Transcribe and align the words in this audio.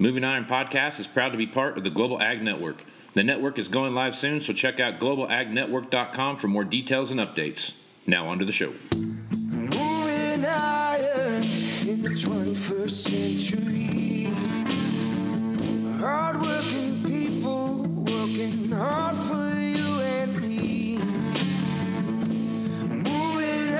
Moving 0.00 0.22
Iron 0.22 0.44
Podcast 0.44 1.00
is 1.00 1.08
proud 1.08 1.30
to 1.30 1.36
be 1.36 1.48
part 1.48 1.76
of 1.76 1.82
the 1.82 1.90
Global 1.90 2.22
Ag 2.22 2.40
Network. 2.40 2.84
The 3.14 3.24
network 3.24 3.58
is 3.58 3.66
going 3.66 3.94
live 3.94 4.14
soon, 4.14 4.40
so 4.40 4.52
check 4.52 4.78
out 4.78 5.00
globalagnetwork.com 5.00 6.36
for 6.36 6.46
more 6.46 6.62
details 6.62 7.10
and 7.10 7.18
updates. 7.18 7.72
Now, 8.06 8.28
on 8.28 8.38
to 8.38 8.44
the 8.44 8.52
show. 8.52 8.72
Moving 9.50 10.44
iron 10.44 11.42
in 11.88 12.02
the 12.02 12.10
21st 12.10 12.90
century. 13.50 14.30
Hardworking 15.98 17.02
people 17.02 17.88
working 17.88 18.70
hard 18.70 19.16
for 19.16 19.34
you 19.58 20.00
and 20.00 20.40
me. 20.40 20.98
Moving 22.88 23.74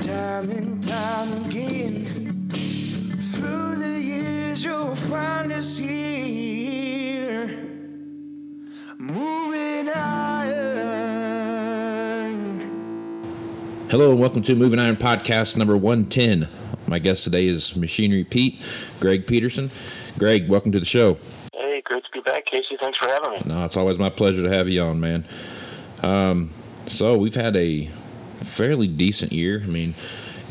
time 0.00 0.50
and 0.50 0.82
time 0.82 1.44
again. 1.44 2.01
Through 4.62 4.70
the 4.70 4.84
you'll 4.84 4.94
find 4.94 5.52
us 5.52 5.76
here. 5.76 7.46
Moving 8.98 9.86
iron. 9.92 10.84
Hello 13.90 14.12
and 14.12 14.20
welcome 14.20 14.42
to 14.42 14.54
Moving 14.54 14.78
Iron 14.78 14.94
Podcast 14.94 15.56
number 15.56 15.76
110. 15.76 16.48
My 16.86 17.00
guest 17.00 17.24
today 17.24 17.46
is 17.46 17.74
Machinery 17.74 18.22
Pete, 18.22 18.60
Greg 19.00 19.26
Peterson. 19.26 19.70
Greg, 20.16 20.48
welcome 20.48 20.70
to 20.70 20.78
the 20.78 20.86
show. 20.86 21.18
Hey, 21.54 21.82
great 21.84 22.04
to 22.04 22.10
be 22.12 22.20
back, 22.20 22.46
Casey. 22.46 22.76
Thanks 22.80 22.98
for 22.98 23.08
having 23.08 23.32
me. 23.32 23.38
No, 23.46 23.64
it's 23.64 23.76
always 23.76 23.98
my 23.98 24.10
pleasure 24.10 24.44
to 24.44 24.50
have 24.50 24.68
you 24.68 24.82
on, 24.82 25.00
man. 25.00 25.24
Um, 26.04 26.50
so 26.86 27.16
we've 27.16 27.34
had 27.34 27.56
a 27.56 27.86
fairly 28.42 28.86
decent 28.86 29.32
year. 29.32 29.60
I 29.62 29.66
mean, 29.66 29.94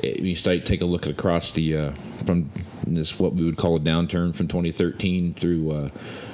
it, 0.04 0.20
you 0.20 0.36
start 0.36 0.66
take 0.66 0.82
a 0.82 0.86
look 0.86 1.06
at 1.06 1.12
across 1.12 1.52
the 1.52 1.78
uh, 1.78 1.92
from 2.26 2.50
this 2.88 3.20
what 3.20 3.34
we 3.34 3.46
would 3.46 3.58
call 3.58 3.76
a 3.76 3.80
downturn 3.80 4.36
from 4.36 4.48
2013 4.48 5.34
through 5.34 5.72
uh, 5.72 5.90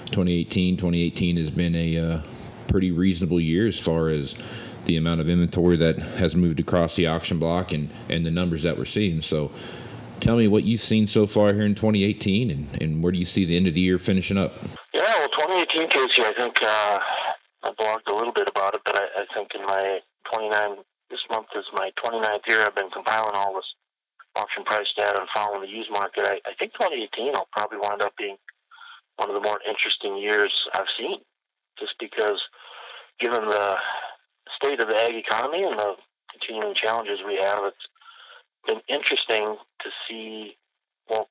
2018. 0.06 0.78
2018 0.78 1.38
has 1.38 1.52
been 1.52 1.76
a 1.76 1.98
uh, 1.98 2.22
pretty 2.68 2.92
reasonable 2.92 3.40
year 3.40 3.68
as 3.68 3.80
far 3.80 4.10
as 4.10 4.42
the 4.86 4.98
amount 4.98 5.22
of 5.22 5.30
inventory 5.30 5.76
that 5.78 5.98
has 5.98 6.36
moved 6.36 6.60
across 6.60 6.96
the 6.96 7.08
auction 7.08 7.40
block 7.40 7.74
and 7.74 7.90
and 8.10 8.26
the 8.26 8.32
numbers 8.32 8.64
that 8.64 8.78
we're 8.78 8.86
seeing. 8.86 9.22
So. 9.22 9.52
Tell 10.20 10.36
me 10.36 10.48
what 10.48 10.64
you've 10.64 10.82
seen 10.82 11.06
so 11.06 11.28
far 11.28 11.54
here 11.54 11.62
in 11.62 11.76
2018, 11.76 12.50
and, 12.50 12.82
and 12.82 13.04
where 13.04 13.12
do 13.12 13.20
you 13.20 13.26
see 13.26 13.46
the 13.46 13.56
end 13.56 13.68
of 13.68 13.76
the 13.76 13.82
year 13.82 14.00
finishing 14.00 14.36
up? 14.36 14.58
Yeah, 14.92 15.04
well, 15.20 15.30
2018, 15.30 15.90
Casey, 15.90 16.24
I 16.24 16.34
think 16.36 16.58
uh, 16.64 17.00
I 17.62 17.72
blogged 17.80 18.12
a 18.12 18.16
little 18.16 18.34
bit 18.34 18.50
about 18.50 18.74
it, 18.74 18.82
but 18.84 18.96
I, 18.96 19.06
I 19.16 19.26
think 19.36 19.52
in 19.54 19.62
my 19.62 20.00
29, 20.34 20.78
this 21.12 21.20
month 21.30 21.48
is 21.56 21.66
my 21.74 21.92
29th 22.04 22.48
year. 22.48 22.62
I've 22.66 22.76
been 22.76 22.90
compiling 22.90 23.36
all 23.36 23.54
this 23.54 23.66
auction 24.38 24.64
price 24.64 24.88
data 24.96 25.20
and 25.20 25.30
following 25.34 25.62
the 25.62 25.76
used 25.76 25.92
market. 25.92 26.26
I, 26.26 26.40
I 26.50 26.54
think 26.58 26.74
2018 26.74 27.34
will 27.34 27.48
probably 27.52 27.80
wind 27.80 28.02
up 28.02 28.16
being 28.18 28.38
one 29.18 29.30
of 29.30 29.36
the 29.36 29.42
more 29.42 29.60
interesting 29.68 30.18
years 30.18 30.54
I've 30.74 30.92
seen, 30.98 31.20
just 31.80 31.96
because 32.00 32.40
given 33.20 33.42
the 33.42 33.76
state 34.56 34.80
of 34.80 34.88
the 34.88 34.96
ag 34.96 35.16
economy 35.16 35.64
and 35.64 35.78
the 35.78 35.96
continuing 36.32 36.76
challenges 36.76 37.20
we 37.26 37.38
have, 37.38 37.64
it's 37.66 37.88
been 38.68 38.82
interesting 38.88 39.56
to 39.80 39.90
see 40.08 40.58
well 41.10 41.30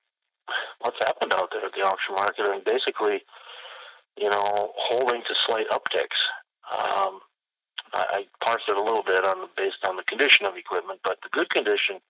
what's 0.81 0.99
happened 1.01 1.33
out 1.33 1.51
there 1.53 1.65
at 1.65 1.73
the 1.73 1.84
auction 1.84 2.15
market 2.15 2.47
and 2.47 2.65
basically 2.65 3.23
you 4.17 4.29
know 4.29 4.73
holding 4.77 5.21
to 5.23 5.34
slight 5.47 5.67
upticks 5.71 6.19
um, 6.73 7.21
I, 7.93 8.25
I 8.25 8.27
parsed 8.43 8.69
it 8.69 8.77
a 8.77 8.83
little 8.83 9.03
bit 9.05 9.25
on 9.25 9.49
based 9.57 9.84
on 9.87 9.97
the 9.97 10.03
condition 10.05 10.47
of 10.47 10.57
equipment 10.57 11.01
but 11.05 11.19
the 11.23 11.29
good 11.31 11.51
condition 11.51 12.01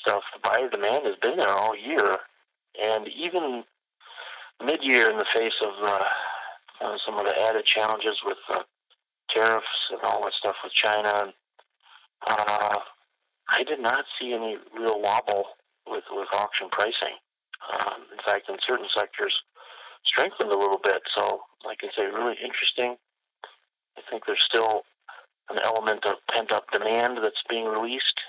stuff 0.00 0.22
the 0.32 0.48
buyer 0.48 0.68
demand 0.68 1.06
has 1.06 1.16
been 1.22 1.36
there 1.36 1.48
all 1.48 1.76
year 1.76 2.16
and 2.82 3.08
even 3.08 3.64
mid-year 4.64 5.10
in 5.10 5.18
the 5.18 5.26
face 5.34 5.54
of 5.62 5.72
uh, 5.82 6.04
uh, 6.80 6.96
some 7.04 7.18
of 7.18 7.24
the 7.24 7.40
added 7.42 7.64
challenges 7.64 8.16
with 8.24 8.38
uh, 8.50 8.62
tariffs 9.30 9.66
and 9.90 10.00
all 10.02 10.22
that 10.22 10.32
stuff 10.38 10.56
with 10.62 10.72
China 10.72 11.32
uh, 12.26 12.78
I 13.48 13.62
did 13.64 13.80
not 13.80 14.04
see 14.18 14.32
any 14.32 14.56
real 14.76 15.00
wobble 15.00 15.44
with, 15.86 16.04
with 16.10 16.28
auction 16.32 16.68
pricing. 16.70 17.16
Um, 17.72 18.02
in 18.12 18.18
fact, 18.24 18.48
in 18.48 18.56
certain 18.66 18.86
sectors, 18.94 19.34
strengthened 20.04 20.50
a 20.50 20.58
little 20.58 20.80
bit. 20.82 21.02
So, 21.16 21.42
like 21.64 21.78
I 21.82 21.88
say, 21.96 22.06
really 22.06 22.36
interesting. 22.42 22.96
I 23.96 24.00
think 24.10 24.24
there's 24.26 24.44
still 24.48 24.82
an 25.50 25.58
element 25.62 26.04
of 26.06 26.14
pent 26.30 26.52
up 26.52 26.70
demand 26.72 27.18
that's 27.22 27.42
being 27.48 27.66
released. 27.66 28.20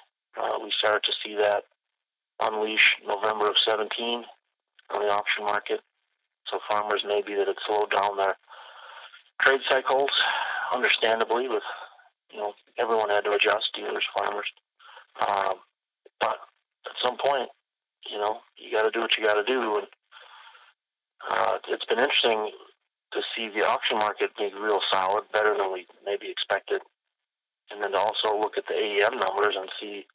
Uh, 0.41 0.59
we 0.63 0.71
started 0.77 1.03
to 1.03 1.13
see 1.23 1.35
that 1.35 1.63
unleash 2.41 2.97
November 3.07 3.47
of 3.47 3.55
17 3.67 4.25
on 4.93 5.01
the 5.01 5.11
auction 5.11 5.45
market. 5.45 5.81
So, 6.51 6.59
farmers 6.69 7.03
maybe 7.07 7.35
that 7.35 7.47
had 7.47 7.57
slowed 7.65 7.91
down 7.91 8.17
their 8.17 8.35
trade 9.41 9.61
cycles, 9.69 10.11
understandably, 10.73 11.47
with 11.47 11.63
you 12.31 12.39
know 12.39 12.53
everyone 12.77 13.09
had 13.09 13.23
to 13.23 13.31
adjust, 13.31 13.73
dealers, 13.73 14.05
farmers. 14.17 14.47
Um, 15.27 15.55
but 16.19 16.37
at 16.85 16.93
some 17.03 17.17
point, 17.17 17.49
you 18.09 18.17
know, 18.17 18.39
you 18.57 18.71
got 18.71 18.83
to 18.83 18.91
do 18.91 18.99
what 18.99 19.17
you 19.17 19.25
got 19.25 19.35
to 19.35 19.43
do. 19.43 19.77
And 19.77 19.87
uh, 21.29 21.57
it's 21.69 21.85
been 21.85 21.99
interesting 21.99 22.51
to 23.13 23.21
see 23.35 23.49
the 23.49 23.65
auction 23.65 23.97
market 23.97 24.35
be 24.37 24.51
real 24.59 24.81
solid, 24.91 25.23
better 25.31 25.55
than 25.57 25.71
we 25.73 25.87
maybe 26.05 26.29
expected. 26.29 26.81
And 27.71 27.83
then 27.83 27.91
to 27.91 27.97
also 27.97 28.37
look 28.37 28.57
at 28.57 28.67
the 28.67 28.73
AEM 28.73 29.19
numbers 29.19 29.55
and 29.57 29.69
see 29.79 30.05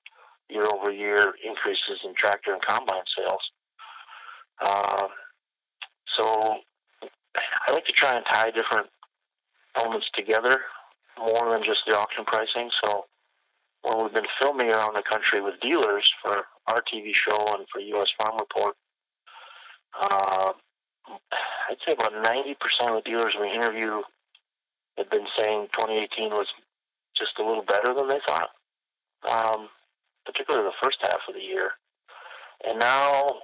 year 0.50 0.66
over 0.66 0.90
year 0.90 1.34
increases 1.44 2.00
in 2.04 2.14
tractor 2.14 2.52
and 2.52 2.62
combine 2.62 3.02
sales. 3.16 3.50
Um, 4.60 5.08
so 6.16 6.56
I 7.34 7.72
like 7.72 7.86
to 7.86 7.92
try 7.92 8.16
and 8.16 8.24
tie 8.26 8.50
different 8.50 8.88
elements 9.76 10.06
together 10.14 10.60
more 11.18 11.50
than 11.50 11.62
just 11.62 11.80
the 11.86 11.96
auction 11.96 12.24
pricing. 12.24 12.70
So 12.82 13.04
when 13.82 14.02
we've 14.02 14.12
been 14.12 14.26
filming 14.40 14.70
around 14.70 14.94
the 14.94 15.02
country 15.02 15.40
with 15.40 15.60
dealers 15.60 16.12
for 16.22 16.44
our 16.66 16.82
TV 16.82 17.14
show 17.14 17.38
and 17.54 17.66
for 17.72 17.80
U.S. 17.80 18.08
Farm 18.18 18.38
Report, 18.38 18.76
uh, 20.00 20.52
I'd 21.68 21.76
say 21.86 21.92
about 21.92 22.12
90% 22.12 22.54
of 22.88 22.94
the 22.96 23.02
dealers 23.04 23.34
we 23.40 23.50
interview 23.50 24.02
had 24.96 25.10
been 25.10 25.26
saying 25.38 25.68
2018 25.72 26.30
was 26.30 26.46
just 27.16 27.38
a 27.38 27.44
little 27.44 27.64
better 27.64 27.94
than 27.94 28.08
they 28.08 28.20
thought, 28.26 28.50
um, 29.28 29.68
particularly 30.24 30.66
the 30.66 30.82
first 30.82 30.98
half 31.02 31.20
of 31.28 31.34
the 31.34 31.40
year. 31.40 31.70
And 32.66 32.78
now, 32.78 33.40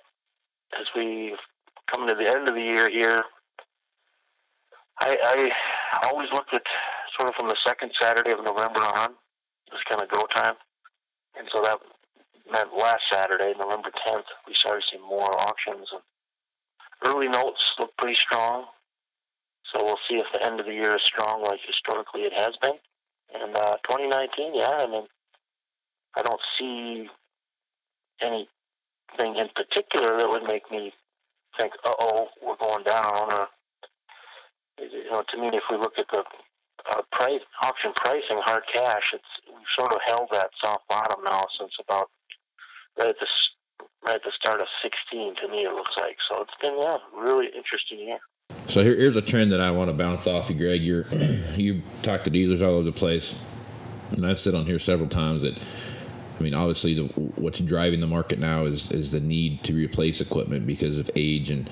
as 0.78 0.86
we 0.94 1.36
come 1.90 2.06
to 2.08 2.14
the 2.14 2.28
end 2.28 2.48
of 2.48 2.54
the 2.54 2.60
year 2.60 2.90
here, 2.90 3.22
I, 4.98 5.50
I 5.92 6.06
always 6.06 6.28
looked 6.32 6.54
at 6.54 6.62
sort 7.16 7.28
of 7.28 7.34
from 7.34 7.48
the 7.48 7.56
second 7.66 7.92
Saturday 8.00 8.32
of 8.32 8.44
November 8.44 8.80
on 8.80 9.14
was 9.72 9.82
kind 9.88 10.02
of 10.02 10.08
go 10.08 10.26
time. 10.34 10.54
And 11.38 11.48
so 11.52 11.62
that 11.62 11.78
meant 12.50 12.76
last 12.76 13.02
Saturday, 13.12 13.52
November 13.58 13.90
10th, 14.06 14.24
we 14.46 14.54
started 14.54 14.84
seeing 14.90 15.02
more 15.02 15.32
auctions. 15.40 15.88
And 15.92 16.02
early 17.04 17.28
notes 17.28 17.60
look 17.78 17.96
pretty 17.98 18.16
strong. 18.16 18.66
So 19.72 19.84
we'll 19.84 19.98
see 20.08 20.16
if 20.16 20.26
the 20.32 20.44
end 20.44 20.60
of 20.60 20.66
the 20.66 20.72
year 20.72 20.96
is 20.96 21.02
strong 21.02 21.42
like 21.42 21.60
historically 21.66 22.22
it 22.22 22.32
has 22.32 22.56
been. 22.62 22.78
And 23.34 23.56
uh, 23.56 23.76
2019, 23.84 24.54
yeah, 24.54 24.70
I 24.70 24.86
mean, 24.86 25.06
I 26.16 26.22
don't 26.22 26.40
see 26.58 27.08
anything 28.20 29.36
in 29.36 29.48
particular 29.54 30.16
that 30.18 30.28
would 30.28 30.44
make 30.44 30.70
me 30.70 30.92
think, 31.60 31.72
uh 31.84 31.92
oh, 31.98 32.28
we're 32.42 32.56
going 32.56 32.84
down. 32.84 33.32
Or, 33.32 33.46
you 34.78 35.10
know, 35.10 35.22
to 35.28 35.40
me, 35.40 35.50
if 35.52 35.64
we 35.70 35.76
look 35.76 35.94
at 35.98 36.06
the 36.10 36.24
uh, 36.90 37.02
price 37.12 37.40
auction 37.62 37.92
pricing, 37.96 38.38
hard 38.38 38.62
cash, 38.72 39.12
it's 39.12 39.24
we've 39.48 39.66
sort 39.78 39.92
of 39.92 39.98
held 40.06 40.28
that 40.32 40.50
soft 40.62 40.88
bottom 40.88 41.22
now 41.24 41.44
since 41.58 41.72
about 41.80 42.08
right 42.98 43.08
at 43.08 43.16
the 43.20 43.26
right 44.04 44.16
at 44.16 44.22
the 44.24 44.32
start 44.38 44.60
of 44.60 44.66
16. 44.82 45.34
To 45.36 45.48
me, 45.48 45.64
it 45.64 45.72
looks 45.72 45.92
like 46.00 46.16
so. 46.28 46.42
It's 46.42 46.52
been 46.60 46.78
yeah, 46.78 46.96
really 47.14 47.46
interesting 47.56 47.98
year. 47.98 48.18
So 48.68 48.82
here, 48.82 48.96
here's 48.96 49.16
a 49.16 49.22
trend 49.22 49.52
that 49.52 49.60
I 49.60 49.70
want 49.70 49.90
to 49.90 49.94
bounce 49.94 50.26
off 50.26 50.48
you, 50.50 50.56
Greg. 50.56 50.82
You're 50.82 51.06
you 51.56 51.82
talk 52.02 52.24
to 52.24 52.30
dealers 52.30 52.62
all 52.62 52.74
over 52.74 52.84
the 52.84 52.92
place, 52.92 53.34
and 54.12 54.26
I've 54.26 54.38
said 54.38 54.54
on 54.54 54.66
here 54.66 54.78
several 54.78 55.08
times 55.08 55.42
that 55.42 55.58
I 56.38 56.42
mean, 56.42 56.54
obviously, 56.54 56.94
the, 56.94 57.04
what's 57.36 57.60
driving 57.60 58.00
the 58.00 58.06
market 58.06 58.38
now 58.38 58.66
is 58.66 58.92
is 58.92 59.10
the 59.10 59.20
need 59.20 59.64
to 59.64 59.74
replace 59.74 60.20
equipment 60.20 60.66
because 60.66 60.98
of 60.98 61.10
age 61.16 61.50
and 61.50 61.70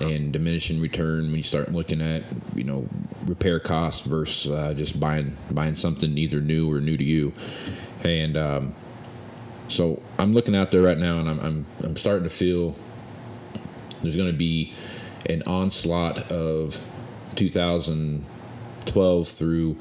and 0.00 0.32
diminishing 0.32 0.80
return. 0.80 1.24
When 1.26 1.36
you 1.36 1.42
start 1.42 1.70
looking 1.72 2.00
at 2.00 2.22
you 2.54 2.64
know 2.64 2.88
repair 3.26 3.60
costs 3.60 4.06
versus 4.06 4.50
uh, 4.50 4.72
just 4.74 4.98
buying 4.98 5.36
buying 5.50 5.76
something 5.76 6.16
either 6.16 6.40
new 6.40 6.72
or 6.72 6.80
new 6.80 6.96
to 6.96 7.04
you, 7.04 7.34
and 8.04 8.36
um, 8.38 8.74
so 9.68 10.02
I'm 10.18 10.32
looking 10.32 10.56
out 10.56 10.70
there 10.70 10.82
right 10.82 10.98
now, 10.98 11.18
and 11.18 11.28
I'm 11.28 11.40
I'm, 11.40 11.66
I'm 11.84 11.96
starting 11.96 12.24
to 12.24 12.30
feel 12.30 12.74
there's 14.00 14.16
going 14.16 14.30
to 14.30 14.36
be 14.36 14.72
an 15.28 15.42
onslaught 15.46 16.30
of 16.32 16.82
2012 17.34 19.28
through 19.28 19.76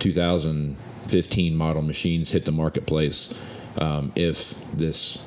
2015 0.00 1.56
model 1.56 1.82
machines 1.82 2.30
hit 2.32 2.44
the 2.44 2.52
marketplace 2.52 3.32
um, 3.78 4.12
if 4.16 4.50
this 4.72 5.18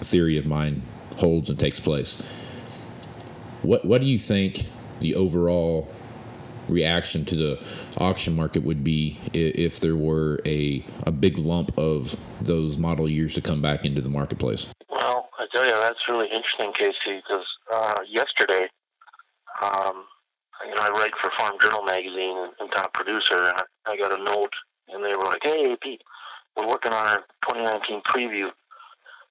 theory 0.00 0.36
of 0.36 0.46
mine 0.46 0.82
holds 1.16 1.50
and 1.50 1.58
takes 1.58 1.80
place. 1.80 2.20
what 3.62 3.84
what 3.84 4.00
do 4.00 4.06
you 4.06 4.18
think 4.18 4.66
the 5.00 5.14
overall 5.14 5.88
reaction 6.68 7.24
to 7.24 7.36
the 7.36 7.64
auction 7.98 8.34
market 8.34 8.62
would 8.62 8.82
be 8.82 9.18
if 9.32 9.80
there 9.80 9.96
were 9.96 10.40
a, 10.44 10.84
a 11.06 11.12
big 11.12 11.38
lump 11.38 11.76
of 11.78 12.18
those 12.44 12.76
model 12.76 13.08
years 13.08 13.34
to 13.34 13.40
come 13.40 13.62
back 13.62 13.84
into 13.84 14.00
the 14.00 14.08
marketplace? 14.08 14.66
Well, 14.90 15.28
I 15.38 15.46
tell 15.52 15.64
you, 15.64 15.70
that's 15.70 16.00
really 16.08 16.26
interesting, 16.26 16.72
Casey, 16.72 17.22
because 17.22 17.46
uh, 17.72 17.98
yesterday, 18.08 18.68
um, 19.62 20.04
you 20.66 20.74
know, 20.74 20.82
I 20.82 20.90
write 20.90 21.12
for 21.20 21.30
Farm 21.38 21.54
Journal 21.60 21.84
magazine 21.84 22.50
and, 22.58 22.70
top 22.72 22.92
producer, 22.94 23.36
and 23.36 23.54
I, 23.56 23.92
I 23.92 23.96
got 23.96 24.18
a 24.18 24.22
note, 24.22 24.52
and 24.88 25.04
they 25.04 25.14
were 25.14 25.24
like, 25.24 25.42
"Hey, 25.42 25.76
Pete, 25.80 26.02
we're 26.56 26.68
working 26.68 26.92
on 26.92 27.06
our 27.06 27.18
2019 27.48 28.02
preview 28.02 28.50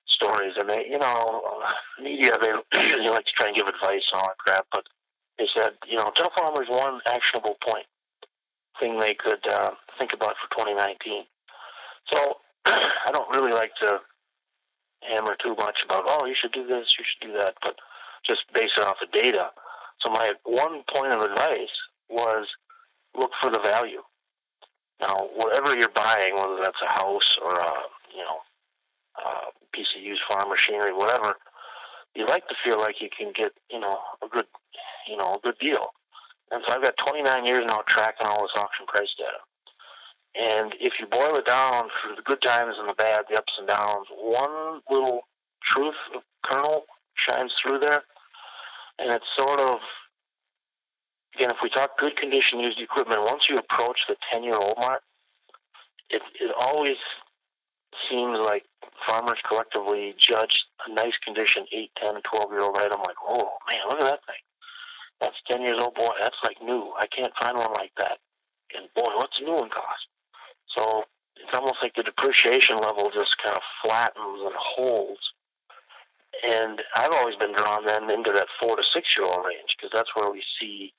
stories," 0.07 0.54
and 0.57 0.69
they, 0.69 0.86
you 0.89 1.00
know, 1.00 1.44
media 2.01 2.33
they, 2.42 2.54
they 2.98 3.10
like 3.10 3.25
to 3.25 3.31
try 3.36 3.48
and 3.48 3.56
give 3.56 3.68
advice 3.68 4.04
and 4.12 4.22
all 4.22 4.27
that 4.27 4.38
crap, 4.38 4.66
but 4.72 4.83
they 5.38 5.48
said, 5.56 5.74
you 5.88 5.98
know, 5.98 6.12
tell 6.16 6.31
farmers 6.38 6.68
one 6.69 7.01
actionable 7.07 7.57
point 7.62 7.86
thing 8.80 9.00
they 9.00 9.13
could 9.16 9.45
uh, 9.50 9.72
think 10.00 10.13
about 10.13 10.36
for 10.42 10.50
2019. 10.57 11.24
So 12.12 12.38
I 12.66 13.12
don't 13.12 13.33
really 13.36 13.54
like 13.54 13.72
to 13.81 14.00
hammer 15.01 15.36
too 15.42 15.56
much 15.56 15.83
about, 15.83 16.04
oh, 16.07 16.25
you 16.25 16.36
should 16.36 16.51
do 16.51 16.66
this, 16.66 16.95
you 16.98 17.06
should 17.06 17.27
do 17.27 17.38
that, 17.38 17.56
but 17.62 17.75
just 18.25 18.42
base 18.54 18.72
it 18.77 18.83
off 18.83 18.98
of 19.01 19.12
data. 19.12 19.51
So 20.01 20.12
my 20.12 20.33
one 20.44 20.83
point 20.94 21.13
of 21.13 21.22
advice 21.22 21.69
was 22.10 22.48
look 23.18 23.31
for 23.42 23.50
the 23.50 23.60
value. 23.60 24.01
Now, 25.00 25.30
whatever 25.36 25.75
you're 25.75 25.89
buying, 25.89 26.36
whether 26.36 26.57
that's 26.62 26.81
a 26.81 27.00
house 27.00 27.38
or 27.44 27.51
a 27.51 27.71
you 28.15 28.24
know 28.24 28.39
a 29.18 29.68
piece 29.74 29.88
of 29.95 30.03
used 30.03 30.24
farm 30.30 30.50
machinery, 30.50 30.94
whatever, 30.94 31.36
you 32.15 32.25
like 32.25 32.47
to 32.47 32.56
feel 32.63 32.80
like 32.80 33.01
you 33.01 33.09
can 33.15 33.31
get 33.33 33.51
you 33.69 33.80
know 33.80 34.00
a 34.24 34.27
good 34.27 34.47
you 35.07 35.18
know 35.18 35.36
a 35.36 35.39
good 35.44 35.57
deal. 35.59 35.89
And 36.51 36.63
so 36.65 36.74
I've 36.74 36.83
got 36.83 36.95
29 36.97 37.45
years 37.45 37.65
now 37.68 37.83
tracking 37.88 38.27
all 38.27 38.44
this 38.44 38.51
auction 38.56 38.86
price 38.86 39.13
data. 39.18 39.42
And 40.36 40.75
if 40.80 41.00
you 41.00 41.07
boil 41.07 41.36
it 41.36 41.45
down 41.45 41.89
for 42.01 42.15
the 42.15 42.21
good 42.21 42.41
times 42.41 42.75
and 42.77 42.89
the 42.89 42.94
bad, 42.94 43.25
the 43.30 43.38
ups 43.38 43.53
and 43.57 43.68
downs, 43.68 44.07
one 44.15 44.81
little 44.89 45.21
truth 45.63 45.95
kernel 46.44 46.83
shines 47.15 47.53
through 47.62 47.80
there, 47.80 48.03
and 49.00 49.12
it's 49.12 49.25
sort 49.38 49.59
of 49.59 49.80
again, 51.35 51.51
if 51.51 51.57
we 51.61 51.69
talk 51.69 51.97
good 51.97 52.15
condition 52.15 52.59
used 52.59 52.79
equipment, 52.79 53.21
once 53.23 53.49
you 53.49 53.57
approach 53.57 54.05
the 54.07 54.15
10 54.31 54.43
year 54.43 54.55
old 54.55 54.75
mark, 54.77 55.01
it, 56.09 56.21
it 56.39 56.53
always 56.57 56.97
seems 58.09 58.37
like 58.39 58.63
farmers 59.07 59.39
collectively 59.47 60.15
judge 60.17 60.65
a 60.87 60.93
nice 60.93 61.17
condition 61.23 61.65
8, 61.71 61.91
10, 62.01 62.21
12 62.21 62.51
year 62.51 62.61
old 62.61 62.77
item 62.77 62.99
like, 62.99 63.17
oh 63.27 63.51
man, 63.67 63.79
look 63.89 63.99
at 63.99 64.05
that 64.05 64.25
thing. 64.25 64.41
That's 65.21 65.35
10 65.47 65.61
years 65.61 65.77
old, 65.79 65.95
boy, 65.95 66.09
that's 66.19 66.37
like 66.43 66.57
new. 66.61 66.91
I 66.99 67.07
can't 67.07 67.33
find 67.39 67.57
one 67.57 67.73
like 67.73 67.91
that. 67.97 68.19
And 68.75 68.88
boy, 68.95 69.11
what's 69.15 69.39
a 69.39 69.43
new 69.43 69.53
one 69.53 69.69
cost? 69.69 70.07
So 70.75 71.03
it's 71.38 71.53
almost 71.53 71.77
like 71.81 71.95
the 71.95 72.03
depreciation 72.03 72.77
level 72.77 73.11
just 73.13 73.38
kind 73.41 73.55
of 73.55 73.61
flattens 73.83 74.41
and 74.43 74.55
holds. 74.55 75.21
And 76.45 76.81
I've 76.95 77.13
always 77.13 77.38
been 77.38 77.53
drawn 77.53 77.85
then 77.85 78.09
into 78.09 78.31
that 78.33 78.47
four 78.59 78.75
to 78.75 78.83
six 78.93 79.15
year 79.17 79.25
old 79.25 79.45
range 79.45 79.75
because 79.77 79.91
that's 79.93 80.13
where 80.15 80.29
we 80.31 80.43
see 80.59 80.93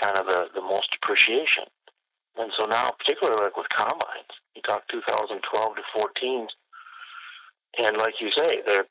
kind 0.00 0.16
of 0.16 0.26
the, 0.26 0.46
the 0.54 0.60
most 0.60 0.90
depreciation. 0.92 1.64
And 2.38 2.52
so 2.58 2.66
now, 2.66 2.92
particularly 2.98 3.42
like 3.42 3.56
with 3.56 3.68
combines, 3.70 4.32
you 4.54 4.62
talk 4.62 4.86
2012 4.88 5.76
to 5.76 5.82
14, 5.94 6.48
and 7.78 7.96
like 7.96 8.14
you 8.20 8.30
say, 8.36 8.60
there, 8.66 8.84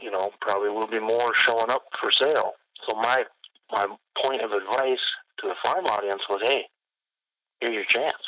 you 0.00 0.10
know, 0.10 0.30
probably 0.40 0.70
will 0.70 0.86
be 0.86 1.00
more 1.00 1.32
showing 1.34 1.70
up 1.70 1.84
for 2.00 2.10
sale. 2.10 2.52
So 2.86 2.96
my 2.96 3.24
my 3.70 3.86
point 4.20 4.42
of 4.42 4.52
advice 4.52 5.00
to 5.38 5.46
the 5.46 5.54
farm 5.62 5.86
audience 5.86 6.22
was, 6.28 6.40
hey, 6.42 6.64
here's 7.60 7.74
your 7.74 7.84
chance. 7.84 8.18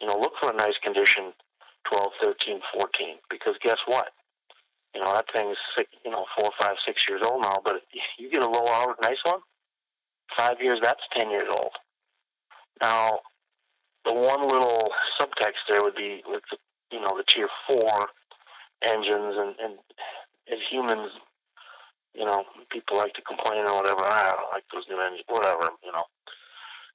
You 0.00 0.06
know, 0.06 0.18
look 0.18 0.32
for 0.40 0.50
a 0.50 0.56
nice 0.56 0.76
condition 0.82 1.32
12, 1.90 2.12
13, 2.22 2.60
14, 2.74 3.16
because 3.30 3.54
guess 3.62 3.78
what? 3.86 4.08
You 4.94 5.00
know, 5.00 5.12
that 5.12 5.26
thing's, 5.32 5.56
you 6.04 6.10
know, 6.10 6.26
four, 6.36 6.50
five, 6.60 6.76
six 6.86 7.08
years 7.08 7.22
old 7.24 7.42
now, 7.42 7.60
but 7.64 7.82
you 8.18 8.30
get 8.30 8.42
a 8.42 8.48
low 8.48 8.66
hour 8.66 8.96
nice 9.02 9.18
one, 9.24 9.40
five 10.36 10.60
years, 10.60 10.78
that's 10.82 11.02
10 11.16 11.30
years 11.30 11.48
old. 11.50 11.72
Now, 12.82 13.20
the 14.04 14.12
one 14.12 14.42
little 14.42 14.90
subtext 15.20 15.68
there 15.68 15.82
would 15.82 15.94
be 15.94 16.22
with 16.26 16.42
the, 16.50 16.56
you 16.90 17.00
know, 17.00 17.16
the 17.16 17.24
tier 17.28 17.48
four 17.66 18.08
engines 18.82 19.34
and, 19.36 19.54
and 19.62 19.78
as 20.50 20.58
humans, 20.70 21.10
you 22.14 22.24
know, 22.24 22.44
people 22.70 22.96
like 22.96 23.14
to 23.14 23.22
complain 23.22 23.66
or 23.66 23.76
whatever. 23.76 24.02
I 24.02 24.30
don't 24.30 24.52
like 24.52 24.64
those 24.72 24.84
new 24.88 25.00
engines, 25.00 25.24
whatever, 25.28 25.70
you 25.84 25.92
know. 25.92 26.04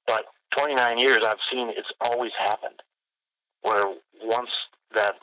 But 0.06 0.24
29 0.56 0.98
years, 0.98 1.18
I've 1.24 1.42
seen 1.50 1.68
it's 1.70 1.90
always 2.00 2.32
happened. 2.38 2.82
Where 3.62 3.94
once 4.22 4.50
that 4.94 5.14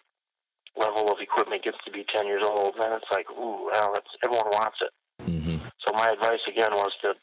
level 0.76 1.12
of 1.12 1.20
equipment 1.22 1.64
gets 1.64 1.78
to 1.86 1.92
be 1.92 2.06
10 2.14 2.26
years 2.26 2.44
old, 2.44 2.76
then 2.80 2.92
it's 2.94 3.06
like, 3.12 3.30
ooh, 3.32 3.70
well, 3.72 3.92
that's, 3.94 4.08
everyone 4.24 4.48
wants 4.48 4.78
it. 4.82 4.92
Mm-hmm. 5.24 5.53
So 5.86 5.94
my 5.94 6.12
advice 6.12 6.40
again 6.48 6.72
was 6.72 6.92
to 7.04 7.14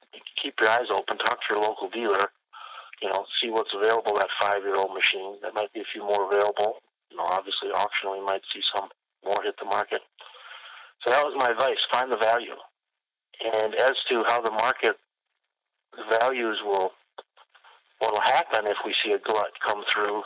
keep 0.40 0.54
your 0.60 0.70
eyes 0.70 0.90
open, 0.90 1.18
talk 1.18 1.38
to 1.48 1.54
your 1.54 1.62
local 1.62 1.88
dealer, 1.88 2.28
you 3.00 3.08
know, 3.08 3.24
see 3.40 3.50
what's 3.50 3.72
available. 3.74 4.14
That 4.14 4.28
five-year-old 4.40 4.92
machine, 4.92 5.36
there 5.40 5.52
might 5.52 5.72
be 5.72 5.80
a 5.80 5.92
few 5.92 6.02
more 6.04 6.28
available. 6.28 6.76
You 7.10 7.16
know, 7.16 7.24
obviously 7.24 7.70
auction, 7.74 8.12
we 8.12 8.24
might 8.24 8.42
see 8.52 8.60
some 8.74 8.88
more 9.24 9.42
hit 9.42 9.56
the 9.58 9.64
market. 9.64 10.00
So 11.02 11.10
that 11.10 11.24
was 11.24 11.34
my 11.38 11.50
advice: 11.50 11.78
find 11.90 12.12
the 12.12 12.18
value. 12.18 12.56
And 13.40 13.74
as 13.74 13.96
to 14.10 14.22
how 14.28 14.42
the 14.42 14.50
market 14.50 14.96
values 16.20 16.58
will 16.62 16.92
what 17.98 18.12
will 18.12 18.20
happen 18.20 18.66
if 18.66 18.76
we 18.84 18.94
see 19.04 19.12
a 19.12 19.18
glut 19.18 19.52
come 19.66 19.84
through, 19.92 20.22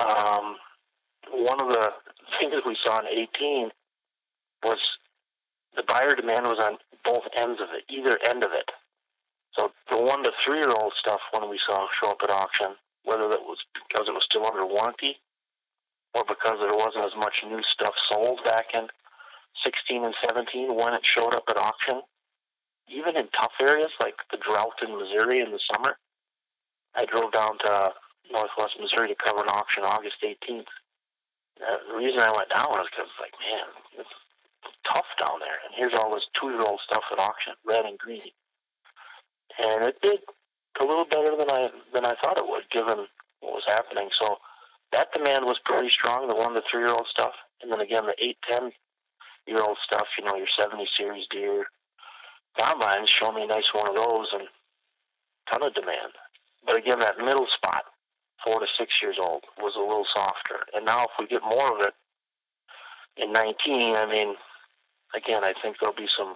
um, 0.00 0.56
one 1.30 1.60
of 1.60 1.68
the 1.68 1.90
things 2.40 2.54
we 2.66 2.76
saw 2.84 3.00
in 3.00 3.06
18 3.06 3.70
was 4.64 4.78
the 5.76 5.82
buyer 5.82 6.14
demand 6.16 6.46
was 6.46 6.58
on 6.60 6.78
both 7.04 7.24
ends 7.36 7.60
of 7.60 7.68
it, 7.72 7.84
either 7.88 8.18
end 8.24 8.44
of 8.44 8.52
it. 8.52 8.70
So 9.56 9.72
the 9.90 9.98
one 9.98 10.22
to 10.24 10.32
three 10.44 10.58
year 10.58 10.70
old 10.70 10.92
stuff 10.98 11.20
when 11.32 11.48
we 11.50 11.58
saw 11.66 11.86
show 12.00 12.10
up 12.10 12.22
at 12.22 12.30
auction, 12.30 12.74
whether 13.04 13.28
that 13.28 13.42
was 13.42 13.58
because 13.74 14.08
it 14.08 14.14
was 14.14 14.24
still 14.24 14.46
under 14.46 14.66
warranty 14.66 15.16
or 16.14 16.24
because 16.26 16.58
there 16.60 16.76
wasn't 16.76 17.06
as 17.06 17.16
much 17.16 17.44
new 17.46 17.62
stuff 17.72 17.94
sold 18.10 18.40
back 18.44 18.66
in 18.74 18.88
16 19.64 20.04
and 20.04 20.14
17 20.26 20.74
when 20.74 20.94
it 20.94 21.04
showed 21.04 21.34
up 21.34 21.44
at 21.48 21.56
auction, 21.56 22.02
even 22.88 23.16
in 23.16 23.28
tough 23.28 23.52
areas 23.60 23.90
like 24.00 24.14
the 24.30 24.38
drought 24.38 24.78
in 24.82 24.96
Missouri 24.96 25.40
in 25.40 25.50
the 25.50 25.60
summer. 25.72 25.96
I 26.94 27.04
drove 27.04 27.32
down 27.32 27.58
to 27.58 27.92
northwest 28.32 28.76
Missouri 28.80 29.08
to 29.08 29.16
cover 29.16 29.42
an 29.42 29.48
auction 29.48 29.84
August 29.84 30.16
18th. 30.22 30.70
Uh, 31.58 31.76
the 31.90 31.96
reason 31.96 32.20
I 32.20 32.30
went 32.30 32.50
down 32.50 32.70
was 32.70 32.86
because, 32.90 33.10
like, 33.20 33.34
man, 33.42 33.66
tough 34.92 35.06
down 35.18 35.40
there. 35.40 35.58
And 35.64 35.74
here's 35.76 35.94
all 35.94 36.14
this 36.14 36.26
two-year-old 36.38 36.80
stuff 36.84 37.04
at 37.12 37.18
auction, 37.18 37.54
red 37.66 37.84
and 37.84 37.98
green. 37.98 38.32
And 39.58 39.84
it 39.84 40.00
did 40.02 40.20
a 40.80 40.84
little 40.84 41.04
better 41.04 41.36
than 41.36 41.50
I 41.50 41.68
than 41.92 42.04
I 42.04 42.14
thought 42.22 42.38
it 42.38 42.48
would, 42.48 42.70
given 42.70 43.06
what 43.40 43.54
was 43.54 43.64
happening. 43.66 44.08
So 44.18 44.38
that 44.92 45.12
demand 45.12 45.44
was 45.44 45.58
pretty 45.64 45.90
strong, 45.90 46.28
the 46.28 46.34
one 46.34 46.54
to 46.54 46.62
three-year-old 46.70 47.06
stuff. 47.10 47.34
And 47.62 47.72
then 47.72 47.80
again, 47.80 48.06
the 48.06 48.14
eight, 48.22 48.38
ten 48.48 48.70
year 49.46 49.60
old 49.60 49.78
stuff, 49.84 50.06
you 50.18 50.24
know, 50.24 50.36
your 50.36 50.46
70 50.58 50.86
series 50.96 51.26
Deere 51.30 51.66
combines, 52.58 53.08
show 53.08 53.32
me 53.32 53.42
a 53.42 53.46
nice 53.46 53.72
one 53.72 53.88
of 53.88 53.94
those 53.94 54.28
and 54.32 54.48
ton 55.50 55.66
of 55.66 55.74
demand. 55.74 56.12
But 56.66 56.76
again, 56.76 56.98
that 57.00 57.18
middle 57.18 57.46
spot, 57.54 57.84
four 58.44 58.60
to 58.60 58.66
six 58.78 59.00
years 59.02 59.16
old, 59.18 59.44
was 59.58 59.74
a 59.76 59.80
little 59.80 60.06
softer. 60.14 60.66
And 60.74 60.84
now 60.84 61.04
if 61.04 61.10
we 61.18 61.26
get 61.26 61.42
more 61.42 61.74
of 61.74 61.86
it 61.86 61.94
in 63.16 63.32
19, 63.32 63.96
I 63.96 64.06
mean, 64.06 64.34
again, 65.14 65.44
I 65.44 65.52
think 65.62 65.76
there'll 65.80 65.96
be 65.96 66.08
some 66.18 66.34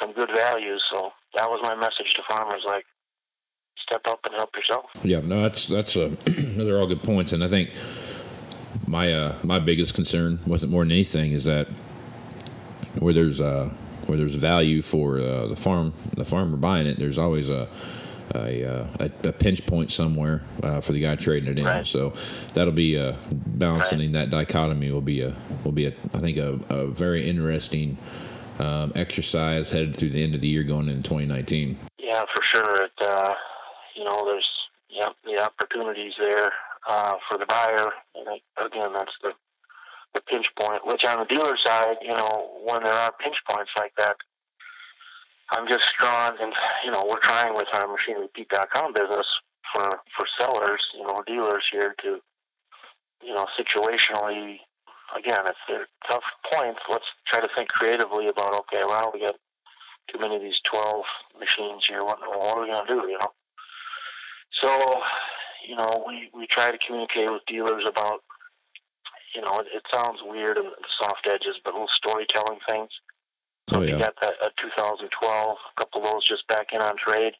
some 0.00 0.12
good 0.12 0.30
values. 0.34 0.82
So 0.90 1.12
that 1.34 1.48
was 1.50 1.60
my 1.62 1.74
message 1.74 2.14
to 2.14 2.22
farmers, 2.26 2.62
like, 2.66 2.84
step 3.78 4.00
up 4.08 4.20
and 4.24 4.34
help 4.34 4.50
yourself. 4.56 4.86
Yeah, 5.02 5.20
no, 5.20 5.42
that's 5.42 5.66
that's 5.66 5.96
a 5.96 6.08
they're 6.08 6.78
all 6.78 6.86
good 6.86 7.02
points, 7.02 7.32
and 7.32 7.44
I 7.44 7.48
think 7.48 7.70
my 8.86 9.12
uh, 9.12 9.34
my 9.42 9.58
biggest 9.58 9.94
concern 9.94 10.38
wasn't 10.46 10.72
more 10.72 10.82
than 10.82 10.92
anything 10.92 11.32
is 11.32 11.44
that 11.44 11.68
where 12.98 13.12
there's 13.12 13.40
uh, 13.40 13.72
where 14.06 14.18
there's 14.18 14.34
value 14.34 14.82
for 14.82 15.18
uh, 15.18 15.46
the 15.46 15.56
farm, 15.56 15.92
the 16.16 16.24
farmer 16.24 16.56
buying 16.56 16.86
it, 16.86 16.98
there's 16.98 17.18
always 17.18 17.48
a 17.48 17.68
a, 18.34 18.64
uh, 18.64 18.86
a, 19.00 19.28
a 19.28 19.32
pinch 19.32 19.66
point 19.66 19.90
somewhere 19.90 20.42
uh, 20.62 20.80
for 20.80 20.92
the 20.92 21.00
guy 21.00 21.16
trading 21.16 21.50
it 21.50 21.58
in. 21.58 21.64
Right. 21.64 21.86
So 21.86 22.14
that'll 22.54 22.72
be 22.72 22.98
uh, 22.98 23.14
balancing 23.30 24.00
right. 24.00 24.12
that 24.12 24.30
dichotomy 24.30 24.90
will 24.90 25.00
be 25.00 25.20
a 25.22 25.34
will 25.64 25.72
be 25.72 25.86
a 25.86 25.92
I 26.14 26.18
think 26.18 26.38
a, 26.38 26.58
a 26.68 26.86
very 26.86 27.28
interesting 27.28 27.98
um, 28.58 28.92
exercise 28.94 29.70
headed 29.70 29.96
through 29.96 30.10
the 30.10 30.22
end 30.22 30.34
of 30.34 30.40
the 30.40 30.48
year 30.48 30.62
going 30.62 30.88
into 30.88 31.02
2019. 31.02 31.76
Yeah, 31.98 32.24
for 32.34 32.42
sure. 32.42 32.84
It, 32.84 32.92
uh, 33.00 33.34
you 33.96 34.04
know, 34.04 34.24
there's 34.24 34.48
yeah 34.88 35.10
the 35.24 35.42
opportunities 35.42 36.12
there 36.18 36.52
uh, 36.88 37.14
for 37.28 37.38
the 37.38 37.46
buyer, 37.46 37.90
and 38.14 38.40
again, 38.56 38.92
that's 38.92 39.12
the 39.22 39.32
the 40.14 40.20
pinch 40.20 40.46
point. 40.58 40.86
Which 40.86 41.04
on 41.04 41.20
the 41.20 41.24
dealer 41.24 41.56
side, 41.64 41.96
you 42.02 42.12
know, 42.12 42.50
when 42.64 42.82
there 42.82 42.92
are 42.92 43.12
pinch 43.12 43.36
points 43.48 43.70
like 43.76 43.92
that, 43.96 44.16
I'm 45.52 45.68
just 45.68 45.84
drawn, 46.00 46.34
and 46.40 46.52
you 46.84 46.90
know, 46.90 47.04
we're 47.08 47.20
trying 47.20 47.54
with 47.54 47.68
our 47.72 47.86
machinerypete.com 47.86 48.94
business 48.94 49.26
for 49.72 50.00
for 50.16 50.26
sellers, 50.38 50.80
you 50.94 51.06
know, 51.06 51.22
dealers 51.26 51.64
here 51.70 51.94
to, 52.02 52.20
you 53.22 53.34
know, 53.34 53.46
situationally, 53.58 54.58
again, 55.16 55.40
if 55.46 55.56
they're 55.68 55.86
tough 56.08 56.24
points, 56.52 56.80
let's 56.90 57.04
try 57.26 57.40
to 57.40 57.48
think 57.56 57.68
creatively 57.68 58.28
about, 58.28 58.54
okay, 58.60 58.82
well, 58.86 59.10
we 59.12 59.20
got 59.20 59.36
too 60.10 60.18
many 60.18 60.36
of 60.36 60.42
these 60.42 60.60
12 60.70 61.04
machines 61.38 61.84
here. 61.86 62.04
What, 62.04 62.18
what 62.20 62.58
are 62.58 62.62
we 62.62 62.68
going 62.68 62.86
to 62.86 62.94
do, 62.94 63.08
you 63.08 63.18
know? 63.18 63.32
So, 64.62 65.00
you 65.68 65.76
know, 65.76 66.04
we, 66.06 66.30
we 66.34 66.46
try 66.46 66.70
to 66.70 66.78
communicate 66.78 67.30
with 67.30 67.42
dealers 67.46 67.84
about, 67.86 68.20
you 69.34 69.42
know, 69.42 69.58
it, 69.60 69.66
it 69.74 69.82
sounds 69.92 70.20
weird 70.24 70.58
and 70.58 70.68
soft 71.00 71.26
edges, 71.26 71.56
but 71.64 71.74
little 71.74 71.88
storytelling 71.88 72.58
things. 72.68 72.90
So 73.72 73.78
Oh, 73.78 73.82
yeah. 73.82 73.92
you 73.92 73.98
got 73.98 74.14
that 74.20 74.34
a 74.42 74.50
2012, 74.60 75.56
a 75.56 75.80
couple 75.80 76.04
of 76.04 76.12
those 76.12 76.28
just 76.28 76.46
back 76.48 76.68
in 76.72 76.80
on 76.80 76.96
trade, 76.96 77.32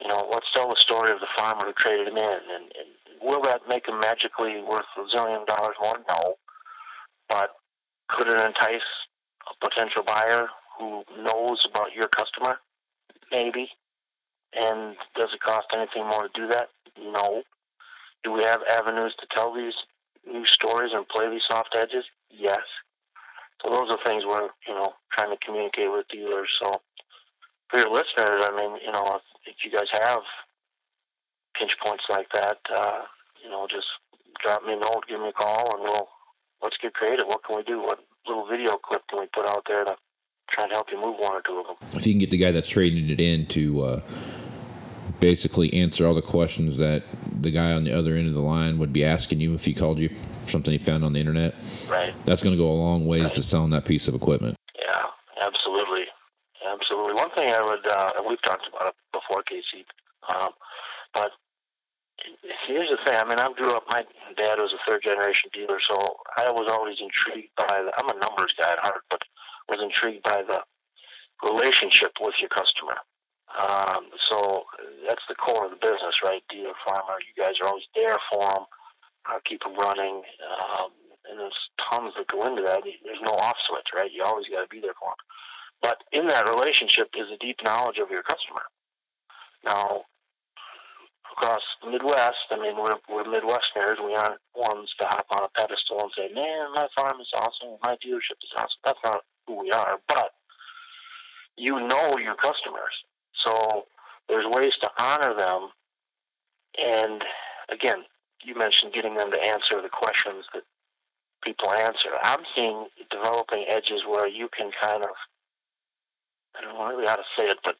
you 0.00 0.08
know, 0.08 0.28
let's 0.30 0.46
tell 0.54 0.68
the 0.68 0.76
story 0.78 1.12
of 1.12 1.20
the 1.20 1.28
farmer 1.36 1.66
who 1.66 1.72
traded 1.72 2.08
them 2.08 2.16
in. 2.16 2.24
And, 2.24 2.64
and 2.74 2.88
will 3.22 3.42
that 3.42 3.62
make 3.68 3.86
them 3.86 4.00
magically 4.00 4.60
worth 4.60 4.84
a 4.96 5.16
zillion 5.16 5.46
dollars 5.46 5.76
more? 5.80 5.98
No. 6.08 6.34
But 7.28 7.50
could 8.08 8.28
it 8.28 8.38
entice 8.38 8.80
a 9.48 9.68
potential 9.68 10.02
buyer 10.02 10.48
who 10.78 11.04
knows 11.18 11.64
about 11.68 11.94
your 11.94 12.08
customer? 12.08 12.58
Maybe. 13.30 13.68
And 14.52 14.96
does 15.16 15.28
it 15.32 15.40
cost 15.40 15.68
anything 15.74 16.06
more 16.08 16.28
to 16.28 16.30
do 16.34 16.48
that? 16.48 16.68
No. 17.00 17.42
Do 18.24 18.32
we 18.32 18.42
have 18.42 18.60
avenues 18.68 19.14
to 19.20 19.26
tell 19.34 19.54
these 19.54 19.74
new 20.26 20.44
stories 20.44 20.90
and 20.92 21.06
play 21.08 21.30
these 21.30 21.42
soft 21.48 21.76
edges? 21.76 22.04
Yes. 22.30 22.60
So 23.62 23.70
those 23.70 23.90
are 23.90 23.98
things 24.04 24.24
we're, 24.26 24.48
you 24.68 24.74
know, 24.74 24.92
trying 25.12 25.30
to 25.30 25.44
communicate 25.44 25.90
with 25.90 26.06
dealers. 26.08 26.48
So 26.60 26.80
for 27.70 27.78
your 27.80 27.90
listeners, 27.90 28.44
I 28.44 28.54
mean, 28.56 28.78
you 28.84 28.92
know, 28.92 29.16
if, 29.16 29.22
if 29.46 29.64
you 29.64 29.70
guys 29.70 29.88
have 29.92 30.20
pinch 31.58 31.72
points 31.84 32.04
like 32.08 32.28
that, 32.34 32.58
uh, 32.74 33.02
you 33.42 33.50
know, 33.50 33.66
just 33.70 33.86
drop 34.42 34.64
me 34.64 34.74
a 34.74 34.76
note, 34.76 35.04
give 35.08 35.20
me 35.20 35.28
a 35.28 35.32
call, 35.32 35.74
and 35.74 35.82
we'll 35.82 36.08
let's 36.62 36.76
get 36.82 36.94
creative. 36.94 37.26
What 37.26 37.44
can 37.44 37.56
we 37.56 37.62
do? 37.62 37.80
What 37.80 38.00
little 38.26 38.46
video 38.46 38.76
clip 38.76 39.02
can 39.08 39.20
we 39.20 39.26
put 39.34 39.46
out 39.46 39.64
there 39.66 39.84
to 39.84 39.96
try 40.50 40.64
and 40.64 40.72
help 40.72 40.88
you 40.90 41.00
move 41.00 41.16
one 41.18 41.32
or 41.32 41.42
two 41.42 41.58
of 41.58 41.66
them? 41.66 41.76
if 41.98 42.06
you 42.06 42.12
can 42.12 42.20
get 42.20 42.30
the 42.30 42.38
guy 42.38 42.50
that's 42.50 42.68
trading 42.68 43.08
it 43.08 43.20
in 43.20 43.46
to 43.46 43.82
uh, 43.82 44.00
basically 45.20 45.72
answer 45.74 46.06
all 46.06 46.14
the 46.14 46.22
questions 46.22 46.76
that 46.78 47.02
the 47.40 47.50
guy 47.50 47.72
on 47.72 47.84
the 47.84 47.92
other 47.92 48.16
end 48.16 48.28
of 48.28 48.34
the 48.34 48.40
line 48.40 48.78
would 48.78 48.92
be 48.92 49.04
asking 49.04 49.40
you 49.40 49.54
if 49.54 49.64
he 49.64 49.72
called 49.74 49.98
you 49.98 50.08
for 50.10 50.50
something 50.50 50.72
he 50.72 50.78
found 50.78 51.04
on 51.04 51.12
the 51.12 51.20
internet, 51.20 51.54
Right. 51.88 52.12
that's 52.24 52.42
going 52.42 52.54
to 52.56 52.62
go 52.62 52.68
a 52.68 52.72
long 52.72 53.06
ways 53.06 53.32
to 53.32 53.42
selling 53.42 53.70
that 53.70 53.84
piece 53.84 54.08
of 54.08 54.14
equipment. 54.14 54.56
Yeah, 54.78 55.04
absolutely, 55.40 56.04
absolutely. 56.66 57.14
One 57.14 57.30
thing 57.30 57.50
I 57.50 57.62
would, 57.62 57.86
uh, 57.86 58.10
and 58.18 58.26
we've 58.28 58.42
talked 58.42 58.66
about 58.68 58.88
it 58.88 58.94
before, 59.12 59.42
Casey, 59.42 59.86
um, 60.34 60.50
but 61.14 61.30
here's 62.66 62.90
the 62.90 62.98
thing. 63.04 63.14
I 63.14 63.24
mean, 63.28 63.38
I 63.38 63.52
grew 63.52 63.70
up. 63.72 63.84
My 63.90 64.04
dad 64.36 64.58
was 64.58 64.72
a 64.74 64.90
third 64.90 65.02
generation 65.02 65.50
dealer, 65.52 65.78
so 65.80 65.96
I 66.36 66.50
was 66.50 66.68
always 66.70 66.96
intrigued 67.00 67.50
by. 67.56 67.82
The, 67.84 67.92
I'm 67.96 68.08
a 68.08 68.18
numbers 68.20 68.54
guy 68.58 68.72
at 68.72 68.78
heart, 68.78 69.02
but 69.10 69.22
was 69.68 69.80
intrigued 69.82 70.22
by 70.24 70.42
the 70.46 70.60
relationship 71.48 72.12
with 72.20 72.34
your 72.40 72.48
customer. 72.48 72.96
Um, 73.58 74.06
so 74.28 74.64
that's 75.06 75.22
the 75.28 75.34
core 75.34 75.68
business, 76.16 76.30
right? 76.30 76.42
Dealer, 76.50 76.74
farmer. 76.84 77.18
You 77.20 77.42
guys 77.42 77.54
are 77.62 77.68
always 77.68 77.84
there 77.94 78.16
for 78.32 78.40
them. 78.40 78.64
Uh, 79.28 79.38
keep 79.44 79.62
them 79.62 79.76
running. 79.76 80.22
Um, 80.60 80.90
and 81.28 81.40
there's 81.40 81.70
tons 81.90 82.14
that 82.16 82.28
go 82.28 82.46
into 82.46 82.62
that. 82.62 82.82
There's 83.04 83.22
no 83.22 83.32
off 83.32 83.56
switch, 83.68 83.88
right? 83.94 84.10
You 84.12 84.22
always 84.22 84.46
got 84.48 84.62
to 84.62 84.68
be 84.68 84.80
there 84.80 84.94
for 84.98 85.10
them. 85.10 85.24
But 85.82 86.04
in 86.12 86.28
that 86.28 86.48
relationship 86.48 87.10
is 87.16 87.26
a 87.32 87.38
deep 87.38 87.58
knowledge 87.64 87.98
of 87.98 88.10
your 88.10 88.22
customer. 88.22 88.62
Now, 89.64 90.02
across 91.32 91.62
the 91.82 91.90
Midwest, 91.90 92.46
I 92.50 92.56
mean, 92.58 92.76
we're, 92.76 92.96
we're 93.10 93.24
Midwesterners. 93.24 94.04
We 94.04 94.14
aren't 94.14 94.40
ones 94.54 94.94
to 95.00 95.06
hop 95.06 95.26
on 95.30 95.44
a 95.44 95.48
pedestal 95.48 96.00
and 96.00 96.12
say, 96.16 96.32
man, 96.32 96.72
my 96.74 96.86
farm 96.94 97.20
is 97.20 97.28
awesome. 97.34 97.76
My 97.82 97.96
dealership 97.96 98.38
is 98.42 98.54
awesome. 98.56 98.80
That's 98.84 98.98
not 99.04 99.22
who 99.46 99.60
we 99.60 99.70
are. 99.72 99.98
But 100.08 100.30
you 101.56 101.74
know 101.74 102.16
your 102.18 102.36
customers. 102.36 102.94
So 103.44 103.86
there's 104.28 104.46
ways 104.46 104.72
to 104.82 104.90
honor 104.98 105.34
them. 105.36 105.70
And 106.82 107.24
again, 107.68 108.04
you 108.44 108.54
mentioned 108.54 108.92
getting 108.92 109.14
them 109.14 109.30
to 109.30 109.42
answer 109.42 109.80
the 109.82 109.88
questions 109.88 110.44
that 110.54 110.62
people 111.42 111.70
answer. 111.72 112.10
I'm 112.22 112.40
seeing 112.54 112.86
developing 113.10 113.64
edges 113.68 114.02
where 114.08 114.28
you 114.28 114.48
can 114.48 114.70
kind 114.80 115.02
of, 115.02 115.10
I 116.56 116.62
don't 116.62 116.74
know 116.74 116.86
really 116.86 117.06
how 117.06 117.16
to 117.16 117.24
say 117.38 117.46
it, 117.46 117.58
but 117.64 117.76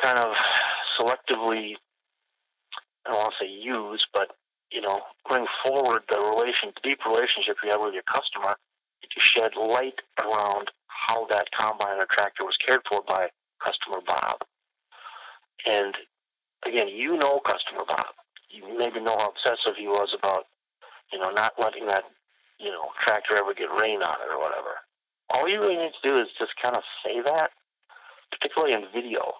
kind 0.00 0.18
of 0.18 0.34
selectively, 0.98 1.74
I 3.06 3.10
don't 3.10 3.18
want 3.18 3.34
to 3.38 3.44
say 3.44 3.50
use, 3.50 4.06
but, 4.12 4.36
you 4.70 4.80
know, 4.80 5.00
bring 5.28 5.46
forward 5.64 6.02
the 6.10 6.18
relation, 6.18 6.72
the 6.74 6.88
deep 6.88 7.00
relationship 7.06 7.56
you 7.64 7.70
have 7.70 7.80
with 7.80 7.94
your 7.94 8.02
customer 8.02 8.56
to 9.02 9.20
shed 9.20 9.52
light 9.56 10.00
around 10.22 10.70
how 10.86 11.26
that 11.28 11.48
combine 11.58 11.98
or 11.98 12.06
tractor 12.10 12.44
was 12.44 12.56
cared 12.64 12.80
for 12.88 13.02
by 13.06 13.28
customer 13.64 14.00
Bob. 14.06 14.38
And 15.66 15.96
again, 16.66 16.88
you 16.88 17.16
know 17.16 17.40
customer 17.40 17.84
Bob. 17.86 18.14
You 18.50 18.64
maybe 18.78 19.00
know 19.00 19.16
how 19.18 19.32
obsessive 19.32 19.76
he 19.76 19.86
was 19.86 20.08
about, 20.18 20.46
you 21.12 21.18
know, 21.18 21.30
not 21.30 21.52
letting 21.58 21.86
that, 21.86 22.04
you 22.58 22.70
know, 22.70 22.90
tractor 23.04 23.36
ever 23.36 23.54
get 23.54 23.70
rain 23.70 24.02
on 24.02 24.16
it 24.20 24.32
or 24.32 24.38
whatever. 24.38 24.80
All 25.30 25.48
you 25.48 25.60
really 25.60 25.76
need 25.76 25.92
to 26.02 26.08
do 26.08 26.18
is 26.18 26.28
just 26.38 26.52
kind 26.62 26.76
of 26.76 26.82
say 27.04 27.20
that, 27.20 27.50
particularly 28.32 28.74
in 28.74 28.84
video. 28.92 29.34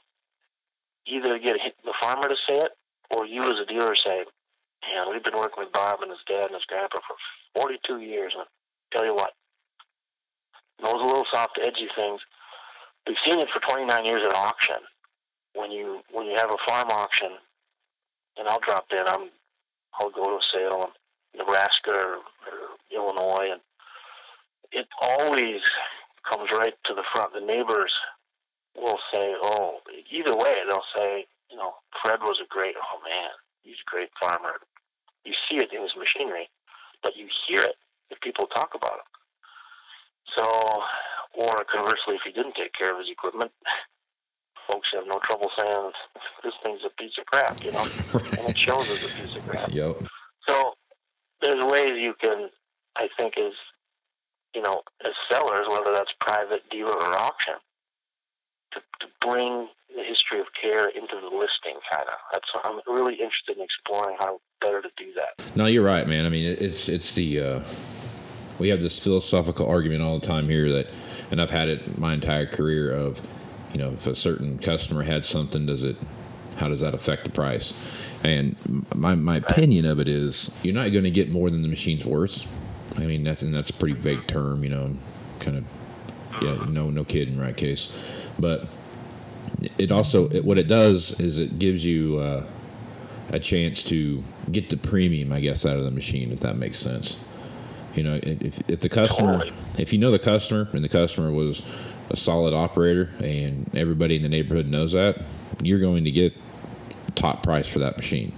Either 1.07 1.39
get 1.39 1.57
the 1.85 1.95
farmer 2.01 2.29
to 2.29 2.37
say 2.49 2.57
it, 2.57 2.73
or 3.11 3.25
you 3.25 3.43
as 3.45 3.59
a 3.59 3.65
dealer 3.65 3.97
say, 3.97 4.25
"Man, 4.83 5.11
we've 5.11 5.25
been 5.25 5.39
working 5.39 5.65
with 5.65 5.73
Bob 5.73 6.03
and 6.03 6.11
his 6.11 6.21
dad 6.27 6.47
and 6.47 6.55
his 6.55 6.67
grandpa 6.67 6.99
for 7.07 7.17
42 7.55 8.01
years, 8.01 8.35
and 8.37 8.47
tell 8.93 9.07
you 9.07 9.15
what, 9.15 9.33
those 10.83 10.95
little 10.95 11.27
soft, 11.33 11.59
edgy 11.63 11.89
things. 11.97 12.21
We've 13.07 13.17
seen 13.25 13.39
it 13.39 13.49
for 13.51 13.61
29 13.61 14.05
years 14.05 14.23
at 14.25 14.35
auction. 14.35 14.77
When 15.55 15.71
you 15.71 16.00
when 16.12 16.26
you 16.26 16.37
have 16.37 16.50
a 16.50 16.59
farm 16.67 16.88
auction, 16.90 17.31
and 18.37 18.49
I'll 18.49 18.61
drop 18.61 18.87
in, 18.93 19.05
I'm 19.07 19.31
I'll 19.99 20.11
go 20.11 20.25
to 20.25 20.37
a 20.37 20.40
sale 20.52 20.90
in 21.35 21.38
Nebraska 21.38 21.90
or, 21.90 22.17
or 22.17 22.76
Illinois, 22.95 23.50
and 23.52 23.61
it 24.73 24.87
always 25.00 25.61
comes 26.28 26.50
right 26.50 26.75
to 26.85 26.95
the 26.95 27.02
front. 27.12 27.33
The 27.33 27.40
neighbors 27.40 27.93
will 28.76 28.99
say, 29.12 29.35
"Oh, 29.43 29.78
either 30.11 30.37
way, 30.37 30.57
they'll 30.67 30.83
say, 30.97 31.26
you 31.50 31.57
know, 31.57 31.75
Fred 32.02 32.21
was 32.21 32.38
a 32.43 32.49
great. 32.49 32.76
Oh 32.76 33.00
man, 33.09 33.31
he's 33.62 33.76
a 33.87 33.90
great 33.90 34.11
farmer." 34.21 34.61
You 35.25 35.35
see 35.50 35.59
it 35.59 35.73
in 35.73 35.83
his 35.83 35.97
machinery, 35.97 36.49
but 37.02 37.17
you 37.17 37.28
hear 37.47 37.62
it 37.62 37.76
if 38.11 38.21
people 38.21 38.47
talk 38.47 38.75
about 38.75 38.99
it. 38.99 39.09
So, 40.37 40.83
or 41.35 41.64
conversely, 41.64 42.17
if 42.17 42.23
he 42.25 42.33
didn't 42.33 42.55
take 42.55 42.73
care 42.73 42.93
of 42.93 42.99
his 42.99 43.11
equipment, 43.11 43.52
folks 44.71 44.89
have 44.95 45.07
no 45.07 45.19
trouble 45.25 45.51
saying 45.57 45.91
this 46.45 46.53
thing's 46.63 46.81
a 46.85 46.91
piece 47.01 47.13
of 47.19 47.27
crap, 47.27 47.63
you 47.65 47.73
know, 47.73 47.83
and 48.39 48.51
it 48.51 48.57
shows 48.57 48.89
as 48.91 49.05
a 49.05 49.15
piece 49.15 49.37
of 49.37 49.49
crap. 49.49 49.73
Yep. 49.73 49.97
So 50.49 50.73
there's 51.41 51.65
ways 51.65 52.01
you 52.01 52.15
can, 52.21 52.49
I 52.97 53.09
think, 53.19 53.39
as 53.39 53.53
you 54.55 54.63
know, 54.63 54.83
as 55.05 55.13
sellers, 55.31 55.67
whether 55.69 55.93
that's 55.93 56.13
private, 56.21 56.63
dealer, 56.71 56.93
or 56.93 57.19
auction, 57.19 57.55
to, 58.73 58.81
to 59.01 59.07
bring 59.21 59.69
the 59.95 60.03
history 60.03 60.41
of 60.41 60.47
care 60.61 60.89
into 60.89 61.17
the 61.21 61.35
listing, 61.35 61.79
kind 61.91 62.07
of. 62.07 62.19
That's 62.33 62.49
I'm 62.65 62.81
really 62.87 63.15
interested 63.15 63.57
in 63.57 63.63
exploring 63.63 64.17
how 64.19 64.41
better 64.61 64.83
to 64.83 64.89
do 64.97 65.13
that. 65.15 65.57
No, 65.57 65.67
you're 65.67 65.85
right, 65.85 66.07
man. 66.07 66.27
I 66.27 66.29
mean, 66.29 66.57
it's 66.59 66.89
it's 66.89 67.15
the 67.15 67.41
uh, 67.41 67.61
we 68.59 68.69
have 68.69 68.81
this 68.81 68.99
philosophical 68.99 69.69
argument 69.69 70.03
all 70.03 70.19
the 70.19 70.27
time 70.27 70.49
here 70.49 70.71
that, 70.73 70.89
and 71.31 71.41
I've 71.41 71.51
had 71.51 71.69
it 71.69 71.99
my 71.99 72.15
entire 72.15 72.47
career 72.47 72.91
of, 72.91 73.21
you 73.73 73.79
know, 73.79 73.91
if 73.91 74.07
a 74.07 74.15
certain 74.15 74.59
customer 74.59 75.03
had 75.03 75.25
something, 75.25 75.67
does 75.67 75.83
it, 75.83 75.97
how 76.57 76.69
does 76.69 76.81
that 76.81 76.95
affect 76.95 77.25
the 77.25 77.31
price? 77.31 77.75
And 78.25 78.57
my 78.95 79.15
my 79.15 79.37
opinion 79.37 79.85
of 79.85 80.01
it 80.01 80.09
is, 80.09 80.51
you're 80.63 80.75
not 80.75 80.91
going 80.93 81.05
to 81.05 81.11
get 81.11 81.31
more 81.31 81.51
than 81.51 81.63
the 81.63 81.69
machine's 81.69 82.05
worth. 82.05 82.47
I 82.97 83.07
mean, 83.07 83.23
that 83.25 83.43
and 83.43 83.55
that's 83.55 83.71
a 83.71 83.75
pretty 83.75 83.95
vague 83.95 84.27
term, 84.27 84.65
you 84.65 84.71
know, 84.71 84.97
kind 85.39 85.57
of, 85.59 85.65
yeah, 86.43 86.65
no 86.69 86.91
no 86.91 87.05
kidding, 87.05 87.39
right 87.39 87.57
case, 87.57 87.93
but 88.39 88.67
it 89.79 89.93
also 89.93 90.29
it, 90.31 90.45
what 90.45 90.59
it 90.59 90.69
does 90.69 91.19
is 91.21 91.39
it 91.39 91.59
gives 91.59 91.85
you. 91.85 92.19
Uh, 92.19 92.47
a 93.31 93.39
chance 93.39 93.83
to 93.83 94.23
get 94.51 94.71
the 94.71 94.77
premium, 94.77 95.33
I 95.33 95.41
guess, 95.41 95.67
out 95.67 95.77
of 95.77 95.85
the 95.85 95.91
machine, 95.91 96.33
if 96.33 96.41
that 96.41 96.57
makes 96.57 96.79
sense. 96.79 97.17
You 97.95 98.03
know, 98.03 98.21
if, 98.23 98.59
if 98.71 98.81
the 98.81 98.89
customer, 98.89 99.45
if 99.79 99.93
you 99.93 99.99
know 99.99 100.11
the 100.11 100.19
customer 100.19 100.69
and 100.73 100.85
the 100.85 100.89
customer 100.89 101.33
was 101.33 101.63
a 102.11 102.17
solid 102.17 102.55
operator 102.55 103.11
and 103.23 103.75
everybody 103.77 104.17
in 104.17 104.23
the 104.23 104.29
neighborhood 104.29 104.67
knows 104.67 104.93
that, 104.93 105.23
you're 105.62 105.81
going 105.81 106.05
to 106.05 106.11
get 106.11 106.33
top 107.15 107.43
price 107.43 107.67
for 107.67 107.81
that 107.81 107.97
machine. 107.97 108.33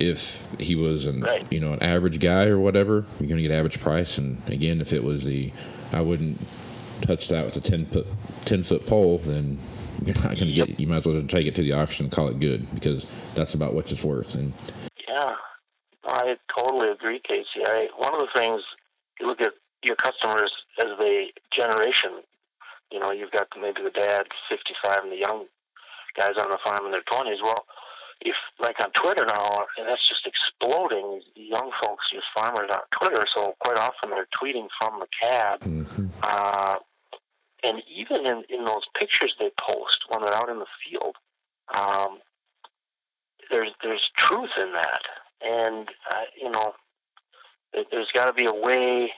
If 0.00 0.46
he 0.60 0.74
was 0.74 1.06
an, 1.06 1.22
Right. 1.22 1.46
you 1.50 1.58
know, 1.60 1.72
an 1.72 1.82
average 1.82 2.20
guy 2.20 2.46
or 2.46 2.58
whatever, 2.58 3.04
you're 3.18 3.28
going 3.28 3.42
to 3.42 3.48
get 3.48 3.50
average 3.52 3.80
price. 3.80 4.18
And 4.18 4.40
again, 4.48 4.80
if 4.80 4.92
it 4.92 5.02
was 5.02 5.24
the, 5.24 5.50
I 5.92 6.02
wouldn't 6.02 6.38
touch 7.02 7.28
that 7.28 7.44
with 7.44 7.56
a 7.56 7.60
10 7.60 7.86
foot, 7.86 8.06
10 8.44 8.62
foot 8.62 8.86
pole, 8.86 9.18
then 9.18 9.58
you're 10.04 10.14
not 10.16 10.24
going 10.38 10.48
to 10.48 10.52
get. 10.52 10.78
You 10.78 10.86
might 10.86 10.98
as 10.98 11.06
well 11.06 11.14
just 11.14 11.30
take 11.30 11.46
it 11.46 11.54
to 11.54 11.62
the 11.62 11.72
auction 11.72 12.04
and 12.06 12.12
call 12.12 12.28
it 12.28 12.38
good 12.38 12.72
because 12.74 13.06
that's 13.34 13.54
about 13.54 13.72
what 13.72 13.90
it's 13.90 14.04
worth. 14.04 14.34
And 14.34 14.52
Yeah, 15.08 15.34
I 16.04 16.36
totally 16.54 16.88
agree, 16.90 17.20
Casey. 17.26 17.64
I, 17.64 17.88
one 17.96 18.12
of 18.14 18.20
the 18.20 18.28
things 18.38 18.62
you 19.18 19.26
look 19.26 19.40
at 19.40 19.54
your 19.82 19.96
customers 19.96 20.52
as 20.78 20.86
the 20.98 21.28
generation. 21.50 22.10
You 22.90 23.00
know, 23.00 23.10
you've 23.10 23.32
got 23.32 23.48
maybe 23.60 23.82
the 23.82 23.90
dad, 23.90 24.26
55, 24.48 25.02
and 25.02 25.12
the 25.12 25.16
young 25.16 25.46
guys 26.16 26.36
on 26.38 26.50
the 26.50 26.58
farm 26.64 26.86
in 26.86 26.92
their 26.92 27.02
20s. 27.02 27.42
Well, 27.42 27.66
if 28.20 28.34
like 28.58 28.76
on 28.80 28.90
Twitter 28.92 29.26
now, 29.26 29.66
and 29.76 29.88
that's 29.88 30.08
just 30.08 30.26
exploding. 30.26 31.20
Young 31.34 31.70
folks 31.82 32.06
use 32.12 32.24
farmers 32.34 32.70
on 32.72 32.80
Twitter, 32.90 33.26
so 33.34 33.54
quite 33.60 33.76
often 33.76 34.10
they're 34.10 34.26
tweeting 34.42 34.68
from 34.78 35.00
the 35.00 35.06
cab. 35.20 35.60
Mhm. 35.60 36.10
Uh, 36.22 36.76
and 37.62 37.82
even 37.88 38.26
in, 38.26 38.44
in 38.48 38.64
those 38.64 38.84
pictures 38.94 39.34
they 39.38 39.50
post 39.60 39.98
when 40.08 40.22
they're 40.22 40.34
out 40.34 40.48
in 40.48 40.58
the 40.58 40.66
field, 40.84 41.16
um, 41.74 42.18
there's 43.50 43.70
there's 43.82 44.10
truth 44.16 44.50
in 44.60 44.72
that, 44.72 45.02
and 45.42 45.88
uh, 46.10 46.24
you 46.40 46.50
know, 46.50 46.74
there's 47.90 48.10
got 48.14 48.26
to 48.26 48.32
be 48.32 48.46
a 48.46 48.54
way 48.54 49.12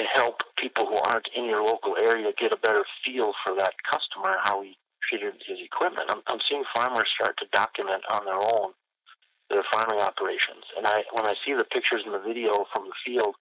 to 0.00 0.06
help 0.14 0.40
people 0.56 0.86
who 0.86 0.96
aren't 0.96 1.28
in 1.36 1.44
your 1.44 1.62
local 1.62 1.96
area 2.00 2.32
get 2.36 2.52
a 2.52 2.56
better 2.56 2.84
feel 3.04 3.32
for 3.44 3.54
that 3.54 3.74
customer, 3.84 4.36
how 4.42 4.62
he 4.62 4.76
treated 5.06 5.34
his 5.46 5.58
equipment. 5.62 6.08
I'm, 6.08 6.22
I'm 6.26 6.40
seeing 6.48 6.64
farmers 6.74 7.08
start 7.14 7.36
to 7.38 7.46
document 7.52 8.02
on 8.10 8.24
their 8.24 8.40
own 8.40 8.72
their 9.50 9.64
farming 9.72 9.98
operations, 9.98 10.62
and 10.76 10.86
I 10.86 11.02
when 11.12 11.26
I 11.26 11.34
see 11.44 11.54
the 11.54 11.64
pictures 11.64 12.02
and 12.06 12.14
the 12.14 12.20
video 12.20 12.66
from 12.72 12.84
the 12.86 12.94
field, 13.04 13.34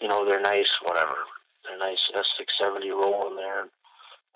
you 0.00 0.06
know, 0.06 0.28
they're 0.28 0.40
nice, 0.40 0.68
whatever. 0.82 1.16
They're 1.64 1.78
nice 1.78 1.98
S670 2.14 2.90
rolling 2.90 3.36
there 3.36 3.62
in 3.62 3.68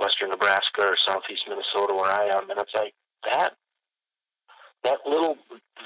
western 0.01 0.31
Nebraska 0.31 0.81
or 0.81 0.97
southeast 1.07 1.43
Minnesota 1.47 1.95
where 1.95 2.11
I 2.11 2.29
am, 2.33 2.49
and 2.49 2.59
it's 2.59 2.73
like 2.75 2.95
that. 3.31 3.53
That 4.85 4.99
little 5.07 5.37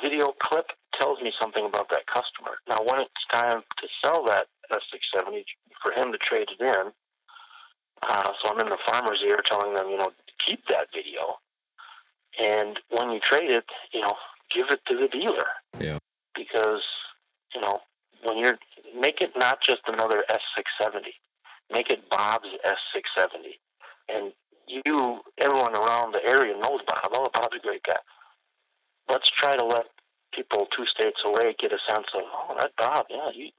video 0.03 0.33
clip 0.43 0.67
tells 0.99 1.21
me 1.21 1.33
something 1.41 1.65
about 1.65 1.89
that 1.91 2.07
customer. 2.07 2.59
Now, 2.69 2.79
when 2.85 3.01
it's 3.01 3.27
time 3.31 3.63
to 3.79 3.89
sell 4.05 4.25
that 4.27 4.47
S670 4.71 5.45
for 5.83 5.93
him 5.93 6.13
to 6.13 6.19
trade 6.19 6.49
it 6.51 6.61
in, 6.61 6.93
uh, 8.03 8.31
so 8.43 8.53
I'm 8.53 8.61
in 8.61 8.69
the 8.69 8.79
farmer's 8.87 9.21
ear 9.27 9.41
telling 9.45 9.75
them, 9.75 9.89
you 9.89 9.97
know, 9.97 10.11
keep 10.45 10.61
that 10.69 10.89
video, 10.95 11.37
and 12.39 12.79
when 12.91 13.11
you 13.11 13.21
trade 13.21 13.51
it, 13.51 13.65
you 13.93 14.01
know, 14.01 14.15
give 14.55 14.67
it 14.71 14.81
to 14.89 14.97
the 14.97 15.09
dealer. 15.09 15.47
Yeah. 15.79 15.99
Because 16.35 16.83
you 17.55 17.61
know 17.61 17.81
when 18.25 18.39
you're 18.39 18.59
make 18.99 19.21
it 19.21 19.31
not 19.37 19.61
just 19.63 19.83
another 19.87 20.25
S670, 20.31 21.15
make 21.71 21.91
it 21.91 22.09
Bob's 22.11 22.49
S670, 22.65 23.59
and 24.09 24.33
you, 24.67 25.21
everyone 25.39 25.75
around 25.75 26.13
the 26.13 26.25
area 26.25 26.55
knows 26.55 26.81
Bob. 26.87 27.11
Oh, 27.13 27.29
Bob's 27.35 27.57
a 27.57 27.61
great 27.61 27.83
guy. 27.83 27.97
Let's 29.09 29.30
try 29.30 29.56
to 29.56 29.64
let 29.64 29.87
people 30.32 30.66
two 30.75 30.87
states 30.87 31.18
away 31.25 31.54
get 31.59 31.73
a 31.73 31.78
sense 31.88 32.06
of, 32.14 32.23
oh, 32.25 32.54
that 32.59 32.73
Bob, 32.76 33.06
yeah, 33.11 33.28
you, 33.35 33.50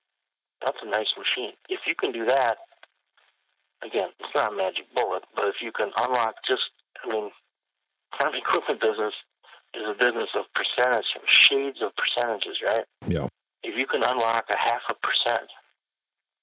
that's 0.64 0.78
a 0.82 0.90
nice 0.90 1.14
machine. 1.18 1.52
If 1.70 1.82
you 1.86 1.96
can 1.96 2.12
do 2.12 2.26
that, 2.26 2.58
again, 3.86 4.10
it's 4.20 4.36
not 4.36 4.54
a 4.54 4.56
magic 4.56 4.86
bullet, 4.96 5.24
but 5.36 5.46
if 5.48 5.56
you 5.62 5.72
can 5.72 5.92
unlock 5.98 6.36
just, 6.48 6.64
I 7.04 7.10
mean, 7.10 7.32
farm 8.18 8.34
equipment 8.36 8.82
business 8.82 9.14
is 9.76 9.84
a 9.88 9.94
business 9.94 10.30
of 10.36 10.46
percentage, 10.54 11.06
shades 11.26 11.82
of 11.82 11.92
percentages, 11.96 12.58
right? 12.66 12.86
Yeah. 13.08 13.28
If 13.64 13.78
you 13.78 13.88
can 13.88 14.04
unlock 14.04 14.46
a 14.50 14.58
half 14.58 14.82
a 14.90 14.94
percent 14.94 15.50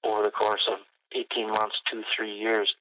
over 0.03 0.23
the 0.23 0.31
course 0.31 0.67
of 0.71 0.79
18 1.13 1.49
months, 1.49 1.75
two, 1.89 2.03
three 2.15 2.33
years, 2.33 2.73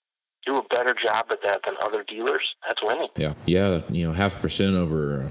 do 0.46 0.56
a 0.56 0.62
better 0.62 0.94
job 0.94 1.26
at 1.30 1.42
that 1.44 1.60
than 1.64 1.74
other 1.82 2.02
dealers, 2.02 2.42
that's 2.66 2.82
winning. 2.82 3.08
Yeah, 3.16 3.34
yeah. 3.46 3.82
You 3.90 4.06
know, 4.06 4.12
half 4.12 4.38
a 4.38 4.40
percent 4.40 4.74
over 4.74 5.30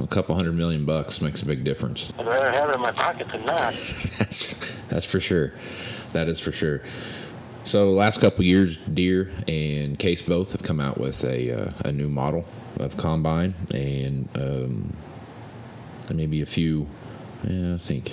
a 0.00 0.06
couple 0.06 0.34
hundred 0.34 0.54
million 0.54 0.84
bucks 0.84 1.20
makes 1.20 1.42
a 1.42 1.46
big 1.46 1.64
difference. 1.64 2.12
I'd 2.18 2.26
rather 2.26 2.50
have 2.50 2.70
it 2.70 2.74
in 2.74 2.80
my 2.80 2.92
pocket 2.92 3.28
than 3.28 3.44
not. 3.46 3.72
that's 4.18 4.54
that's 4.88 5.06
for 5.06 5.20
sure. 5.20 5.52
That 6.12 6.28
is 6.28 6.40
for 6.40 6.52
sure. 6.52 6.82
So, 7.64 7.90
last 7.90 8.20
couple 8.20 8.44
years, 8.44 8.76
Deere 8.76 9.30
and 9.48 9.98
Case 9.98 10.22
both 10.22 10.52
have 10.52 10.62
come 10.62 10.78
out 10.78 10.98
with 10.98 11.24
a 11.24 11.50
uh, 11.50 11.72
a 11.84 11.92
new 11.92 12.08
model 12.08 12.44
of 12.78 12.96
combine, 12.96 13.54
and 13.74 14.28
um, 14.36 14.96
maybe 16.14 16.42
a 16.42 16.46
few. 16.46 16.86
Yeah, 17.42 17.74
I 17.74 17.78
think 17.78 18.12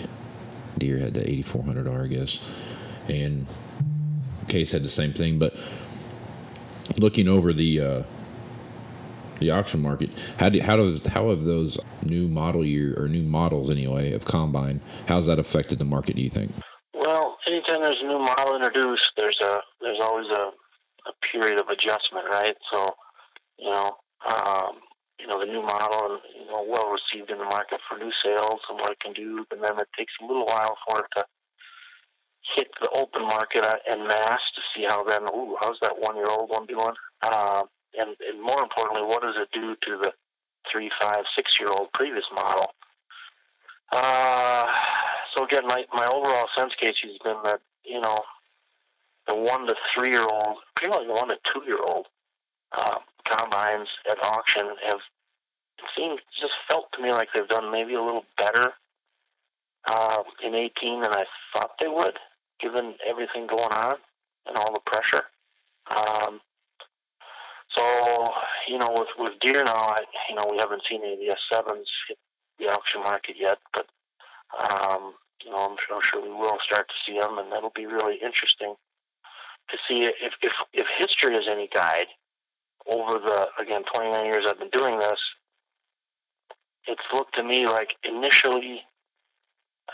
Deere 0.78 1.00
had 1.00 1.14
the 1.14 1.22
8400R, 1.22 2.04
I 2.04 2.08
guess, 2.08 2.40
and 3.08 3.46
Case 4.48 4.72
had 4.72 4.84
the 4.84 4.90
same 4.90 5.14
thing. 5.14 5.38
But 5.38 5.56
looking 6.98 7.28
over 7.28 7.54
the 7.54 7.80
uh, 7.80 8.04
the 9.44 9.52
auction 9.52 9.82
market, 9.82 10.10
how 10.38 10.50
do 10.50 10.60
how 10.62 10.78
does 10.78 11.06
how 11.08 11.30
have 11.30 11.44
those 11.44 11.78
new 12.04 12.28
model 12.28 12.66
year 12.66 12.96
or 12.98 13.08
new 13.08 13.24
models 13.24 13.70
anyway 13.70 14.14
of 14.14 14.26
combine? 14.26 14.80
How's 15.08 15.28
that 15.28 15.40
affected 15.40 15.80
the 15.80 15.86
market? 15.86 16.16
Do 16.16 16.22
you 16.22 16.30
think? 16.30 16.52
Well, 16.94 17.38
anytime 17.48 17.82
there's 17.82 18.02
a 18.02 18.08
new 18.08 18.20
model 18.20 18.56
introduced, 18.56 19.12
there's 19.18 19.40
a 19.42 19.60
there's 19.82 20.00
always 20.02 20.28
a, 20.30 20.52
a 21.10 21.14
period 21.32 21.60
of 21.60 21.68
adjustment, 21.68 22.26
right? 22.30 22.56
So, 22.72 22.96
you 23.60 23.70
know, 23.70 23.98
um, 24.26 24.80
you 25.20 25.28
know 25.28 25.40
the 25.40 25.52
new 25.52 25.62
model 25.62 26.14
and 26.14 26.20
you 26.40 26.48
know 26.48 26.66
well 26.68 26.92
received 26.92 27.30
in 27.30 27.38
the 27.38 27.46
market 27.46 27.80
for 27.88 27.98
new 27.98 28.12
sales 28.24 28.62
and 28.70 28.80
what 28.80 28.92
it 28.92 29.00
can 29.00 29.14
do, 29.14 29.46
and 29.52 29.62
then 29.62 29.78
it 29.80 29.88
takes 29.98 30.14
a 30.22 30.26
little 30.26 30.46
while 30.46 30.78
for 30.88 31.00
it 31.00 31.06
to 31.18 31.26
hit 32.56 32.68
the 32.82 32.90
open 32.92 33.24
market 33.24 33.64
en 33.90 34.06
masse 34.08 34.42
to 34.56 34.62
see 34.76 34.86
how 34.88 35.04
then, 35.04 35.24
ooh, 35.34 35.56
how's 35.62 35.78
that 35.82 35.98
one 35.98 36.16
year 36.16 36.28
old 36.28 36.50
one 36.50 36.66
doing? 36.66 36.94
Uh, 37.22 37.64
and, 37.98 38.16
and 38.28 38.42
more 38.42 38.62
importantly, 38.62 39.04
what 39.06 39.22
does 39.22 39.36
it 39.38 39.50
do 39.54 39.76
to 39.76 39.98
the 39.98 40.14
three, 40.72 40.90
five, 41.00 41.24
six 41.36 41.52
year 41.60 41.70
old 41.70 41.92
previous 41.94 42.26
model? 42.34 42.74
Uh, 43.92 44.66
so 45.36 45.46
again, 45.46 45.68
my, 45.68 45.86
my 45.94 46.06
overall 46.08 46.48
sense 46.58 46.74
case 46.80 46.96
has 47.04 47.18
been 47.24 47.42
that, 47.44 47.62
you 47.86 48.02
know, 48.02 48.20
the 49.28 49.36
one 49.36 49.68
to 49.68 49.76
three 49.94 50.12
year 50.12 50.26
old, 50.30 50.58
pretty 50.76 50.94
much 50.94 51.08
the 51.08 51.14
one 51.14 51.30
to 51.30 51.38
two 51.54 51.64
year 51.66 51.80
old 51.80 52.08
uh, 52.72 53.00
combines 53.30 53.88
at 54.10 54.22
auction 54.24 54.70
have 54.88 55.00
seems 55.98 56.20
just 56.40 56.54
felt 56.70 56.92
to 56.94 57.02
me 57.02 57.12
like 57.12 57.28
they've 57.34 57.48
done 57.48 57.72
maybe 57.72 57.94
a 57.94 58.02
little 58.02 58.26
better 58.38 58.74
uh, 59.86 60.24
in 60.44 60.56
18 60.56 61.02
than 61.02 61.12
I 61.12 61.26
thought 61.54 61.72
they 61.80 61.88
would, 61.88 62.18
given 62.60 62.96
everything 63.06 63.48
going 63.48 63.72
on 63.72 63.96
and 64.46 64.58
all 64.58 64.74
the 64.74 64.80
pressure. 64.86 65.24
Um, 65.90 66.40
so, 67.76 68.30
you 68.68 68.78
know, 68.78 68.92
with 68.92 69.10
with 69.18 69.40
Deere 69.42 69.64
now, 69.64 69.74
I, 69.74 70.00
you 70.30 70.36
know, 70.36 70.46
we 70.50 70.58
haven't 70.58 70.84
seen 70.90 71.02
any 71.04 71.14
of 71.14 71.20
the 71.20 71.36
S7s 71.52 71.86
hit 72.08 72.18
the 72.60 72.66
auction 72.66 73.02
market 73.02 73.36
yet, 73.40 73.58
but 73.74 73.88
um, 74.58 75.14
you 75.44 75.52
know, 75.52 75.58
I'm 75.58 75.78
sure, 75.86 75.96
I'm 75.96 76.02
sure 76.04 76.22
we 76.22 76.30
will 76.30 76.58
start 76.64 76.88
to 76.88 76.94
see 77.06 77.18
them, 77.18 77.38
and 77.38 77.52
that'll 77.52 77.74
be 77.76 77.86
really 77.86 78.18
interesting 78.24 78.76
to 79.70 79.78
see 79.88 80.04
if 80.04 80.34
if 80.42 80.54
if 80.74 80.88
history 80.98 81.36
is 81.36 81.46
any 81.50 81.68
guide. 81.74 82.08
Over 82.86 83.18
the 83.18 83.48
again 83.60 83.84
29 83.94 84.26
years 84.26 84.46
I've 84.48 84.60
been 84.60 84.70
doing 84.70 85.00
this, 85.00 85.20
it's 86.86 87.02
looked 87.14 87.36
to 87.36 87.44
me 87.44 87.66
like 87.66 87.96
initially, 88.04 88.82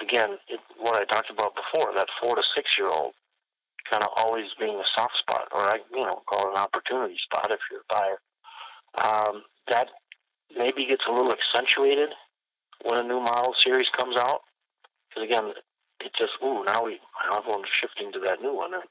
again, 0.01 0.37
it, 0.47 0.59
what 0.77 0.95
I 0.99 1.05
talked 1.05 1.29
about 1.29 1.53
before, 1.55 1.93
that 1.93 2.07
four 2.19 2.35
to 2.35 2.41
six 2.55 2.77
year 2.77 2.87
old 2.87 3.13
kind 3.89 4.03
of 4.03 4.09
always 4.15 4.47
being 4.59 4.75
a 4.75 4.83
soft 4.95 5.17
spot, 5.17 5.47
or 5.51 5.61
I, 5.61 5.79
you 5.91 6.05
know, 6.05 6.21
call 6.27 6.47
it 6.47 6.51
an 6.51 6.57
opportunity 6.57 7.15
spot 7.23 7.51
if 7.51 7.59
you're 7.71 7.81
a 7.81 7.93
buyer. 7.93 8.19
Um, 8.95 9.43
that 9.67 9.87
maybe 10.55 10.85
gets 10.85 11.05
a 11.07 11.11
little 11.11 11.31
accentuated 11.31 12.09
when 12.83 12.99
a 12.99 13.07
new 13.07 13.19
model 13.19 13.53
series 13.59 13.87
comes 13.95 14.17
out, 14.17 14.41
because 15.09 15.23
again, 15.23 15.53
it 15.99 16.11
just 16.17 16.31
ooh 16.43 16.63
now 16.63 16.85
we 16.85 16.99
everyone's 17.35 17.67
shifting 17.71 18.11
to 18.13 18.19
that 18.19 18.41
new 18.41 18.55
one, 18.55 18.73
and 18.73 18.83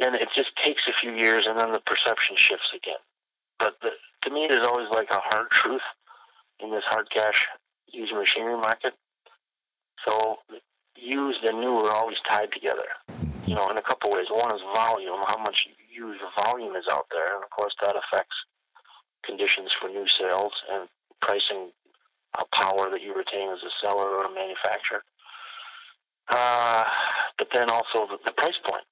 then 0.00 0.14
it 0.14 0.28
just 0.34 0.50
takes 0.62 0.82
a 0.88 0.92
few 1.00 1.12
years, 1.12 1.46
and 1.46 1.58
then 1.58 1.72
the 1.72 1.80
perception 1.80 2.36
shifts 2.36 2.72
again. 2.74 3.00
But 3.58 3.74
the, 3.82 3.90
to 4.24 4.30
me, 4.30 4.46
there's 4.48 4.66
always 4.66 4.88
like 4.90 5.10
a 5.10 5.20
hard 5.20 5.50
truth 5.50 5.82
in 6.60 6.70
this 6.70 6.84
hard 6.86 7.10
cash 7.10 7.46
used 7.86 8.14
machinery 8.14 8.56
market. 8.56 8.94
So 10.06 10.36
used 11.02 11.42
and 11.44 11.60
new 11.60 11.76
are 11.76 11.92
always 11.92 12.18
tied 12.28 12.52
together 12.52 12.84
you 13.46 13.54
know, 13.54 13.68
in 13.68 13.76
a 13.76 13.82
couple 13.82 14.10
ways. 14.10 14.26
One 14.30 14.54
is 14.54 14.62
volume, 14.74 15.20
how 15.26 15.38
much 15.38 15.68
used 15.90 16.20
volume 16.42 16.76
is 16.76 16.84
out 16.90 17.06
there, 17.10 17.34
and 17.34 17.44
of 17.44 17.50
course 17.50 17.74
that 17.82 17.94
affects 17.96 18.36
conditions 19.24 19.70
for 19.78 19.88
new 19.88 20.06
sales 20.18 20.52
and 20.72 20.88
pricing 21.20 21.70
uh, 22.38 22.44
power 22.52 22.90
that 22.90 23.02
you 23.02 23.14
retain 23.14 23.50
as 23.50 23.58
a 23.62 23.72
seller 23.84 24.08
or 24.08 24.24
a 24.24 24.34
manufacturer. 24.34 25.02
Uh, 26.28 26.84
but 27.36 27.48
then 27.52 27.68
also 27.68 28.06
the, 28.08 28.18
the 28.24 28.32
price 28.32 28.58
point. 28.64 28.84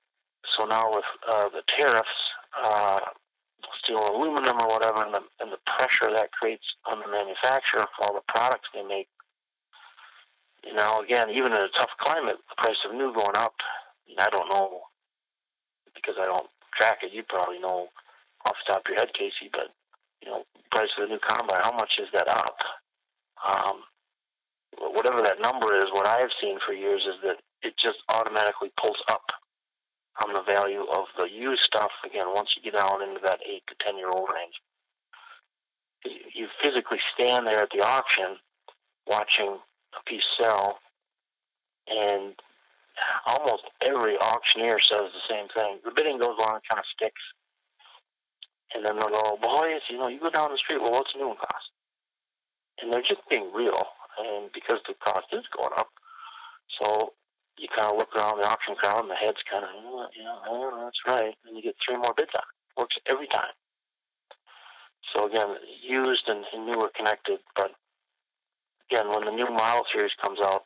So 0.57 0.67
now 0.67 0.91
with 0.93 1.05
uh, 1.29 1.49
the 1.49 1.63
tariffs, 1.67 2.09
uh, 2.63 3.01
steel 3.83 4.05
and 4.05 4.15
aluminum 4.15 4.61
or 4.61 4.69
whatever, 4.69 5.05
and 5.05 5.15
the, 5.15 5.23
and 5.41 5.53
the 5.53 5.63
pressure 5.65 6.13
that 6.13 6.33
creates 6.33 6.65
on 6.85 7.01
the 7.01 7.09
manufacturer 7.09 7.87
for 7.97 8.05
all 8.05 8.15
the 8.15 8.33
products 8.33 8.69
they 8.75 8.83
make, 8.83 9.09
you 10.65 10.75
know, 10.75 11.01
again, 11.01 11.31
even 11.31 11.53
in 11.53 11.59
a 11.59 11.69
tough 11.77 11.91
climate, 12.01 12.37
the 12.49 12.63
price 12.63 12.77
of 12.89 12.95
new 12.95 13.13
going 13.13 13.37
up 13.37 13.55
I 14.21 14.29
don't 14.29 14.49
know 14.49 14.83
because 15.95 16.15
I 16.21 16.27
don't 16.27 16.49
track 16.77 16.99
it. 17.03 17.13
You 17.13 17.23
probably 17.29 17.59
know 17.59 17.89
off 18.45 18.57
the 18.67 18.73
top 18.73 18.83
of 18.85 18.91
your 18.91 18.99
head, 18.99 19.15
Casey, 19.15 19.49
but 19.51 19.73
you 20.23 20.31
know, 20.31 20.45
price 20.71 20.89
of 20.99 21.09
the 21.09 21.15
new 21.15 21.21
combine, 21.27 21.61
how 21.63 21.73
much 21.73 21.99
is 21.99 22.09
that 22.13 22.29
up? 22.29 22.57
Um, 23.41 23.83
whatever 24.79 25.23
that 25.23 25.41
number 25.41 25.75
is, 25.75 25.87
what 25.93 26.07
I've 26.07 26.31
seen 26.41 26.59
for 26.65 26.73
years 26.73 27.03
is 27.09 27.17
that 27.23 27.37
it 27.63 27.75
just 27.83 27.99
automatically 28.09 28.71
pulls 28.79 29.03
up 29.09 29.25
on 30.25 30.35
the 30.35 30.43
value 30.43 30.85
of 30.93 31.07
the 31.19 31.29
used 31.29 31.63
stuff. 31.63 31.91
Again, 32.05 32.27
once 32.35 32.55
you 32.57 32.63
get 32.63 32.77
down 32.77 33.03
into 33.03 33.21
that 33.25 33.41
eight 33.49 33.63
to 33.69 33.75
ten 33.81 33.97
year 33.97 34.11
old 34.11 34.29
range, 34.29 34.61
you 36.35 36.49
physically 36.63 37.01
stand 37.15 37.47
there 37.47 37.63
at 37.63 37.71
the 37.71 37.81
auction 37.81 38.37
watching 39.07 39.59
a 39.99 40.03
piece 40.07 40.20
sell, 40.41 40.79
and 41.89 42.35
almost 43.27 43.65
every 43.83 44.17
auctioneer 44.19 44.79
says 44.79 45.11
the 45.13 45.29
same 45.29 45.49
thing. 45.55 45.79
The 45.85 45.93
bidding 45.95 46.19
goes 46.19 46.39
on, 46.41 46.57
it 46.57 46.63
kind 46.69 46.79
of 46.79 46.85
sticks. 46.95 47.23
And 48.75 48.85
then 48.85 48.97
they'll 48.97 49.11
go, 49.11 49.39
boys, 49.43 49.83
you 49.91 49.99
know, 49.99 50.09
you 50.09 50.21
go 50.21 50.31
down 50.31 50.53
the 50.53 50.59
street, 50.59 50.81
well, 50.81 50.93
what's 50.93 51.13
the 51.13 51.19
new 51.19 51.29
one 51.29 51.37
cost? 51.37 51.71
And 52.81 52.93
they're 52.93 53.03
just 53.03 53.23
being 53.29 53.51
real, 53.53 53.83
and 54.19 54.51
because 54.55 54.79
the 54.87 54.95
cost 55.05 55.27
is 55.33 55.45
going 55.57 55.75
up, 55.77 55.89
so 56.81 57.13
you 57.59 57.69
kind 57.77 57.91
of 57.91 57.99
look 57.99 58.15
around 58.17 58.39
the 58.39 58.49
auction 58.49 58.75
crowd, 58.75 59.01
and 59.01 59.11
the 59.11 59.15
head's 59.15 59.43
kind 59.51 59.65
of, 59.65 59.71
oh, 59.75 60.07
yeah, 60.17 60.37
oh, 60.49 60.81
that's 60.85 61.03
right, 61.07 61.35
and 61.47 61.57
you 61.57 61.63
get 61.63 61.77
three 61.85 61.97
more 61.97 62.15
bids 62.17 62.31
on. 62.35 62.47
Works 62.79 62.97
every 63.07 63.27
time. 63.27 63.53
So 65.15 65.27
again, 65.27 65.57
used 65.83 66.29
and, 66.29 66.45
and 66.55 66.67
new 66.67 66.81
are 66.81 66.91
connected, 66.97 67.41
but 67.57 67.73
again, 68.91 69.09
when 69.09 69.25
the 69.25 69.31
new 69.31 69.51
model 69.51 69.85
series 69.93 70.13
comes 70.23 70.39
out, 70.43 70.65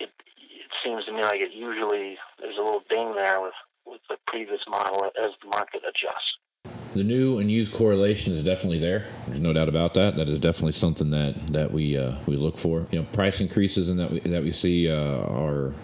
it 0.00 0.10
it 0.36 0.70
seems 0.84 1.04
to 1.06 1.12
me 1.12 1.22
like 1.22 1.40
it 1.40 1.52
usually 1.52 2.16
there's 2.40 2.56
a 2.56 2.62
little 2.62 2.82
ding 2.90 3.14
there 3.14 3.40
with 3.40 3.54
with 3.86 4.00
the 4.08 4.16
previous 4.26 4.60
model 4.68 5.10
as 5.18 5.30
the 5.42 5.48
market 5.48 5.82
adjusts. 5.88 6.38
The 6.94 7.02
new 7.02 7.38
and 7.38 7.50
used 7.50 7.72
correlation 7.72 8.32
is 8.34 8.44
definitely 8.44 8.78
there. 8.78 9.06
There's 9.26 9.40
no 9.40 9.52
doubt 9.52 9.68
about 9.68 9.94
that. 9.94 10.14
That 10.16 10.28
is 10.28 10.38
definitely 10.38 10.72
something 10.72 11.10
that 11.10 11.34
that 11.52 11.72
we 11.72 11.96
uh, 11.96 12.16
we 12.26 12.36
look 12.36 12.58
for. 12.58 12.86
You 12.90 13.00
know, 13.00 13.06
price 13.12 13.40
increases 13.40 13.90
and 13.90 13.98
that 13.98 14.10
we, 14.10 14.20
that 14.20 14.42
we 14.42 14.50
see 14.50 14.90
uh, 14.90 15.26
are 15.26 15.74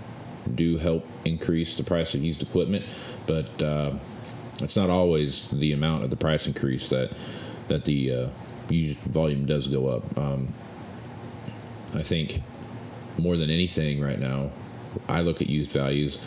do 0.54 0.78
help 0.78 1.06
increase 1.24 1.74
the 1.74 1.84
price 1.84 2.14
of 2.14 2.22
used 2.22 2.42
equipment, 2.42 2.86
but 3.26 3.62
uh, 3.62 3.92
it's 4.60 4.76
not 4.76 4.88
always 4.90 5.46
the 5.48 5.72
amount 5.72 6.04
of 6.04 6.10
the 6.10 6.16
price 6.16 6.46
increase 6.46 6.88
that 6.88 7.12
that 7.68 7.84
the 7.84 8.12
uh, 8.70 9.10
volume 9.10 9.46
does 9.46 9.66
go 9.66 9.88
up. 9.88 10.18
Um, 10.18 10.52
I 11.94 12.02
think 12.02 12.42
more 13.18 13.36
than 13.36 13.50
anything 13.50 14.00
right 14.00 14.18
now, 14.18 14.50
I 15.08 15.20
look 15.20 15.42
at 15.42 15.48
used 15.48 15.72
values 15.72 16.20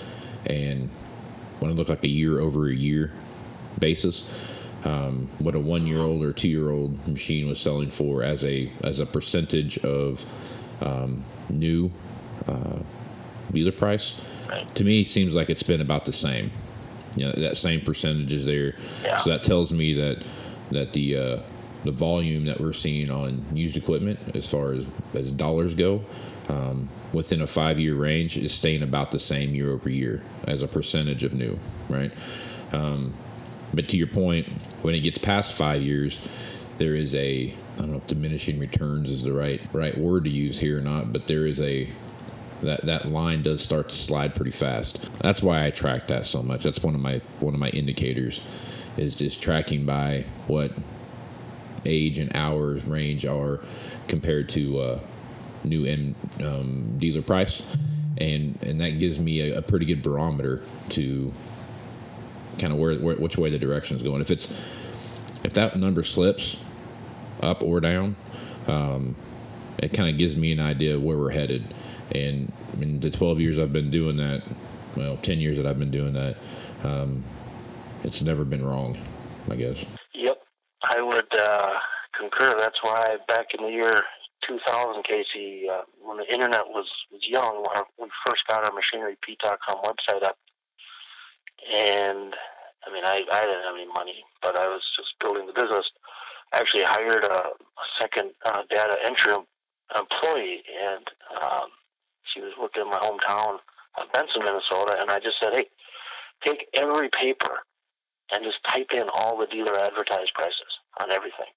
and 0.46 0.90
when 1.60 1.72
I 1.72 1.74
look 1.74 1.90
like 1.90 2.04
a 2.04 2.10
year 2.10 2.40
over 2.40 2.68
a 2.68 2.74
year 2.74 3.12
basis, 3.80 4.26
um, 4.84 5.30
what 5.40 5.54
a 5.54 5.60
one 5.60 5.86
year 5.86 6.00
old 6.00 6.24
or 6.24 6.34
two 6.34 6.50
year 6.50 6.72
old 6.72 7.08
machine 7.08 7.48
was 7.48 7.60
selling 7.60 7.90
for 7.90 8.24
as 8.24 8.44
a 8.44 8.72
as 8.84 9.00
a 9.00 9.06
percentage 9.06 9.78
of 9.80 10.26
um, 10.82 11.24
new 11.50 11.92
uh, 12.48 12.80
dealer 13.52 13.72
price 13.72 14.16
to 14.76 14.84
me 14.84 15.04
seems 15.04 15.34
like 15.34 15.50
it's 15.50 15.64
been 15.64 15.82
about 15.82 16.06
the 16.06 16.14
same. 16.14 16.52
You 17.16 17.26
know, 17.26 17.34
that 17.34 17.58
same 17.58 17.82
percentage 17.82 18.32
is 18.34 18.46
there. 18.46 18.76
Yeah. 19.04 19.18
So 19.18 19.30
that 19.32 19.44
tells 19.44 19.72
me 19.72 19.94
that 19.94 20.24
that 20.72 20.94
the 20.94 21.18
uh, 21.18 21.40
the 21.84 21.92
volume 21.92 22.46
that 22.46 22.60
we're 22.60 22.74
seeing 22.74 23.10
on 23.10 23.44
used 23.54 23.78
equipment, 23.78 24.20
as 24.36 24.50
far 24.50 24.74
as 24.74 24.86
as 25.14 25.32
dollars 25.32 25.74
go, 25.74 26.04
um, 26.50 26.88
within 27.14 27.42
a 27.42 27.48
five 27.48 27.80
year 27.80 27.96
range, 27.96 28.38
is 28.38 28.54
staying 28.54 28.84
about 28.84 29.12
the 29.12 29.20
same 29.20 29.54
year 29.56 29.72
over 29.72 29.90
year 29.90 30.24
as 30.48 30.64
a 30.64 30.68
percentage 30.68 31.24
of 31.24 31.34
new, 31.34 31.58
right? 31.90 32.12
Um, 32.72 33.14
but 33.74 33.88
to 33.90 33.98
your 33.98 34.08
point, 34.08 34.48
when 34.82 34.96
it 34.96 35.00
gets 35.00 35.18
past 35.18 35.54
five 35.54 35.82
years, 35.82 36.20
there 36.78 36.96
is 36.96 37.16
a 37.16 37.54
I 37.76 37.78
don't 37.78 37.92
know 37.92 37.98
if 37.98 38.08
diminishing 38.08 38.60
returns 38.60 39.10
is 39.10 39.24
the 39.24 39.34
right 39.34 39.62
right 39.74 39.98
word 39.98 40.26
to 40.26 40.30
use 40.30 40.60
here 40.60 40.78
or 40.80 40.82
not, 40.82 41.12
but 41.12 41.28
there 41.28 41.48
is 41.48 41.62
a 41.62 41.90
that 42.62 42.86
that 42.86 43.08
line 43.08 43.42
does 43.42 43.62
start 43.62 43.90
to 43.90 43.96
slide 43.96 44.36
pretty 44.36 44.52
fast. 44.52 45.10
That's 45.20 45.42
why 45.42 45.66
I 45.66 45.72
track 45.72 46.08
that 46.08 46.26
so 46.26 46.44
much. 46.44 46.64
That's 46.64 46.84
one 46.84 46.96
of 46.96 47.02
my 47.02 47.22
one 47.40 47.54
of 47.54 47.60
my 47.60 47.70
indicators 47.70 48.42
is 48.98 49.16
just 49.16 49.42
tracking 49.42 49.86
by 49.86 50.26
what 50.48 50.72
age 51.86 52.20
and 52.20 52.36
hours 52.36 52.88
range 52.88 53.26
are 53.26 53.60
compared 54.08 54.50
to 54.50 54.80
uh, 54.80 55.00
new 55.64 55.86
end 55.86 56.16
um, 56.44 56.98
dealer 56.98 57.22
price, 57.22 57.62
and 58.18 58.58
and 58.64 58.80
that 58.80 59.00
gives 59.00 59.20
me 59.20 59.52
a, 59.52 59.60
a 59.60 59.62
pretty 59.62 59.86
good 59.86 60.02
barometer 60.02 60.64
to 60.90 61.32
kind 62.60 62.74
of 62.74 62.80
where, 62.80 62.96
where 62.98 63.16
which 63.16 63.38
way 63.38 63.50
the 63.50 63.60
direction 63.60 63.96
is 63.96 64.04
going. 64.04 64.22
If 64.22 64.32
it's 64.32 64.50
if 65.44 65.54
that 65.54 65.76
number 65.76 66.04
slips 66.04 66.58
up 67.42 67.64
or 67.64 67.80
down, 67.80 68.16
um, 68.68 69.16
it 69.80 69.94
kind 69.94 70.10
of 70.10 70.18
gives 70.18 70.38
me 70.38 70.52
an 70.52 70.60
idea 70.60 71.00
where 71.00 71.18
we're 71.18 71.32
headed. 71.32 71.74
And 72.14 72.52
I 72.74 72.76
mean, 72.76 73.00
the 73.00 73.10
12 73.10 73.40
years 73.40 73.58
I've 73.58 73.74
been 73.74 73.90
doing 73.90 74.18
that, 74.18 74.44
well, 74.96 75.18
10 75.18 75.40
years 75.40 75.58
that 75.58 75.66
I've 75.66 75.80
been 75.80 75.92
doing 75.92 76.14
that, 76.14 76.38
um, 76.84 77.24
it's 78.04 78.22
never 78.22 78.44
been 78.44 78.64
wrong, 78.64 78.98
I 79.50 79.56
guess. 79.56 79.86
Would 81.32 81.40
uh, 81.40 81.74
concur. 82.18 82.56
That's 82.58 82.82
why 82.82 83.18
back 83.28 83.54
in 83.58 83.66
the 83.66 83.72
year 83.72 84.04
2000, 84.48 85.04
Casey, 85.04 85.68
uh, 85.70 85.82
when 86.04 86.18
the 86.18 86.32
internet 86.32 86.68
was, 86.68 86.88
was 87.12 87.22
young, 87.28 87.64
when 87.98 88.08
we 88.08 88.12
first 88.26 88.48
got 88.48 88.64
our 88.64 88.72
machinerypete.com 88.72 89.78
website 89.84 90.24
up, 90.24 90.38
and 91.74 92.34
I 92.88 92.92
mean, 92.92 93.04
I, 93.06 93.24
I 93.32 93.42
didn't 93.46 93.64
have 93.64 93.76
any 93.76 93.88
money, 93.88 94.24
but 94.42 94.56
I 94.56 94.68
was 94.68 94.82
just 94.98 95.14
building 95.20 95.46
the 95.46 95.54
business. 95.54 95.86
I 96.54 96.60
actually 96.60 96.84
hired 96.84 97.24
a, 97.24 97.34
a 97.34 97.86
second 98.00 98.32
uh, 98.46 98.64
data 98.70 98.98
entry 99.06 99.34
employee, 99.96 100.64
and 100.84 101.08
um, 101.42 101.70
she 102.34 102.42
was 102.42 102.54
working 102.60 102.84
in 102.84 102.90
my 102.90 102.98
hometown 102.98 103.60
of 103.98 104.12
Benson, 104.12 104.44
Minnesota, 104.44 104.98
and 105.00 105.12
I 105.12 105.20
just 105.20 105.38
said, 105.42 105.54
hey, 105.54 105.68
take 106.44 106.68
every 106.74 107.10
paper 107.10 107.60
and 108.32 108.44
just 108.44 108.58
type 108.68 108.92
in 108.94 109.08
all 109.14 109.38
the 109.38 109.46
dealer 109.46 109.78
advertised 109.78 110.34
prices 110.34 110.81
on 111.00 111.12
everything. 111.12 111.52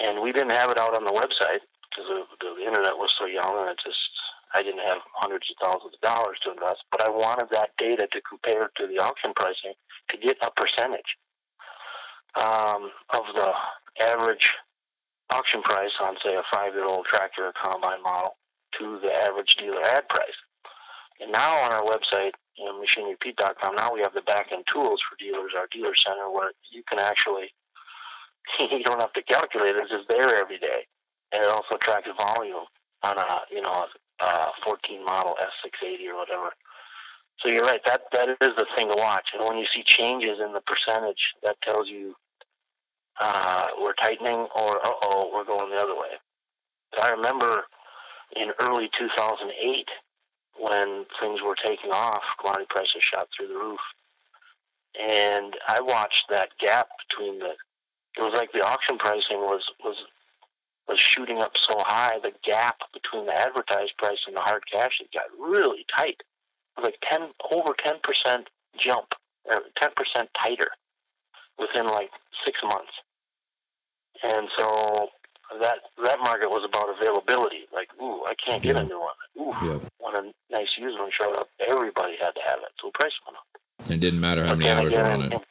And 0.00 0.22
we 0.22 0.32
didn't 0.32 0.52
have 0.52 0.70
it 0.70 0.78
out 0.78 0.96
on 0.96 1.04
the 1.04 1.12
website 1.12 1.60
because 1.90 2.08
the, 2.08 2.24
the 2.40 2.66
internet 2.66 2.96
was 2.96 3.12
so 3.18 3.26
young, 3.26 3.60
and 3.60 3.68
it 3.68 3.78
just 3.84 3.98
I 4.54 4.62
didn't 4.62 4.86
have 4.86 4.98
hundreds 5.14 5.50
of 5.50 5.56
thousands 5.60 5.94
of 5.94 6.00
dollars 6.00 6.38
to 6.44 6.52
invest. 6.52 6.84
But 6.90 7.02
I 7.02 7.10
wanted 7.10 7.48
that 7.50 7.70
data 7.78 8.06
to 8.10 8.20
compare 8.22 8.70
to 8.76 8.86
the 8.86 8.98
auction 8.98 9.32
pricing 9.34 9.74
to 10.10 10.16
get 10.16 10.36
a 10.42 10.50
percentage 10.50 11.16
um, 12.34 12.90
of 13.10 13.24
the 13.34 13.52
average 14.00 14.52
auction 15.30 15.62
price 15.62 15.92
on, 16.00 16.16
say, 16.24 16.34
a 16.34 16.42
five-year-old 16.52 17.06
tractor 17.06 17.46
or 17.46 17.52
combine 17.52 18.02
model 18.02 18.36
to 18.78 18.98
the 19.02 19.12
average 19.12 19.56
dealer 19.56 19.82
ad 19.82 20.08
price. 20.08 20.36
And 21.20 21.32
now 21.32 21.54
on 21.64 21.72
our 21.72 21.82
website, 21.82 22.32
you 22.56 22.64
know, 22.64 22.72
now 23.82 23.92
we 23.92 24.00
have 24.00 24.14
the 24.14 24.22
back-end 24.22 24.64
tools 24.70 25.00
for 25.00 25.16
dealers, 25.18 25.52
our 25.56 25.66
dealer 25.72 25.94
center, 25.94 26.30
where 26.30 26.52
you 26.70 26.82
can 26.88 26.98
actually, 26.98 27.52
you 28.58 28.82
don't 28.84 29.00
have 29.00 29.12
to 29.14 29.22
calculate 29.22 29.76
it, 29.76 29.82
it's 29.82 29.90
just 29.90 30.08
there 30.08 30.36
every 30.36 30.58
day. 30.58 30.86
And 31.32 31.42
it 31.42 31.48
also 31.48 31.76
tracks 31.80 32.08
volume 32.16 32.66
on 33.02 33.18
a, 33.18 33.40
you 33.50 33.62
know, 33.62 33.86
a 34.20 34.46
14 34.64 35.04
model 35.04 35.36
S680 35.40 36.08
or 36.08 36.16
whatever. 36.18 36.50
So 37.40 37.48
you're 37.48 37.64
right, 37.64 37.80
that, 37.86 38.02
that 38.12 38.28
is 38.28 38.54
the 38.56 38.66
thing 38.76 38.88
to 38.88 38.94
watch. 38.96 39.30
And 39.34 39.44
when 39.48 39.58
you 39.58 39.66
see 39.74 39.82
changes 39.82 40.38
in 40.38 40.52
the 40.52 40.60
percentage, 40.60 41.34
that 41.42 41.60
tells 41.62 41.88
you 41.88 42.14
uh, 43.20 43.68
we're 43.80 43.94
tightening 43.94 44.46
or, 44.54 44.76
uh-oh, 44.86 45.30
we're 45.34 45.44
going 45.44 45.70
the 45.70 45.76
other 45.76 45.94
way. 45.94 46.16
I 47.00 47.10
remember 47.10 47.64
in 48.36 48.50
early 48.60 48.90
2008 48.98 49.88
when 50.58 51.04
things 51.20 51.40
were 51.42 51.56
taking 51.56 51.90
off, 51.90 52.22
commodity 52.38 52.66
prices 52.68 53.00
shot 53.00 53.28
through 53.36 53.48
the 53.48 53.54
roof. 53.54 53.80
And 55.00 55.56
I 55.66 55.80
watched 55.80 56.26
that 56.28 56.50
gap 56.60 56.88
between 57.08 57.38
the 57.38 57.54
it 58.18 58.22
was 58.22 58.34
like 58.34 58.52
the 58.52 58.60
auction 58.64 58.98
pricing 58.98 59.38
was 59.40 59.62
was 59.84 59.96
was 60.88 60.98
shooting 60.98 61.38
up 61.38 61.52
so 61.68 61.78
high, 61.86 62.18
the 62.22 62.32
gap 62.44 62.78
between 62.92 63.26
the 63.26 63.34
advertised 63.34 63.96
price 63.98 64.18
and 64.26 64.36
the 64.36 64.40
hard 64.40 64.64
cash 64.70 65.00
it 65.00 65.08
got 65.12 65.24
really 65.38 65.86
tight. 65.94 66.20
It 66.76 66.80
was 66.80 66.84
like 66.84 66.98
ten 67.02 67.28
over 67.50 67.74
ten 67.78 67.94
percent 68.02 68.48
jump, 68.78 69.14
or 69.44 69.60
ten 69.80 69.90
percent 69.96 70.28
tighter 70.40 70.70
within 71.58 71.86
like 71.86 72.10
six 72.44 72.58
months. 72.62 72.92
And 74.22 74.48
so 74.56 75.08
that 75.60 75.78
that 76.04 76.18
market 76.20 76.50
was 76.50 76.64
about 76.68 76.88
availability. 76.98 77.66
Like, 77.72 77.88
ooh, 78.00 78.24
I 78.24 78.34
can't 78.34 78.62
get 78.62 78.76
Yeah. 78.76 78.82
a 78.82 78.84
new 78.86 79.00
one. 79.00 79.14
Ooh, 79.38 79.54
Yeah. 79.62 79.78
when 79.98 80.16
a 80.16 80.32
nice 80.50 80.68
used 80.78 80.98
one 80.98 81.10
showed 81.10 81.36
up, 81.36 81.48
everybody 81.66 82.16
had 82.20 82.34
to 82.34 82.40
have 82.42 82.58
it. 82.60 82.72
So 82.80 82.88
the 82.88 82.98
price 82.98 83.12
went 83.26 83.36
up. 83.38 83.46
It 83.90 84.00
didn't 84.00 84.20
matter 84.20 84.44
how 84.44 84.50
But 84.50 84.58
many 84.58 84.70
hours 84.70 84.92
were 84.94 85.02
on 85.02 85.22
it. 85.32 85.42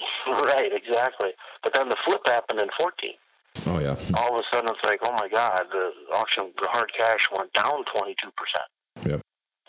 Right, 0.26 0.70
exactly. 0.72 1.30
But 1.62 1.74
then 1.74 1.88
the 1.88 1.96
flip 2.04 2.22
happened 2.26 2.60
in 2.60 2.68
14. 2.78 3.10
Oh 3.66 3.78
yeah. 3.80 3.96
All 4.14 4.34
of 4.36 4.40
a 4.40 4.44
sudden, 4.54 4.70
it's 4.70 4.84
like, 4.84 5.00
oh 5.02 5.12
my 5.12 5.28
God, 5.28 5.62
the 5.72 5.90
auction, 6.14 6.52
the 6.60 6.68
hard 6.68 6.90
cash 6.96 7.28
went 7.36 7.52
down 7.52 7.84
22%. 7.84 8.14
Yep. 9.06 9.20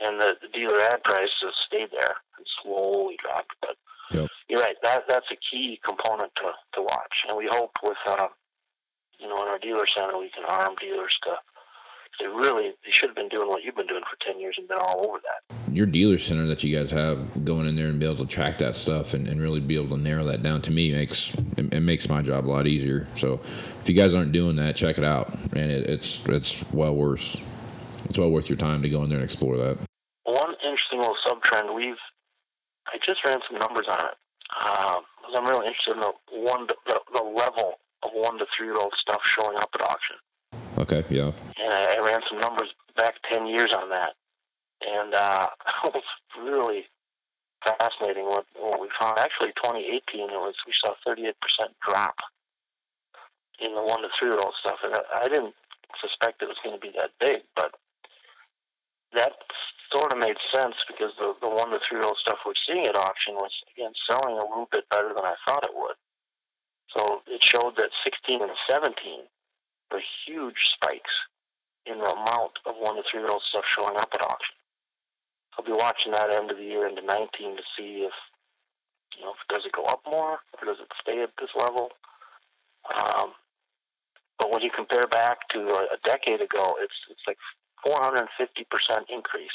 And 0.02 0.20
the, 0.20 0.34
the 0.42 0.48
dealer 0.58 0.80
ad 0.82 1.04
price 1.04 1.30
just 1.42 1.56
stayed 1.68 1.90
there 1.92 2.16
and 2.38 2.46
slowly 2.64 3.18
dropped. 3.22 3.54
But 3.62 3.76
Yep. 4.12 4.28
you're 4.50 4.60
right. 4.60 4.76
That 4.84 5.04
that's 5.08 5.28
a 5.32 5.38
key 5.50 5.80
component 5.86 6.36
to 6.36 6.52
to 6.74 6.82
watch, 6.82 7.24
and 7.28 7.38
we 7.38 7.48
hope 7.50 7.72
with 7.82 7.98
uh, 8.06 8.28
you 9.20 9.28
know 9.30 9.42
in 9.42 9.48
our 9.48 9.58
dealer 9.58 9.86
center 9.88 10.18
we 10.18 10.30
can 10.30 10.44
arm 10.46 10.76
dealers 10.82 11.18
to. 11.24 11.32
They 12.20 12.28
really 12.28 12.70
they 12.86 12.92
should 12.92 13.10
have 13.10 13.16
been 13.16 13.30
doing 13.30 13.48
what 13.48 13.64
you've 13.64 13.76
been 13.76 13.88
doing 13.88 14.04
for 14.04 14.18
ten 14.26 14.40
years 14.40 14.56
and 14.58 14.68
been 14.68 14.78
all 14.80 15.06
over 15.08 15.18
that. 15.20 15.74
Your 15.74 15.86
dealer 15.86 16.18
center 16.18 16.46
that 16.48 16.64
you 16.64 16.76
guys 16.76 16.92
have 16.92 17.46
going 17.46 17.66
in 17.68 17.76
there 17.76 17.88
and 17.88 18.00
be 18.00 18.06
able 18.06 18.18
to 18.18 18.26
track 18.28 18.58
that 18.58 18.76
stuff 18.76 19.14
and, 19.14 19.28
and 19.28 19.42
really 19.42 19.60
be 19.60 19.76
able 19.76 19.96
to 19.96 20.02
narrow 20.02 20.24
that 20.26 20.44
down 20.44 20.62
to 20.64 20.72
me 20.72 20.92
makes 20.92 21.34
it, 21.58 21.74
it 21.74 21.80
makes 21.80 22.10
my 22.10 22.22
job 22.22 22.46
a 22.46 22.50
lot 22.52 22.68
easier. 22.68 23.08
So 23.16 23.36
if 23.82 23.84
you 23.90 23.96
guys 23.96 24.14
aren't 24.14 24.34
doing 24.34 24.56
that, 24.58 24.76
check 24.76 24.98
it 24.98 25.04
out, 25.04 25.34
and 25.56 25.72
it, 25.72 25.88
it's 25.90 26.22
it's 26.28 26.64
well 26.72 26.96
worth 26.96 27.40
it's 28.06 28.18
well 28.18 28.30
worth 28.30 28.50
your 28.50 28.58
time 28.58 28.82
to 28.84 28.90
go 28.90 29.04
in 29.04 29.10
there 29.10 29.20
and 29.20 29.26
explore 29.26 29.58
that. 29.58 29.78
One 30.26 30.54
interesting 30.64 31.00
little 31.00 31.18
sub 31.26 31.42
trend 31.44 31.74
we've 31.74 31.96
I 32.88 32.98
just 33.06 33.24
ran 33.26 33.40
some 33.50 33.58
numbers 33.60 33.86
on 33.90 34.00
it. 34.06 34.16
Um, 34.60 35.04
'cause 35.24 35.34
I'm 35.36 35.46
really 35.48 35.68
interested 35.68 35.94
in 35.96 36.02
the 36.02 36.12
one 36.34 36.68
the, 36.68 37.00
the 37.14 37.24
level 37.24 37.76
of 38.04 38.12
one 38.14 38.38
to 38.40 38.46
three 38.56 38.68
year 38.68 38.76
old 38.76 38.94
stuff 39.00 39.22
showing 39.24 39.56
up 39.58 39.70
at 39.76 39.82
auction. 39.82 40.18
Okay, 40.78 41.04
yeah, 41.10 41.32
and 41.60 41.74
I, 41.74 41.96
I 41.96 42.06
ran 42.06 42.22
some 42.30 42.40
numbers 42.40 42.70
back 42.96 43.16
10 43.32 43.48
years 43.48 43.72
on 43.76 43.90
that. 43.90 44.14
And 44.82 45.14
uh, 45.14 45.48
it 45.86 45.94
was 45.94 46.04
really 46.42 46.86
fascinating 47.64 48.26
what, 48.26 48.46
what 48.60 48.82
we 48.82 48.90
found. 49.00 49.20
Actually, 49.20 49.54
2018, 49.56 50.30
it 50.30 50.34
was 50.34 50.56
we 50.66 50.74
saw 50.74 50.94
38% 51.08 51.34
drop 51.86 52.16
in 53.60 53.76
the 53.76 53.82
one 53.82 54.02
to 54.02 54.10
three 54.18 54.30
year 54.30 54.40
old 54.40 54.54
stuff. 54.60 54.80
And 54.84 54.96
I, 54.96 55.26
I 55.26 55.28
didn't 55.28 55.54
suspect 56.02 56.42
it 56.42 56.50
was 56.50 56.58
going 56.64 56.76
to 56.76 56.82
be 56.82 56.94
that 56.98 57.12
big, 57.20 57.42
but 57.56 57.76
that 59.14 59.34
sort 59.94 60.14
of 60.14 60.18
made 60.18 60.38
sense 60.54 60.76
because 60.88 61.12
the, 61.20 61.34
the 61.42 61.50
one 61.50 61.70
to 61.70 61.80
three 61.88 62.00
year 62.00 62.08
old 62.08 62.18
stuff 62.18 62.40
we're 62.46 62.58
seeing 62.66 62.86
at 62.86 62.96
auction 62.96 63.36
was, 63.36 63.52
again, 63.76 63.92
selling 64.10 64.38
a 64.38 64.48
little 64.48 64.70
bit 64.72 64.90
better 64.90 65.10
than 65.10 65.26
I 65.26 65.36
thought 65.46 65.66
it 65.66 65.76
would. 65.76 65.96
So 66.96 67.22
it 67.28 67.44
showed 67.44 67.76
that 67.78 67.92
16 68.04 68.42
and 68.42 68.52
17 68.70 69.22
were 69.92 70.02
huge 70.26 70.70
spikes 70.76 71.14
in 71.86 71.98
the 71.98 72.06
amount 72.12 72.60
of 72.66 72.76
one 72.78 72.96
to 72.96 73.04
three 73.10 73.22
year 73.22 73.30
old 73.30 73.42
stuff 73.50 73.66
showing 73.66 73.98
up 73.98 74.10
at 74.14 74.22
auction. 74.22 74.56
I'll 75.58 75.66
be 75.66 75.72
watching 75.72 76.12
that 76.14 76.30
end 76.30 76.52
of 76.52 76.58
the 76.58 76.64
year 76.64 76.88
into 76.88 77.02
19 77.02 77.58
to 77.58 77.64
see 77.78 78.08
if, 78.08 78.14
you 79.18 79.26
know, 79.26 79.32
if 79.32 79.48
does 79.50 79.66
it 79.66 79.74
go 79.74 79.84
up 79.84 80.02
more 80.06 80.40
or 80.40 80.66
does 80.66 80.80
it 80.80 80.88
stay 81.02 81.22
at 81.22 81.32
this 81.40 81.50
level. 81.56 81.90
Um, 82.90 83.34
but 84.40 84.52
when 84.52 84.62
you 84.62 84.72
compare 84.76 85.06
back 85.08 85.48
to 85.50 85.60
a, 85.60 85.94
a 85.94 85.98
decade 86.04 86.42
ago, 86.42 86.76
it's 86.80 86.96
it's 87.10 87.22
like 87.28 87.38
450 87.86 88.66
percent 88.72 89.06
increase 89.14 89.52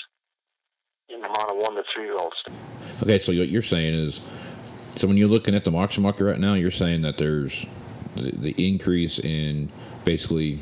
in 1.09 1.21
the 1.21 1.27
amount 1.27 1.51
of 1.51 1.57
one 1.57 1.75
to 1.75 1.83
three 1.95 2.05
year 2.05 2.19
olds. 2.19 2.37
Okay, 3.03 3.19
so 3.19 3.33
what 3.37 3.49
you're 3.49 3.63
saying 3.63 3.95
is, 3.95 4.21
so 4.95 5.09
when 5.09 5.17
you're 5.17 5.29
looking 5.29 5.55
at 5.55 5.65
the 5.65 5.73
auction 5.73 6.03
market 6.03 6.25
right 6.25 6.39
now, 6.39 6.55
you're 6.55 6.71
saying 6.71 7.03
that 7.03 7.19
there's 7.19 7.67
the, 8.17 8.33
the 8.53 8.69
increase 8.69 9.19
in 9.19 9.71
basically 10.05 10.61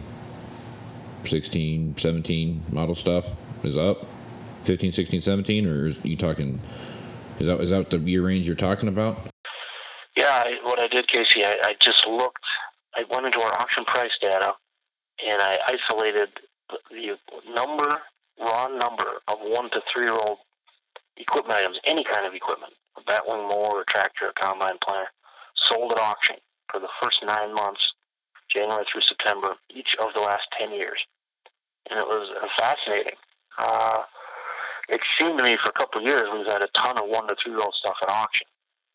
16, 1.26 1.96
17 1.96 2.62
model 2.70 2.94
stuff 2.94 3.30
is 3.62 3.76
up, 3.76 4.06
15, 4.64 4.92
16, 4.92 5.20
17, 5.20 5.66
or 5.66 5.86
is 5.86 5.98
you 6.04 6.16
talking? 6.16 6.60
Is 7.38 7.46
that 7.46 7.60
is 7.60 7.70
that 7.70 7.90
the 7.90 7.98
year 7.98 8.22
range 8.22 8.46
you're 8.46 8.56
talking 8.56 8.88
about? 8.88 9.18
Yeah, 10.16 10.44
I, 10.46 10.58
what 10.62 10.78
I 10.78 10.86
did, 10.86 11.08
Casey, 11.08 11.44
I, 11.44 11.56
I 11.62 11.74
just 11.80 12.06
looked. 12.06 12.44
I 12.94 13.02
went 13.10 13.26
into 13.26 13.40
our 13.40 13.52
auction 13.60 13.84
price 13.84 14.12
data, 14.20 14.54
and 15.26 15.42
I 15.42 15.58
isolated 15.66 16.28
the, 16.90 17.16
number, 17.52 17.98
raw 18.38 18.68
number 18.68 19.04
of 19.26 19.38
one 19.40 19.70
to 19.70 19.82
three 19.92 20.04
year 20.04 20.12
old 20.12 20.38
equipment 21.16 21.58
items, 21.58 21.78
any 21.84 22.04
kind 22.04 22.26
of 22.26 22.34
equipment, 22.34 22.72
a 22.96 23.00
batwing 23.00 23.48
mower, 23.48 23.80
a 23.80 23.84
tractor, 23.90 24.28
a 24.28 24.40
combine 24.40 24.78
planter, 24.82 25.10
sold 25.68 25.92
at 25.92 25.98
auction 25.98 26.36
for 26.74 26.80
the 26.80 26.90
first 27.00 27.22
nine 27.22 27.54
months, 27.54 27.94
January 28.50 28.84
through 28.90 29.06
September, 29.06 29.54
each 29.70 29.94
of 30.02 30.12
the 30.14 30.20
last 30.20 30.42
ten 30.58 30.74
years, 30.74 31.06
and 31.88 31.98
it 31.98 32.06
was 32.06 32.28
uh, 32.42 32.48
fascinating. 32.58 33.16
Uh, 33.56 34.02
it 34.88 35.00
seemed 35.16 35.38
to 35.38 35.44
me 35.44 35.56
for 35.56 35.70
a 35.70 35.78
couple 35.78 36.00
of 36.00 36.06
years 36.06 36.24
we've 36.34 36.46
had 36.46 36.62
a 36.62 36.68
ton 36.74 36.98
of 36.98 37.08
one 37.08 37.28
to 37.28 37.36
three 37.40 37.52
year 37.52 37.62
old 37.62 37.74
stuff 37.78 37.96
at 38.02 38.10
auction 38.10 38.46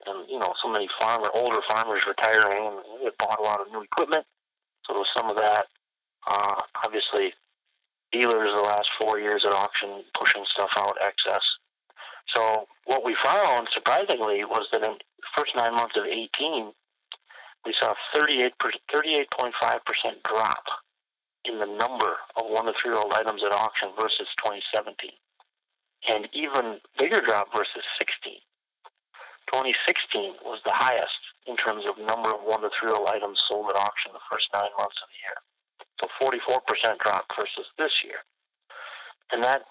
and 0.05 0.29
you 0.29 0.39
know, 0.39 0.53
so 0.61 0.69
many 0.69 0.87
farmer, 0.99 1.29
older 1.33 1.61
farmers 1.67 2.03
retiring, 2.07 2.65
and 2.67 2.77
we 2.99 3.05
had 3.05 3.17
bought 3.17 3.39
a 3.39 3.43
lot 3.43 3.61
of 3.61 3.67
new 3.71 3.81
equipment. 3.81 4.25
So 4.85 4.93
there 4.93 4.99
was 4.99 5.13
some 5.15 5.29
of 5.29 5.37
that. 5.37 5.67
Uh, 6.27 6.61
obviously, 6.83 7.33
dealers 8.11 8.51
the 8.53 8.61
last 8.61 8.87
four 8.99 9.19
years 9.19 9.43
at 9.45 9.53
auction 9.53 10.03
pushing 10.19 10.43
stuff 10.51 10.69
out 10.77 10.97
excess. 11.01 11.41
So 12.35 12.67
what 12.85 13.03
we 13.03 13.15
found, 13.23 13.67
surprisingly, 13.73 14.43
was 14.45 14.67
that 14.71 14.83
in 14.83 14.93
the 14.93 15.27
first 15.35 15.51
nine 15.55 15.73
months 15.75 15.95
of 15.97 16.05
18, 16.05 16.71
we 17.65 17.73
saw 17.79 17.93
38 18.13 18.53
38.5 18.59 19.85
percent 19.85 20.23
drop 20.23 20.63
in 21.45 21.59
the 21.59 21.65
number 21.65 22.17
of 22.35 22.45
one 22.47 22.65
to 22.65 22.73
three 22.81 22.91
year 22.91 22.99
old 22.99 23.13
items 23.13 23.41
at 23.45 23.51
auction 23.51 23.89
versus 23.99 24.27
2017, 24.43 25.11
and 26.07 26.27
even 26.33 26.79
bigger 26.97 27.21
drop 27.21 27.47
versus 27.55 27.83
16. 27.99 28.39
2016 29.51 30.45
was 30.45 30.59
the 30.65 30.73
highest 30.73 31.19
in 31.47 31.57
terms 31.57 31.83
of 31.89 31.97
number 31.97 32.29
of 32.29 32.41
one 32.43 32.61
to 32.61 32.69
three 32.77 32.89
year 32.89 32.97
old 32.97 33.09
items 33.09 33.41
sold 33.49 33.69
at 33.69 33.79
auction 33.79 34.11
the 34.13 34.23
first 34.31 34.47
nine 34.53 34.69
months 34.77 34.99
of 35.01 35.09
the 35.09 35.19
year. 35.25 35.37
So 35.99 36.07
44% 36.21 36.99
drop 36.99 37.25
versus 37.35 37.65
this 37.77 37.91
year. 38.03 38.23
And 39.31 39.43
that, 39.43 39.63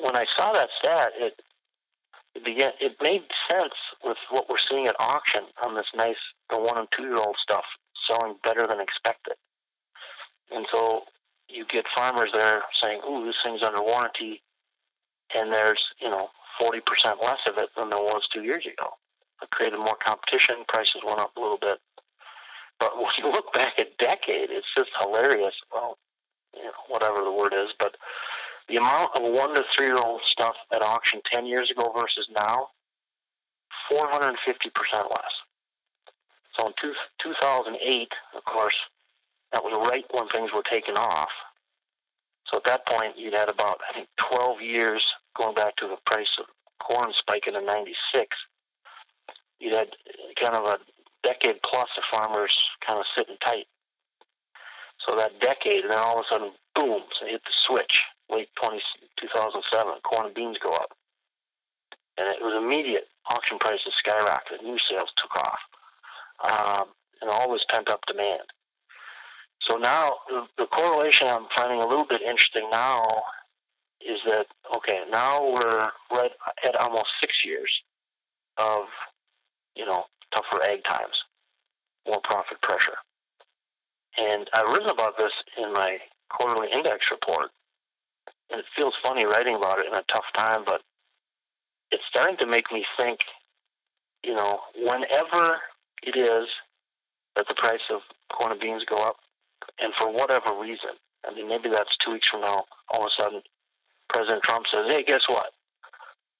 when 0.00 0.16
I 0.16 0.26
saw 0.36 0.52
that 0.52 0.68
stat, 0.78 1.12
it 1.16 1.40
it. 2.44 2.74
It 2.80 2.96
made 3.02 3.22
sense 3.50 3.74
with 4.04 4.16
what 4.30 4.48
we're 4.48 4.62
seeing 4.70 4.86
at 4.86 4.96
auction 4.98 5.42
on 5.64 5.74
this 5.74 5.86
nice 5.94 6.16
the 6.50 6.58
one 6.58 6.78
and 6.78 6.88
two 6.96 7.04
year 7.04 7.16
old 7.16 7.36
stuff 7.42 7.64
selling 8.10 8.36
better 8.42 8.66
than 8.66 8.80
expected. 8.80 9.34
And 10.50 10.66
so 10.72 11.02
you 11.48 11.64
get 11.66 11.84
farmers 11.96 12.30
there 12.34 12.62
saying, 12.82 13.00
"Ooh, 13.08 13.24
this 13.24 13.36
thing's 13.44 13.62
under 13.62 13.82
warranty," 13.82 14.42
and 15.34 15.52
there's 15.52 15.82
you 16.00 16.10
know 16.10 16.30
40% 16.60 17.22
less 17.22 17.38
of 17.48 17.58
it 17.58 17.70
than 17.76 17.90
there 17.90 18.00
was 18.00 18.22
two 18.32 18.42
years 18.42 18.66
ago. 18.66 18.94
It 19.42 19.50
created 19.50 19.78
more 19.78 19.96
competition. 20.04 20.64
Prices 20.68 21.02
went 21.04 21.20
up 21.20 21.36
a 21.36 21.40
little 21.40 21.58
bit. 21.58 21.78
But 22.78 22.96
when 23.00 23.12
you 23.18 23.30
look 23.30 23.52
back 23.52 23.78
a 23.78 23.84
decade, 23.98 24.50
it's 24.50 24.66
just 24.76 24.90
hilarious. 25.00 25.54
Well, 25.72 25.98
you 26.54 26.64
know, 26.64 26.72
whatever 26.88 27.22
the 27.22 27.32
word 27.32 27.52
is, 27.52 27.68
but 27.78 27.96
the 28.68 28.76
amount 28.76 29.10
of 29.16 29.22
one 29.32 29.54
to 29.54 29.64
three 29.74 29.86
year 29.86 29.96
old 29.96 30.20
stuff 30.30 30.56
at 30.74 30.82
auction 30.82 31.20
10 31.30 31.46
years 31.46 31.70
ago 31.70 31.92
versus 31.94 32.28
now, 32.34 32.68
450% 33.90 34.34
less. 35.10 35.34
So 36.58 36.66
in 36.66 36.72
two, 36.80 36.92
2008, 37.22 38.08
of 38.36 38.44
course, 38.44 38.74
that 39.52 39.62
was 39.62 39.88
right 39.90 40.04
when 40.10 40.28
things 40.28 40.50
were 40.54 40.64
taking 40.68 40.96
off. 40.96 41.30
So 42.50 42.58
at 42.58 42.64
that 42.64 42.86
point, 42.86 43.18
you'd 43.18 43.34
had 43.34 43.48
about, 43.48 43.80
I 43.88 43.94
think, 43.94 44.08
12 44.30 44.60
years 44.60 45.04
going 45.36 45.54
back 45.54 45.76
to 45.76 45.88
the 45.88 45.96
price 46.06 46.26
of 46.40 46.46
corn 46.80 47.12
spiking 47.18 47.54
in 47.54 47.66
96 47.66 48.36
you 49.58 49.74
had 49.74 49.88
kind 50.40 50.54
of 50.54 50.64
a 50.64 50.78
decade 51.22 51.60
plus 51.62 51.88
of 51.96 52.04
farmers 52.10 52.54
kind 52.86 52.98
of 52.98 53.06
sitting 53.16 53.36
tight. 53.44 53.66
So 55.06 55.16
that 55.16 55.40
decade, 55.40 55.82
and 55.82 55.90
then 55.90 55.98
all 55.98 56.18
of 56.18 56.24
a 56.24 56.34
sudden, 56.34 56.52
boom, 56.74 57.02
so 57.18 57.26
hit 57.26 57.42
the 57.44 57.52
switch. 57.66 58.02
Late 58.30 58.48
20, 58.60 58.80
2007, 59.20 59.94
corn 60.02 60.26
and 60.26 60.34
beans 60.34 60.58
go 60.62 60.70
up. 60.70 60.90
And 62.18 62.28
it 62.28 62.40
was 62.40 62.58
immediate. 62.58 63.08
Auction 63.28 63.58
prices 63.58 63.92
skyrocketed. 64.04 64.62
New 64.62 64.78
sales 64.90 65.10
took 65.16 65.36
off. 65.36 65.58
Um, 66.42 66.88
and 67.20 67.30
all 67.30 67.52
this 67.52 67.64
pent 67.70 67.88
up 67.88 68.00
demand. 68.06 68.42
So 69.68 69.76
now, 69.76 70.16
the, 70.28 70.46
the 70.58 70.66
correlation 70.66 71.28
I'm 71.28 71.46
finding 71.56 71.80
a 71.80 71.86
little 71.86 72.06
bit 72.06 72.22
interesting 72.22 72.68
now 72.70 73.02
is 74.00 74.18
that, 74.26 74.46
okay, 74.76 75.00
now 75.10 75.50
we're 75.52 75.88
right 76.12 76.30
at 76.64 76.76
almost 76.76 77.06
six 77.20 77.44
years 77.44 77.72
of 78.58 78.84
you 79.76 79.84
know, 79.84 80.04
tougher 80.34 80.62
ag 80.64 80.82
times, 80.82 81.14
more 82.06 82.20
profit 82.24 82.60
pressure. 82.62 82.96
And 84.16 84.48
I've 84.52 84.72
written 84.72 84.88
about 84.88 85.18
this 85.18 85.32
in 85.58 85.72
my 85.72 85.98
quarterly 86.30 86.68
index 86.72 87.10
report, 87.10 87.50
it 88.50 88.64
feels 88.76 88.94
funny 89.02 89.24
writing 89.24 89.56
about 89.56 89.78
it 89.78 89.86
in 89.86 89.94
a 89.94 90.02
tough 90.08 90.24
time, 90.36 90.62
but 90.64 90.82
it's 91.90 92.02
starting 92.08 92.36
to 92.38 92.46
make 92.46 92.70
me 92.72 92.84
think, 92.98 93.20
you 94.24 94.34
know, 94.34 94.60
whenever 94.76 95.58
it 96.02 96.16
is 96.16 96.48
that 97.36 97.46
the 97.48 97.54
price 97.54 97.80
of 97.90 98.00
corn 98.32 98.52
and 98.52 98.60
beans 98.60 98.84
go 98.88 98.96
up, 98.96 99.16
and 99.80 99.92
for 100.00 100.10
whatever 100.12 100.58
reason, 100.58 100.90
I 101.28 101.34
mean, 101.34 101.48
maybe 101.48 101.68
that's 101.68 101.96
two 102.04 102.12
weeks 102.12 102.28
from 102.28 102.40
now, 102.40 102.64
all 102.90 103.02
of 103.04 103.10
a 103.18 103.22
sudden, 103.22 103.42
President 104.08 104.42
Trump 104.44 104.66
says, 104.72 104.84
hey, 104.88 105.02
guess 105.02 105.22
what? 105.28 105.52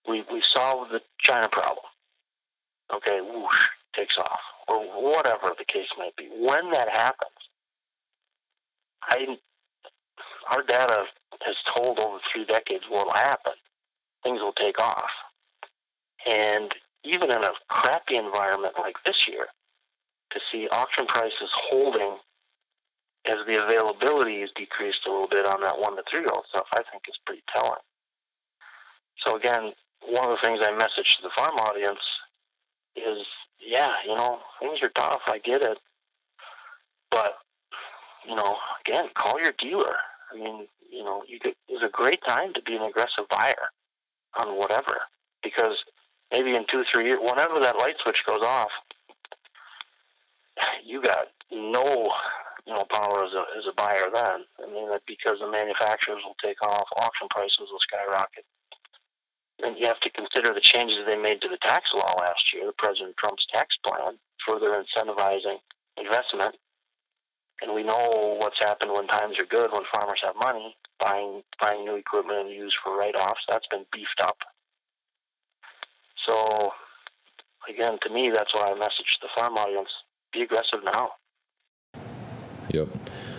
We, 0.08 0.24
we 0.32 0.42
solved 0.54 0.92
the 0.92 1.00
China 1.20 1.48
problem 1.48 1.84
okay, 2.94 3.20
whoosh, 3.20 3.56
takes 3.94 4.16
off, 4.18 4.40
or 4.68 4.80
whatever 5.02 5.52
the 5.58 5.64
case 5.64 5.88
might 5.98 6.14
be. 6.16 6.28
When 6.38 6.70
that 6.72 6.88
happens, 6.88 7.32
I, 9.02 9.36
our 10.50 10.62
data 10.62 11.04
has 11.42 11.56
told 11.76 11.98
over 11.98 12.18
three 12.32 12.44
decades 12.44 12.84
what 12.88 13.06
will 13.06 13.14
happen. 13.14 13.52
Things 14.22 14.40
will 14.40 14.52
take 14.52 14.80
off. 14.80 15.10
And 16.26 16.74
even 17.04 17.30
in 17.30 17.44
a 17.44 17.52
crappy 17.68 18.16
environment 18.16 18.74
like 18.78 18.96
this 19.04 19.28
year, 19.28 19.46
to 20.32 20.40
see 20.50 20.68
auction 20.68 21.06
prices 21.06 21.50
holding 21.70 22.16
as 23.26 23.38
the 23.46 23.62
availability 23.62 24.42
is 24.42 24.50
decreased 24.54 25.06
a 25.06 25.10
little 25.10 25.28
bit 25.28 25.46
on 25.46 25.60
that 25.60 25.78
one 25.78 25.96
to 25.96 26.02
three 26.10 26.20
year 26.20 26.30
old 26.32 26.44
stuff, 26.48 26.66
I 26.72 26.82
think 26.90 27.04
is 27.08 27.18
pretty 27.24 27.42
telling. 27.54 27.80
So 29.24 29.36
again, 29.36 29.72
one 30.08 30.24
of 30.24 30.30
the 30.30 30.38
things 30.42 30.60
I 30.62 30.72
message 30.72 31.16
to 31.16 31.22
the 31.22 31.30
farm 31.36 31.56
audience 31.56 32.00
is, 32.94 33.26
yeah, 33.60 33.94
you 34.06 34.14
know, 34.14 34.38
things 34.60 34.78
are 34.82 34.90
tough. 34.90 35.20
I 35.26 35.38
get 35.38 35.62
it, 35.62 35.78
but 37.10 37.34
you 38.28 38.34
know, 38.34 38.56
again, 38.84 39.06
call 39.16 39.40
your 39.40 39.52
dealer. 39.58 39.96
I 40.36 40.38
mean, 40.38 40.66
you 40.90 41.04
know, 41.04 41.22
you 41.26 41.40
could, 41.40 41.54
it's 41.68 41.84
a 41.84 41.90
great 41.90 42.20
time 42.26 42.52
to 42.54 42.62
be 42.62 42.76
an 42.76 42.82
aggressive 42.82 43.28
buyer 43.30 43.70
on 44.38 44.58
whatever 44.58 45.00
because 45.42 45.76
maybe 46.30 46.54
in 46.54 46.66
two, 46.70 46.84
three 46.92 47.06
years, 47.06 47.20
whenever 47.22 47.58
that 47.60 47.78
light 47.78 47.96
switch 48.02 48.22
goes 48.26 48.42
off, 48.42 48.70
you 50.84 51.02
got 51.02 51.28
no, 51.50 52.10
you 52.66 52.74
know, 52.74 52.84
power 52.90 53.24
as 53.24 53.32
a 53.32 53.44
as 53.58 53.64
a 53.68 53.74
buyer 53.76 54.06
then. 54.12 54.44
I 54.62 54.66
mean, 54.72 54.88
that 54.90 55.02
because 55.06 55.38
the 55.40 55.50
manufacturers 55.50 56.22
will 56.24 56.36
take 56.42 56.60
off, 56.62 56.88
auction 56.96 57.28
prices 57.30 57.68
will 57.70 57.80
skyrocket. 57.80 58.44
And 59.62 59.78
you 59.78 59.86
have 59.86 60.00
to 60.00 60.10
consider 60.10 60.52
the 60.52 60.60
changes 60.60 60.98
they 61.06 61.16
made 61.16 61.40
to 61.40 61.48
the 61.48 61.56
tax 61.58 61.88
law 61.94 62.14
last 62.18 62.52
year, 62.52 62.70
President 62.76 63.16
Trump's 63.16 63.46
tax 63.52 63.76
plan, 63.84 64.18
further 64.46 64.68
incentivizing 64.68 65.58
investment. 65.96 66.56
And 67.62 67.74
we 67.74 67.82
know 67.82 68.36
what's 68.38 68.58
happened 68.60 68.92
when 68.92 69.06
times 69.06 69.38
are 69.38 69.46
good, 69.46 69.72
when 69.72 69.82
farmers 69.92 70.20
have 70.24 70.34
money, 70.36 70.76
buying 71.00 71.42
buying 71.60 71.84
new 71.84 71.96
equipment 71.96 72.40
and 72.40 72.50
used 72.50 72.76
for 72.84 72.96
write-offs. 72.96 73.40
That's 73.48 73.66
been 73.68 73.86
beefed 73.92 74.20
up. 74.22 74.36
So, 76.28 76.72
again, 77.68 77.98
to 78.02 78.10
me, 78.10 78.30
that's 78.30 78.52
why 78.54 78.70
I 78.70 78.74
message 78.74 79.18
the 79.22 79.28
farm 79.34 79.54
audience: 79.54 79.88
be 80.32 80.42
aggressive 80.42 80.84
now. 80.84 81.12
Yep. 82.68 82.88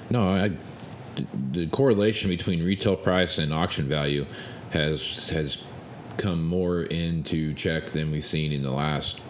No, 0.10 0.30
I, 0.30 0.52
the 1.52 1.68
correlation 1.68 2.30
between 2.30 2.64
retail 2.64 2.96
price 2.96 3.38
and 3.38 3.54
auction 3.54 3.88
value 3.88 4.26
has 4.72 5.30
has 5.30 5.64
come 6.18 6.44
more 6.44 6.84
into 6.84 7.54
check 7.54 7.88
than 7.88 8.12
we've 8.12 8.24
seen 8.24 8.52
in 8.52 8.64
the 8.64 8.72
last 8.72 9.22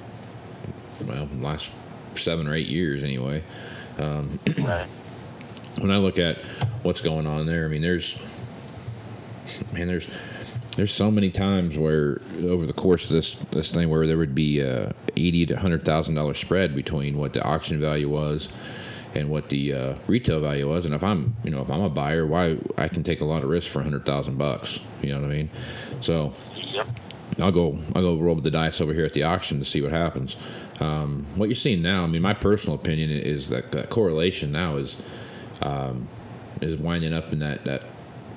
well 1.06 1.28
last 1.40 1.70
seven 2.16 2.48
or 2.48 2.54
eight 2.54 2.68
years 2.68 3.04
anyway. 3.04 3.44
Um, 4.00 4.40
Right. 4.60 4.88
when 5.80 5.92
I 5.92 5.98
look 5.98 6.20
at 6.20 6.38
what's 6.84 7.02
going 7.02 7.28
on 7.28 7.46
there, 7.46 7.66
I 7.66 7.68
mean, 7.68 7.82
there's 7.82 8.20
man, 9.74 9.88
there's 9.88 10.08
there's 10.76 10.94
so 10.94 11.10
many 11.10 11.32
times 11.32 11.78
where 11.78 12.22
over 12.44 12.66
the 12.68 12.74
course 12.74 13.04
of 13.06 13.10
this 13.12 13.34
this 13.52 13.72
thing 13.72 13.90
where 13.90 14.06
there 14.06 14.18
would 14.18 14.36
be 14.36 14.60
a 14.60 14.94
eighty 15.16 15.46
to 15.48 15.56
hundred 15.58 15.84
thousand 15.84 16.16
dollar 16.16 16.34
spread 16.34 16.76
between 16.76 17.18
what 17.18 17.34
the 17.34 17.44
auction 17.44 17.80
value 17.80 18.10
was 18.10 18.50
and 19.16 19.30
what 19.30 19.50
the 19.50 19.74
uh, 19.74 19.96
retail 20.06 20.40
value 20.40 20.70
was. 20.70 20.86
And 20.86 20.94
if 20.94 21.04
I'm 21.04 21.36
you 21.44 21.50
know 21.52 21.62
if 21.62 21.72
I'm 21.72 21.82
a 21.82 21.90
buyer, 21.90 22.26
why 22.28 22.58
I 22.78 22.88
can 22.88 23.04
take 23.04 23.22
a 23.22 23.26
lot 23.26 23.44
of 23.44 23.50
risk 23.50 23.70
for 23.72 23.80
a 23.80 23.84
hundred 23.84 24.06
thousand 24.06 24.38
bucks. 24.38 24.80
You 25.02 25.14
know 25.14 25.22
what 25.22 25.32
I 25.32 25.34
mean? 25.34 25.50
So 26.02 26.34
Yep. 26.56 26.88
I'll 27.40 27.52
go 27.52 27.78
I'll 27.96 28.02
go 28.02 28.18
roll 28.18 28.36
the 28.36 28.52
dice 28.52 28.80
over 28.82 28.94
here 28.94 29.06
at 29.06 29.14
the 29.14 29.24
auction 29.24 29.60
to 29.60 29.66
see 29.66 29.82
what 29.82 29.92
happens. 29.92 30.38
Um, 30.80 31.26
what 31.36 31.50
you're 31.50 31.56
seeing 31.56 31.82
now, 31.82 32.04
I 32.04 32.08
mean, 32.08 32.22
my 32.22 32.34
personal 32.34 32.76
opinion 32.76 33.10
is 33.10 33.50
that 33.50 33.72
that 33.72 33.90
correlation 33.90 34.52
now 34.52 34.76
is 34.76 35.02
um, 35.62 36.08
is 36.62 36.76
winding 36.78 37.14
up 37.14 37.34
in 37.34 37.40
that 37.40 37.66
that 37.66 37.84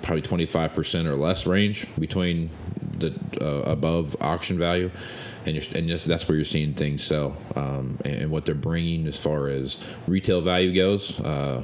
probably 0.02 0.22
25 0.22 0.72
percent 0.72 1.08
or 1.08 1.16
less 1.16 1.46
range 1.46 1.86
between 1.98 2.50
the 2.98 3.14
uh, 3.40 3.70
above 3.70 4.16
auction 4.20 4.58
value, 4.58 4.90
and 5.46 5.54
you're, 5.54 5.64
and 5.76 5.88
just, 5.88 6.06
that's 6.06 6.28
where 6.28 6.36
you're 6.36 6.44
seeing 6.44 6.74
things 6.74 7.02
sell 7.02 7.36
um, 7.56 7.98
and, 8.04 8.22
and 8.22 8.30
what 8.30 8.46
they're 8.46 8.54
bringing 8.54 9.06
as 9.06 9.18
far 9.18 9.48
as 9.48 9.78
retail 10.06 10.40
value 10.40 10.74
goes. 10.74 11.20
Uh, 11.20 11.62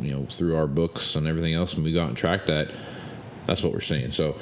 you 0.00 0.12
know, 0.12 0.24
through 0.26 0.56
our 0.56 0.68
books 0.68 1.16
and 1.16 1.26
everything 1.26 1.52
else, 1.52 1.74
when 1.74 1.84
we 1.84 1.92
go 1.92 2.02
out 2.02 2.08
and 2.08 2.16
track 2.16 2.46
that, 2.46 2.72
that's 3.46 3.62
what 3.62 3.72
we're 3.72 3.80
seeing. 3.80 4.10
So. 4.10 4.38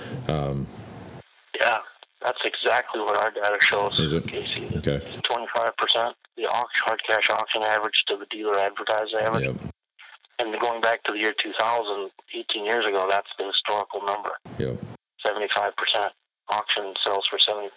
That's 2.25 2.41
exactly 2.45 3.03
what 3.03 3.17
our 3.17 3.31
data 3.31 3.59
shows. 3.61 4.01
Is 4.01 4.15
it? 4.15 4.27
Casey. 4.27 4.67
Okay. 4.77 5.01
Twenty-five 5.23 5.77
percent, 5.77 6.17
the 6.37 6.47
hard 6.49 7.03
cash 7.07 7.29
auction 7.31 7.63
average 7.63 8.03
to 8.09 8.17
the 8.17 8.27
dealer 8.27 8.59
advertised 8.59 9.15
average. 9.15 9.45
Yep. 9.45 9.57
And 10.39 10.59
going 10.61 10.81
back 10.81 11.05
to 11.05 11.13
the 11.13 11.19
year 11.19 11.35
2000, 11.41 12.11
18 12.35 12.65
years 12.65 12.87
ago, 12.87 13.07
that's 13.09 13.29
the 13.39 13.45
historical 13.45 14.03
number. 14.05 14.31
Yep. 14.59 14.79
75% 15.25 16.11
auction 16.49 16.95
sells 17.05 17.27
for 17.29 17.39
75% 17.39 17.71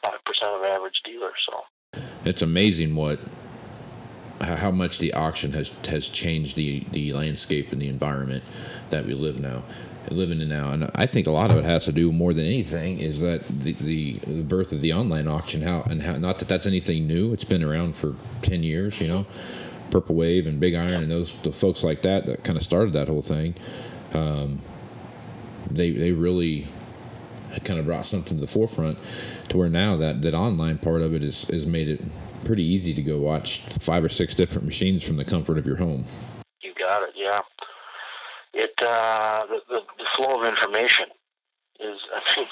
of 0.43 0.63
average 0.63 1.01
dealers. 1.05 1.36
So 1.47 2.01
It's 2.25 2.41
amazing 2.41 2.95
what 2.95 3.19
how 4.41 4.55
how 4.55 4.71
much 4.71 4.99
the 4.99 5.13
auction 5.13 5.53
has 5.53 5.73
has 5.88 6.10
changed 6.10 6.55
the 6.55 6.86
the 6.91 7.13
landscape 7.13 7.71
and 7.71 7.81
the 7.81 7.89
environment 7.89 8.43
that 8.89 9.05
we 9.05 9.13
live 9.13 9.39
now 9.39 9.63
living 10.12 10.41
in 10.41 10.50
now 10.50 10.72
and 10.72 10.89
i 10.96 11.06
think 11.06 11.28
a 11.28 11.32
lot 11.32 11.52
of 11.52 11.58
it 11.58 11.65
has 11.65 11.86
to 11.86 11.91
do 11.91 12.12
more 12.12 12.34
than 12.34 12.46
anything 12.46 13.00
is 13.00 13.22
that 13.22 13.46
the 13.48 13.74
the, 13.74 14.13
the 14.28 14.43
birth 14.43 14.72
of 14.72 14.82
the 14.82 14.93
online 14.93 15.28
auction 15.28 15.62
how 15.62 15.82
and 15.84 16.02
how 16.02 16.13
not 16.13 16.39
that 16.39 16.48
that's 16.48 16.65
anything 16.65 17.08
new 17.08 17.34
it's 17.34 17.43
been 17.43 17.63
around 17.63 17.96
for 17.96 18.15
10 18.41 18.63
years 18.63 19.00
you 19.02 19.08
know 19.08 19.26
purple 19.91 20.15
wave 20.15 20.48
and 20.48 20.60
big 20.60 20.76
iron 20.76 21.04
and 21.04 21.12
those 21.12 21.34
the 21.41 21.52
folks 21.52 21.84
like 21.84 22.02
that 22.02 22.26
that 22.26 22.43
kind 22.43 22.58
of 22.58 22.63
started 22.63 22.93
that 22.93 23.08
whole 23.08 23.22
thing 23.22 23.56
um, 24.13 24.60
they 25.70 25.91
they 25.91 26.12
really 26.12 26.67
kind 27.63 27.80
of 27.80 27.86
brought 27.86 28.06
something 28.06 28.38
to 28.38 28.41
the 28.41 28.48
forefront 28.48 28.98
to 29.50 29.58
where 29.58 29.70
now 29.70 29.98
that 29.98 30.22
that 30.22 30.34
online 30.34 30.78
part 30.78 31.02
of 31.02 31.13
it 31.13 31.24
is 31.24 31.50
is 31.50 31.65
made 31.65 31.88
it 31.88 32.02
pretty 32.46 32.63
easy 32.63 32.93
to 32.93 33.02
go 33.02 33.17
watch 33.17 33.62
five 33.80 34.04
or 34.04 34.10
six 34.10 34.36
different 34.36 34.65
machines 34.65 35.06
from 35.06 35.17
the 35.17 35.26
comfort 35.26 35.58
of 35.58 35.65
your 35.65 35.78
home. 35.78 36.06
you 36.62 36.74
got 36.80 37.04
it, 37.04 37.13
yeah. 37.15 37.39
It 38.58 38.74
uh, 38.82 39.46
the, 39.46 39.82
the 39.98 40.06
flow 40.15 40.41
of 40.41 40.48
information 40.48 41.06
is. 41.80 42.00
I 42.15 42.39
mean, 42.39 42.48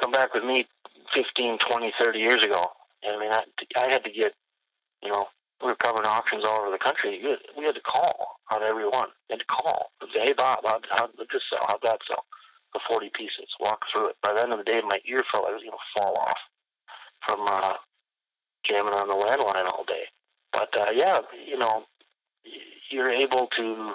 come 0.00 0.12
back 0.12 0.34
with 0.34 0.44
me 0.44 0.66
15, 1.14 1.58
20, 1.58 1.92
30 2.02 2.18
years 2.18 2.42
ago. 2.42 2.66
I 3.06 3.18
mean, 3.18 3.30
I, 3.30 3.42
I 3.76 3.90
had 3.90 4.04
to 4.04 4.10
get, 4.10 4.34
you 5.02 5.10
know, 5.10 5.26
we 5.62 5.68
were 5.68 5.76
covering 5.76 6.06
auctions 6.06 6.44
all 6.44 6.60
over 6.60 6.70
the 6.70 6.82
country. 6.82 7.22
We 7.56 7.64
had 7.64 7.76
to 7.76 7.80
call 7.80 8.40
on 8.50 8.62
every 8.62 8.88
one. 8.88 9.08
You 9.30 9.36
had 9.36 9.40
to 9.40 9.46
call 9.46 9.92
say, 10.14 10.26
"Hey, 10.26 10.32
Bob, 10.32 10.60
how 10.64 10.80
how 10.90 11.06
did 11.06 11.28
this 11.32 11.42
sell? 11.50 11.64
How'd 11.68 11.82
that 11.82 12.00
sell?" 12.08 12.24
The 12.74 12.80
forty 12.88 13.10
pieces. 13.14 13.48
Walk 13.60 13.84
through 13.92 14.08
it. 14.08 14.16
By 14.22 14.34
the 14.34 14.42
end 14.42 14.52
of 14.52 14.58
the 14.58 14.64
day, 14.64 14.80
my 14.86 15.00
ear 15.06 15.24
felt 15.30 15.44
like 15.44 15.52
it 15.52 15.54
was 15.54 15.62
going 15.62 15.72
to 15.72 16.00
fall 16.00 16.16
off 16.16 16.38
from 17.26 17.46
uh, 17.46 17.74
jamming 18.64 18.94
on 18.94 19.08
the 19.08 19.14
landline 19.14 19.66
all 19.66 19.84
day. 19.86 20.04
But 20.52 20.76
uh, 20.76 20.92
yeah, 20.94 21.20
you 21.46 21.58
know, 21.58 21.84
you're 22.90 23.10
able 23.10 23.48
to. 23.56 23.92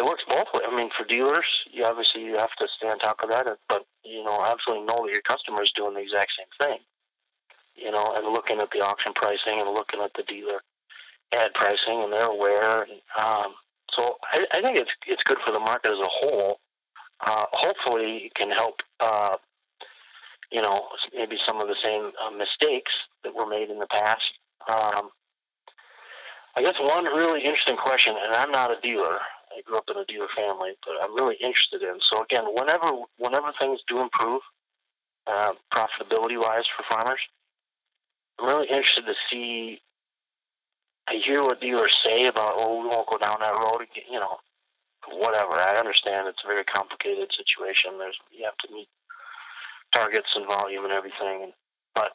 It 0.00 0.06
works 0.06 0.24
both 0.26 0.46
ways. 0.54 0.64
I 0.66 0.74
mean, 0.74 0.88
for 0.96 1.04
dealers, 1.04 1.44
you 1.70 1.84
obviously 1.84 2.24
you 2.24 2.38
have 2.38 2.56
to 2.58 2.66
stay 2.78 2.88
on 2.88 2.98
top 3.00 3.18
of 3.22 3.28
that, 3.28 3.46
but 3.68 3.84
you 4.02 4.24
know, 4.24 4.42
absolutely 4.42 4.86
know 4.86 5.04
that 5.04 5.12
your 5.12 5.20
customer 5.20 5.62
is 5.62 5.70
doing 5.76 5.92
the 5.92 6.00
exact 6.00 6.32
same 6.38 6.48
thing. 6.58 6.78
You 7.76 7.90
know, 7.90 8.14
and 8.16 8.32
looking 8.32 8.60
at 8.60 8.70
the 8.70 8.80
auction 8.80 9.12
pricing 9.14 9.60
and 9.60 9.68
looking 9.68 10.00
at 10.00 10.12
the 10.16 10.22
dealer 10.22 10.62
ad 11.34 11.52
pricing, 11.52 12.02
and 12.02 12.10
they're 12.10 12.32
aware. 12.32 12.86
Um, 13.20 13.52
so 13.94 14.16
I, 14.32 14.46
I 14.54 14.62
think 14.62 14.78
it's 14.78 14.90
it's 15.06 15.22
good 15.24 15.36
for 15.44 15.52
the 15.52 15.60
market 15.60 15.92
as 15.92 15.98
a 16.00 16.08
whole. 16.08 16.60
Uh, 17.20 17.44
hopefully, 17.52 18.24
it 18.24 18.34
can 18.34 18.50
help. 18.50 18.80
Uh, 19.00 19.36
you 20.50 20.62
know, 20.62 20.88
maybe 21.14 21.36
some 21.46 21.60
of 21.60 21.68
the 21.68 21.76
same 21.84 22.10
uh, 22.24 22.30
mistakes 22.30 22.92
that 23.22 23.34
were 23.34 23.46
made 23.46 23.68
in 23.68 23.78
the 23.78 23.86
past. 23.86 24.32
Um, 24.66 25.10
I 26.56 26.62
guess 26.62 26.74
one 26.80 27.04
really 27.04 27.44
interesting 27.44 27.76
question, 27.76 28.14
and 28.18 28.34
I'm 28.34 28.50
not 28.50 28.70
a 28.70 28.80
dealer. 28.80 29.18
I 29.52 29.62
grew 29.62 29.76
up 29.76 29.84
in 29.90 29.96
a 29.96 30.04
dealer 30.04 30.28
family, 30.36 30.72
but 30.86 30.94
I'm 31.02 31.14
really 31.14 31.36
interested 31.36 31.82
in. 31.82 31.98
So 32.10 32.22
again, 32.22 32.44
whenever 32.52 32.90
whenever 33.18 33.52
things 33.58 33.80
do 33.88 34.00
improve, 34.00 34.42
uh, 35.26 35.52
profitability 35.72 36.40
wise 36.40 36.64
for 36.76 36.84
farmers, 36.88 37.20
I'm 38.38 38.48
really 38.48 38.68
interested 38.68 39.06
to 39.06 39.14
see. 39.30 39.80
I 41.08 41.14
hear 41.24 41.42
what 41.42 41.60
dealers 41.60 41.96
say 42.04 42.26
about, 42.26 42.52
oh, 42.54 42.82
we 42.82 42.88
won't 42.88 43.08
go 43.08 43.18
down 43.18 43.38
that 43.40 43.54
road 43.54 43.82
again. 43.82 44.04
You 44.10 44.20
know, 44.20 44.38
whatever. 45.08 45.54
I 45.54 45.76
understand 45.76 46.28
it's 46.28 46.42
a 46.44 46.48
very 46.48 46.64
complicated 46.64 47.30
situation. 47.36 47.98
There's 47.98 48.18
you 48.30 48.44
have 48.44 48.56
to 48.58 48.72
meet 48.72 48.88
targets 49.92 50.28
and 50.34 50.46
volume 50.46 50.84
and 50.84 50.92
everything, 50.92 51.52
but 51.94 52.12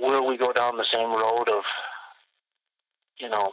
will 0.00 0.26
we 0.26 0.36
go 0.36 0.52
down 0.52 0.76
the 0.76 0.86
same 0.92 1.10
road 1.10 1.48
of, 1.48 1.64
you 3.18 3.28
know, 3.28 3.52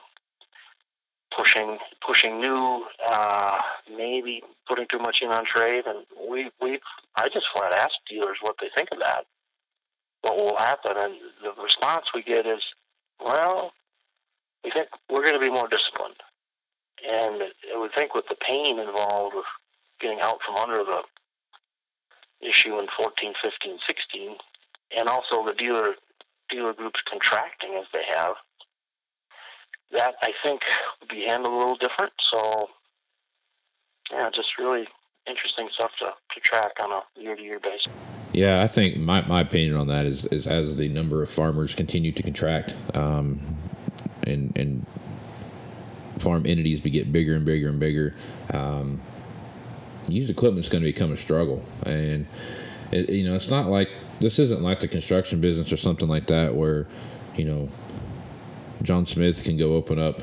pushing 1.38 1.78
pushing 2.06 2.40
new, 2.40 2.86
uh, 3.08 3.60
maybe 3.96 4.42
putting 4.68 4.88
too 4.88 5.00
much 5.00 5.22
in 5.22 5.30
on 5.30 5.46
trade, 5.46 5.86
and 5.86 6.06
we 6.30 6.52
we 6.62 6.80
I 7.16 7.30
just 7.30 7.46
flat 7.56 7.74
ask 7.74 7.94
dealers 8.10 8.38
what 8.42 8.56
they 8.60 8.70
think 8.76 8.90
of 8.92 9.00
that, 9.00 9.26
what 10.22 10.38
will 10.38 10.58
happen, 10.58 10.94
and 10.98 11.14
the 11.44 11.62
response 11.62 12.06
we 12.14 12.24
get 12.24 12.46
is, 12.46 12.62
well, 13.24 13.74
we 14.64 14.72
think 14.72 14.88
we're 15.10 15.24
going 15.24 15.34
to 15.34 15.40
be 15.40 15.50
more 15.50 15.68
disciplined, 15.68 16.22
and 17.08 17.44
I 17.74 17.78
would 17.78 17.94
think 17.94 18.14
with 18.14 18.28
the 18.30 18.36
pain 18.36 18.80
involved 18.80 19.36
with 19.36 19.46
getting 20.00 20.20
out 20.22 20.40
from 20.46 20.56
under 20.56 20.84
the 20.84 21.04
issue 22.42 22.78
in 22.80 22.88
14, 22.98 23.34
15, 23.42 23.78
16, 23.88 24.36
and 24.98 25.08
also 25.08 25.46
the 25.46 25.54
dealer 25.54 25.96
dealer 26.50 26.74
groups 26.74 27.02
contracting 27.10 27.76
as 27.80 27.86
they 27.94 28.04
have, 28.16 28.36
that 29.94 30.16
I 30.22 30.32
think 30.44 30.62
would 31.00 31.10
be 31.10 31.26
handled 31.28 31.54
a 31.54 31.58
little 31.58 31.78
different. 31.78 32.14
So, 32.32 32.70
yeah, 34.12 34.30
just 34.34 34.50
really 34.60 34.88
interesting 35.28 35.70
stuff 35.74 35.92
to, 36.00 36.06
to 36.06 36.40
track 36.42 36.72
on 36.82 36.92
a 36.92 37.22
year 37.22 37.36
to 37.36 37.42
year 37.42 37.60
basis. 37.60 37.92
Yeah, 38.34 38.62
I 38.62 38.68
think 38.68 38.98
my, 38.98 39.22
my 39.22 39.42
opinion 39.42 39.76
on 39.76 39.88
that 39.88 40.06
is, 40.06 40.26
is 40.26 40.48
as 40.48 40.76
the 40.76 40.90
number 40.90 41.22
of 41.22 41.30
farmers 41.30 41.76
continue 41.76 42.12
to 42.12 42.24
contract 42.24 42.76
um, 42.96 43.40
and, 44.24 44.58
and 44.58 44.86
farm 46.18 46.46
entities 46.46 46.82
get 46.82 47.12
bigger 47.12 47.36
and 47.36 47.46
bigger 47.46 47.70
and 47.70 47.80
bigger, 47.80 48.16
um, 48.54 49.00
used 50.10 50.30
equipment 50.30 50.66
is 50.66 50.70
going 50.70 50.84
to 50.84 50.90
become 50.92 51.12
a 51.12 51.18
struggle. 51.18 51.64
And, 51.86 52.26
it, 52.92 53.10
you 53.10 53.28
know, 53.28 53.36
it's 53.36 53.50
not 53.50 53.68
like 53.68 53.90
this 54.20 54.40
isn't 54.40 54.62
like 54.62 54.80
the 54.80 54.88
construction 54.88 55.40
business 55.40 55.72
or 55.72 55.78
something 55.78 56.08
like 56.08 56.28
that 56.28 56.54
where, 56.56 56.88
you 57.36 57.46
know, 57.46 57.70
John 58.84 59.06
Smith 59.06 59.44
can 59.44 59.58
go 59.58 59.74
open 59.76 59.98
up, 60.00 60.20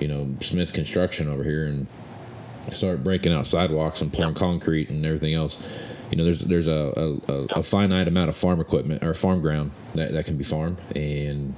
you 0.00 0.08
know, 0.08 0.28
Smith 0.40 0.72
Construction 0.72 1.28
over 1.28 1.44
here 1.44 1.66
and 1.66 1.86
start 2.72 3.02
breaking 3.04 3.32
out 3.32 3.46
sidewalks 3.46 4.00
and 4.00 4.12
pouring 4.12 4.34
concrete 4.34 4.90
and 4.90 5.04
everything 5.04 5.34
else. 5.34 5.58
You 6.10 6.16
know, 6.16 6.24
there's 6.24 6.40
there's 6.40 6.68
a, 6.68 7.18
a, 7.28 7.32
a 7.60 7.62
finite 7.62 8.08
amount 8.08 8.30
of 8.30 8.36
farm 8.36 8.60
equipment 8.60 9.04
or 9.04 9.12
farm 9.14 9.40
ground 9.42 9.72
that, 9.94 10.12
that 10.12 10.24
can 10.26 10.36
be 10.38 10.44
farmed, 10.44 10.78
and 10.96 11.54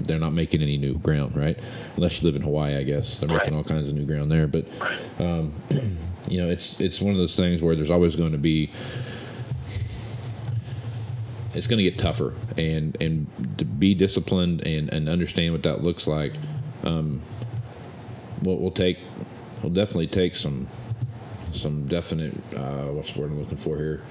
they're 0.00 0.18
not 0.18 0.32
making 0.32 0.60
any 0.62 0.76
new 0.76 0.94
ground, 0.98 1.36
right? 1.36 1.58
Unless 1.96 2.20
you 2.20 2.26
live 2.26 2.36
in 2.36 2.42
Hawaii, 2.42 2.76
I 2.76 2.82
guess 2.82 3.18
they're 3.18 3.28
making 3.28 3.54
Right. 3.54 3.58
all 3.58 3.64
kinds 3.64 3.88
of 3.90 3.94
new 3.96 4.04
ground 4.04 4.30
there. 4.30 4.46
But 4.46 4.66
um, 5.18 5.52
you 6.28 6.38
know, 6.38 6.48
it's 6.50 6.80
it's 6.80 7.00
one 7.00 7.12
of 7.12 7.18
those 7.18 7.34
things 7.36 7.62
where 7.62 7.74
there's 7.74 7.90
always 7.90 8.14
going 8.16 8.32
to 8.32 8.38
be 8.38 8.70
it's 11.54 11.66
going 11.66 11.78
to 11.78 11.84
get 11.84 11.98
tougher. 11.98 12.34
And 12.56 12.96
and 13.00 13.26
to 13.58 13.64
be 13.64 13.94
disciplined 13.94 14.66
and 14.66 14.92
and 14.92 15.08
understand 15.08 15.52
what 15.52 15.62
that 15.64 15.82
looks 15.82 16.06
like 16.06 16.34
um 16.84 17.20
we'll, 18.42 18.56
we'll 18.56 18.70
take 18.70 18.98
we'll 19.62 19.72
definitely 19.72 20.08
take 20.08 20.34
some 20.34 20.66
some 21.52 21.86
definite 21.86 22.34
uh 22.54 22.86
what's 22.86 23.12
the 23.12 23.20
word 23.20 23.30
i'm 23.30 23.38
looking 23.38 23.56
for 23.56 23.76
here? 23.76 24.02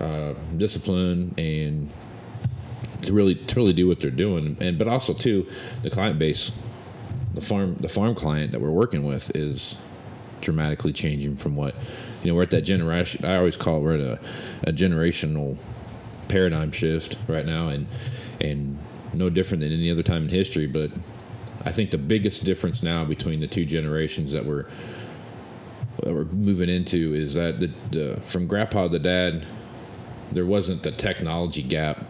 Uh 0.00 0.34
discipline 0.56 1.34
and 1.38 1.90
to 3.02 3.12
really 3.12 3.34
to 3.34 3.54
really 3.54 3.72
do 3.72 3.88
what 3.88 4.00
they're 4.00 4.10
doing. 4.10 4.56
And 4.60 4.78
but 4.78 4.88
also 4.88 5.14
too 5.14 5.46
the 5.82 5.90
client 5.90 6.18
base 6.18 6.50
the 7.34 7.40
farm 7.40 7.76
the 7.80 7.88
farm 7.88 8.14
client 8.14 8.52
that 8.52 8.60
we're 8.60 8.70
working 8.70 9.04
with 9.04 9.34
is 9.36 9.76
dramatically 10.40 10.92
changing 10.92 11.36
from 11.36 11.54
what 11.56 11.74
you 12.22 12.30
know 12.30 12.34
we're 12.34 12.42
at 12.42 12.50
that 12.50 12.62
generation 12.62 13.24
i 13.24 13.36
always 13.36 13.56
call 13.56 13.78
it 13.78 13.80
we're 13.80 13.94
at 13.94 14.00
a, 14.00 14.20
a 14.64 14.72
generational 14.72 15.56
paradigm 16.28 16.70
shift 16.70 17.16
right 17.28 17.46
now 17.46 17.68
and 17.68 17.86
and 18.40 18.76
no 19.12 19.30
different 19.30 19.62
than 19.62 19.72
any 19.72 19.90
other 19.90 20.02
time 20.02 20.24
in 20.24 20.28
history 20.28 20.66
but 20.66 20.90
i 21.64 21.72
think 21.72 21.90
the 21.90 21.98
biggest 21.98 22.44
difference 22.44 22.82
now 22.82 23.04
between 23.04 23.40
the 23.40 23.46
two 23.46 23.64
generations 23.64 24.32
that 24.32 24.44
we're 24.44 24.66
that 26.02 26.12
we're 26.12 26.24
moving 26.26 26.68
into 26.68 27.14
is 27.14 27.34
that 27.34 27.58
the, 27.60 27.70
the 27.90 28.20
from 28.20 28.46
grandpa 28.46 28.88
to 28.88 28.98
dad 28.98 29.44
there 30.32 30.46
wasn't 30.46 30.82
the 30.82 30.92
technology 30.92 31.62
gap 31.62 32.04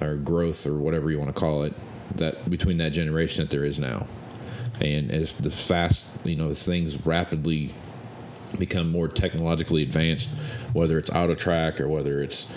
or 0.00 0.16
growth 0.16 0.66
or 0.66 0.78
whatever 0.78 1.10
you 1.10 1.18
want 1.18 1.34
to 1.34 1.38
call 1.38 1.62
it 1.62 1.74
that 2.16 2.48
between 2.48 2.78
that 2.78 2.90
generation 2.92 3.44
that 3.44 3.50
there 3.50 3.64
is 3.64 3.78
now. 3.78 4.06
And 4.80 5.10
as 5.10 5.34
the 5.34 5.50
fast 5.50 6.06
you 6.24 6.36
know 6.36 6.52
things 6.52 7.04
rapidly 7.04 7.72
become 8.58 8.90
more 8.90 9.08
technologically 9.08 9.82
advanced 9.82 10.30
whether 10.72 10.98
it's 10.98 11.10
AutoTrac 11.10 11.80
or 11.80 11.88
whether 11.88 12.22
it's 12.22 12.48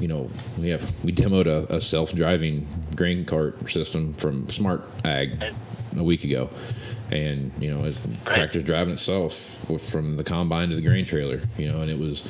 you 0.00 0.08
know 0.08 0.28
we 0.58 0.68
have 0.68 1.04
we 1.04 1.12
demoed 1.12 1.46
a, 1.46 1.72
a 1.74 1.80
self-driving 1.80 2.66
grain 2.96 3.24
cart 3.24 3.70
system 3.70 4.12
from 4.14 4.48
smart 4.48 4.84
ag 5.04 5.42
a 5.96 6.02
week 6.02 6.24
ago. 6.24 6.50
And 7.10 7.52
you 7.60 7.72
know 7.72 7.84
it's 7.84 8.00
tractor's 8.24 8.64
driving 8.64 8.94
itself 8.94 9.34
from 9.80 10.16
the 10.16 10.24
combine 10.24 10.70
to 10.70 10.76
the 10.76 10.82
grain 10.82 11.04
trailer 11.04 11.40
you 11.58 11.70
know 11.70 11.80
and 11.80 11.90
it 11.90 11.98
was 11.98 12.24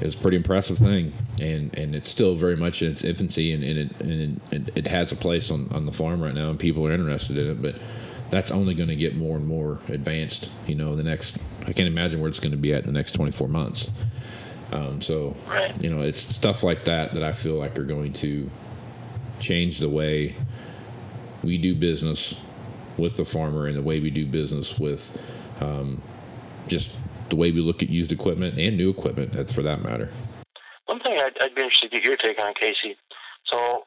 it 0.00 0.04
was 0.04 0.14
a 0.14 0.18
pretty 0.18 0.36
impressive 0.36 0.76
thing. 0.78 1.12
And 1.40 1.76
and 1.78 1.94
it's 1.94 2.08
still 2.08 2.34
very 2.34 2.56
much 2.56 2.82
in 2.82 2.90
its 2.90 3.04
infancy 3.04 3.52
and, 3.52 3.64
and, 3.64 3.78
it, 3.78 4.00
and 4.00 4.40
it, 4.50 4.76
it 4.76 4.86
has 4.88 5.12
a 5.12 5.16
place 5.16 5.50
on, 5.50 5.68
on 5.72 5.86
the 5.86 5.92
farm 5.92 6.20
right 6.20 6.34
now 6.34 6.50
and 6.50 6.58
people 6.58 6.86
are 6.86 6.92
interested 6.92 7.38
in 7.38 7.50
it 7.50 7.62
but 7.62 7.76
that's 8.30 8.50
only 8.50 8.74
going 8.74 8.88
to 8.88 8.96
get 8.96 9.16
more 9.16 9.36
and 9.36 9.46
more 9.46 9.78
advanced 9.88 10.50
you 10.66 10.74
know 10.74 10.96
the 10.96 11.02
next 11.02 11.38
i 11.62 11.72
can't 11.72 11.88
imagine 11.88 12.20
where 12.20 12.28
it's 12.28 12.40
going 12.40 12.50
to 12.50 12.56
be 12.56 12.72
at 12.72 12.80
in 12.80 12.86
the 12.86 12.92
next 12.92 13.12
24 13.12 13.48
months 13.48 13.90
um, 14.72 15.00
so 15.00 15.34
Right. 15.46 15.72
you 15.82 15.90
know 15.90 16.02
it's 16.02 16.20
stuff 16.20 16.62
like 16.62 16.84
that 16.86 17.12
that 17.14 17.22
i 17.22 17.32
feel 17.32 17.54
like 17.54 17.78
are 17.78 17.84
going 17.84 18.12
to 18.14 18.50
change 19.40 19.78
the 19.78 19.88
way 19.88 20.34
we 21.42 21.58
do 21.58 21.74
business 21.74 22.34
with 22.96 23.16
the 23.16 23.24
farmer 23.24 23.66
and 23.66 23.76
the 23.76 23.82
way 23.82 24.00
we 24.00 24.10
do 24.10 24.26
business 24.26 24.78
with 24.78 25.22
um, 25.62 26.00
just 26.66 26.90
the 27.28 27.36
way 27.36 27.50
we 27.52 27.60
look 27.60 27.82
at 27.82 27.88
used 27.90 28.12
equipment 28.12 28.58
and 28.58 28.76
new 28.76 28.88
equipment 28.90 29.32
for 29.50 29.62
that 29.62 29.82
matter 29.82 30.10
One 30.86 31.00
thing 31.00 31.18
I'd, 31.18 31.36
I'd 31.40 31.54
be 31.54 31.62
interested 31.62 31.90
to 31.90 31.96
get 31.96 32.04
your 32.04 32.16
take 32.16 32.38
on, 32.42 32.54
Casey. 32.54 32.96
So, 33.44 33.84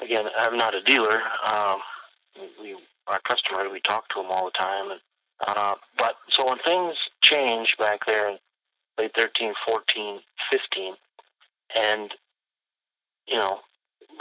again, 0.00 0.26
I'm 0.38 0.56
not 0.56 0.74
a 0.74 0.82
dealer. 0.82 1.20
Um, 1.44 1.78
we, 2.62 2.76
our 3.06 3.20
customers, 3.28 3.66
we 3.72 3.80
talk 3.80 4.08
to 4.10 4.22
them 4.22 4.30
all 4.30 4.44
the 4.46 4.50
time. 4.58 4.90
And, 4.92 5.00
uh, 5.46 5.74
but 5.98 6.14
so 6.30 6.46
when 6.46 6.58
things 6.64 6.94
change 7.22 7.76
back 7.78 8.00
there 8.06 8.38
late 8.98 9.12
13, 9.16 9.52
14, 9.66 10.20
15, 10.50 10.94
and 11.76 12.14
you 13.26 13.36
know, 13.36 13.60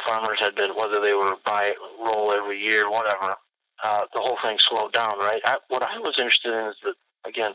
farmers 0.07 0.37
had 0.39 0.55
been 0.55 0.71
whether 0.75 1.01
they 1.01 1.13
were 1.13 1.35
buy 1.45 1.73
roll 1.99 2.31
every 2.31 2.59
year, 2.59 2.89
whatever. 2.89 3.35
Uh, 3.83 4.05
the 4.13 4.21
whole 4.21 4.37
thing 4.41 4.57
slowed 4.59 4.93
down, 4.93 5.17
right? 5.19 5.41
I, 5.45 5.57
what 5.67 5.83
I 5.83 5.99
was 5.99 6.15
interested 6.17 6.53
in 6.53 6.67
is 6.67 6.75
that 6.83 6.95
again, 7.27 7.51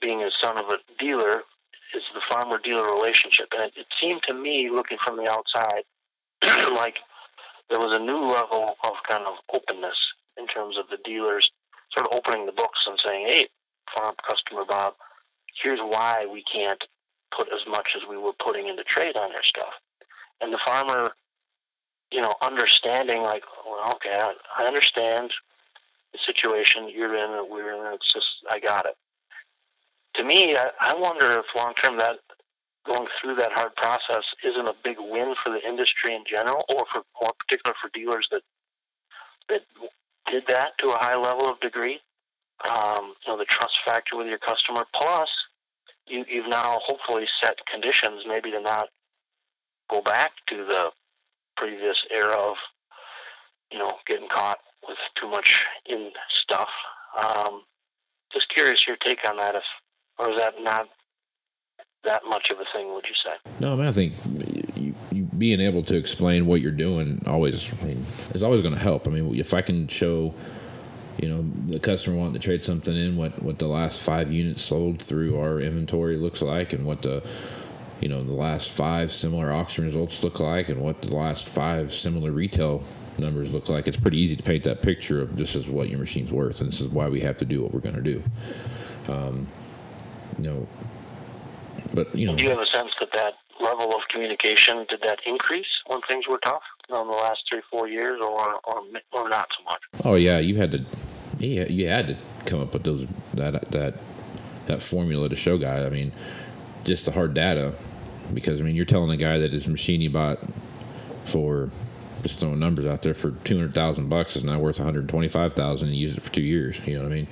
being 0.00 0.22
a 0.22 0.30
son 0.40 0.56
of 0.56 0.66
a 0.66 0.78
dealer, 0.98 1.42
is 1.94 2.02
the 2.14 2.20
farmer 2.28 2.58
dealer 2.58 2.86
relationship. 2.92 3.48
And 3.52 3.64
it, 3.64 3.72
it 3.76 3.86
seemed 4.00 4.22
to 4.24 4.34
me, 4.34 4.70
looking 4.70 4.98
from 5.04 5.16
the 5.16 5.30
outside, 5.30 5.82
like 6.74 6.98
there 7.68 7.78
was 7.78 7.92
a 7.92 7.98
new 7.98 8.18
level 8.18 8.76
of 8.84 8.92
kind 9.08 9.24
of 9.26 9.34
openness 9.52 9.96
in 10.36 10.46
terms 10.46 10.76
of 10.76 10.86
the 10.90 10.98
dealers 11.04 11.50
sort 11.92 12.06
of 12.06 12.12
opening 12.16 12.46
the 12.46 12.52
books 12.52 12.80
and 12.86 12.98
saying, 13.04 13.26
hey, 13.26 13.48
farm 13.96 14.14
customer 14.28 14.64
Bob, 14.64 14.94
here's 15.62 15.80
why 15.80 16.26
we 16.30 16.42
can't 16.42 16.82
put 17.36 17.48
as 17.48 17.60
much 17.68 17.92
as 17.96 18.02
we 18.08 18.16
were 18.16 18.32
putting 18.32 18.68
into 18.68 18.84
trade 18.84 19.16
on 19.16 19.30
your 19.30 19.42
stuff. 19.42 19.74
And 20.40 20.52
the 20.52 20.58
farmer, 20.64 21.12
you 22.10 22.20
know, 22.20 22.34
understanding, 22.42 23.22
like, 23.22 23.44
well, 23.64 23.92
okay, 23.94 24.32
I, 24.58 24.64
understand 24.64 25.32
the 26.12 26.18
situation 26.26 26.88
you're 26.88 27.14
in 27.14 27.50
we're 27.50 27.72
in. 27.72 27.94
It's 27.94 28.12
just, 28.12 28.26
I 28.50 28.58
got 28.58 28.86
it 28.86 28.96
to 30.14 30.24
me, 30.24 30.56
I, 30.56 30.70
I 30.80 30.94
wonder 30.96 31.38
if 31.38 31.44
long 31.54 31.74
term 31.74 31.98
that 31.98 32.16
going 32.86 33.06
through 33.20 33.36
that 33.36 33.52
hard 33.52 33.74
process 33.76 34.24
isn't 34.44 34.66
a 34.66 34.74
big 34.82 34.96
win 34.98 35.34
for 35.42 35.50
the 35.50 35.66
industry 35.66 36.14
in 36.14 36.24
general, 36.26 36.64
or 36.68 36.84
for 36.92 37.02
more 37.20 37.32
particular 37.38 37.74
for 37.80 37.90
dealers 37.92 38.28
that 38.30 38.42
that 39.48 39.62
did 40.30 40.44
that 40.48 40.78
to 40.78 40.88
a 40.88 40.98
high 40.98 41.16
level 41.16 41.48
of 41.48 41.60
degree. 41.60 42.00
Um, 42.68 43.14
you 43.26 43.32
know, 43.32 43.38
the 43.38 43.46
trust 43.46 43.78
factor 43.84 44.16
with 44.16 44.26
your 44.26 44.38
customer. 44.38 44.84
Plus, 44.94 45.28
you, 46.06 46.24
you've 46.28 46.48
now 46.48 46.80
hopefully 46.84 47.26
set 47.42 47.58
conditions 47.70 48.22
maybe 48.26 48.50
to 48.50 48.60
not 48.60 48.88
go 49.90 50.00
back 50.00 50.32
to 50.48 50.56
the 50.56 50.90
previous 51.56 51.96
era 52.10 52.34
of 52.34 52.56
you 53.72 53.78
know 53.78 53.92
getting 54.06 54.28
caught 54.28 54.58
with 54.86 54.98
too 55.16 55.28
much 55.28 55.64
in 55.86 56.10
stuff. 56.42 56.68
Um, 57.18 57.62
just 58.32 58.48
curious 58.48 58.86
your 58.86 58.96
take 58.96 59.28
on 59.28 59.36
that, 59.36 59.54
if 59.54 59.62
or 60.18 60.30
is 60.30 60.38
that 60.38 60.54
not 60.60 60.88
that 62.04 62.22
much 62.28 62.50
of 62.50 62.58
a 62.58 62.64
thing? 62.74 62.92
Would 62.94 63.06
you 63.06 63.14
say? 63.24 63.50
No, 63.60 63.72
I 63.72 63.76
mean, 63.76 63.86
I 63.86 63.92
think 63.92 64.14
you, 64.76 64.94
you 65.10 65.24
being 65.36 65.60
able 65.60 65.82
to 65.84 65.96
explain 65.96 66.46
what 66.46 66.60
you're 66.60 66.70
doing 66.72 67.22
always, 67.26 67.70
I 67.82 67.86
mean, 67.86 68.04
is 68.34 68.42
always 68.42 68.62
going 68.62 68.74
to 68.74 68.80
help. 68.80 69.06
I 69.06 69.10
mean, 69.10 69.34
if 69.38 69.54
I 69.54 69.60
can 69.60 69.88
show, 69.88 70.34
you 71.20 71.28
know, 71.28 71.44
the 71.66 71.78
customer 71.78 72.16
wanting 72.16 72.34
to 72.34 72.38
trade 72.38 72.62
something 72.62 72.96
in, 72.96 73.16
what 73.16 73.42
what 73.42 73.58
the 73.58 73.66
last 73.66 74.02
five 74.02 74.32
units 74.32 74.62
sold 74.62 75.02
through 75.02 75.38
our 75.38 75.60
inventory 75.60 76.16
looks 76.16 76.40
like, 76.40 76.72
and 76.72 76.84
what 76.86 77.02
the, 77.02 77.22
you 78.00 78.08
know, 78.08 78.22
the 78.22 78.32
last 78.32 78.70
five 78.70 79.10
similar 79.10 79.52
auction 79.52 79.84
results 79.84 80.22
look 80.22 80.40
like, 80.40 80.68
and 80.70 80.80
what 80.80 81.02
the 81.02 81.14
last 81.14 81.48
five 81.48 81.92
similar 81.92 82.30
retail 82.30 82.82
numbers 83.18 83.52
look 83.52 83.68
like, 83.68 83.86
it's 83.86 83.98
pretty 83.98 84.18
easy 84.18 84.34
to 84.34 84.42
paint 84.42 84.64
that 84.64 84.80
picture 84.80 85.20
of 85.20 85.36
this 85.36 85.54
is 85.54 85.68
what 85.68 85.90
your 85.90 85.98
machine's 85.98 86.32
worth, 86.32 86.60
and 86.60 86.68
this 86.68 86.80
is 86.80 86.88
why 86.88 87.08
we 87.08 87.20
have 87.20 87.36
to 87.36 87.44
do 87.44 87.62
what 87.62 87.74
we're 87.74 87.80
going 87.80 87.96
to 87.96 88.02
do. 88.02 88.22
Um, 89.08 89.46
you 90.38 90.44
know, 90.44 90.68
but 91.94 92.14
you 92.14 92.26
know, 92.26 92.34
Do 92.34 92.44
you 92.44 92.50
have 92.50 92.60
a 92.60 92.66
sense 92.72 92.92
that 93.00 93.10
that 93.12 93.34
level 93.60 93.94
of 93.94 94.00
communication 94.08 94.86
did 94.88 95.00
that 95.02 95.18
increase 95.26 95.66
when 95.86 96.00
things 96.08 96.26
were 96.28 96.38
tough 96.38 96.62
in 96.88 96.94
the 96.94 97.02
last 97.02 97.40
three, 97.50 97.60
four 97.70 97.88
years, 97.88 98.20
or 98.22 98.58
or 98.64 98.82
or 99.12 99.28
not 99.28 99.48
so 99.58 99.64
much? 99.64 99.80
Oh 100.04 100.14
yeah, 100.14 100.38
you 100.38 100.56
had 100.56 100.72
to, 100.72 100.84
yeah, 101.40 101.64
you 101.66 101.88
had 101.88 102.08
to 102.08 102.16
come 102.46 102.60
up 102.60 102.72
with 102.72 102.84
those 102.84 103.06
that 103.34 103.60
that 103.72 103.94
that 104.66 104.82
formula 104.82 105.28
to 105.28 105.36
show 105.36 105.58
guy. 105.58 105.84
I 105.84 105.90
mean, 105.90 106.12
just 106.84 107.04
the 107.06 107.12
hard 107.12 107.34
data. 107.34 107.74
because 108.32 108.60
I 108.60 108.64
mean, 108.64 108.76
you're 108.76 108.84
telling 108.84 109.10
a 109.10 109.16
guy 109.16 109.38
that 109.38 109.52
his 109.52 109.66
machine 109.66 110.00
he 110.00 110.08
bought 110.08 110.38
for 111.24 111.70
just 112.22 112.38
throwing 112.38 112.58
numbers 112.58 112.86
out 112.86 113.02
there 113.02 113.14
for 113.14 113.30
two 113.44 113.56
hundred 113.56 113.74
thousand 113.74 114.08
bucks 114.08 114.36
is 114.36 114.44
now 114.44 114.58
worth 114.58 114.78
one 114.78 114.84
hundred 114.86 115.08
twenty 115.08 115.28
five 115.28 115.54
thousand 115.54 115.88
and 115.88 115.94
he 115.96 116.00
used 116.02 116.16
it 116.18 116.22
for 116.22 116.32
two 116.32 116.42
years. 116.42 116.80
You 116.86 116.96
know 116.98 117.04
what 117.04 117.12
I 117.12 117.14
mean? 117.16 117.28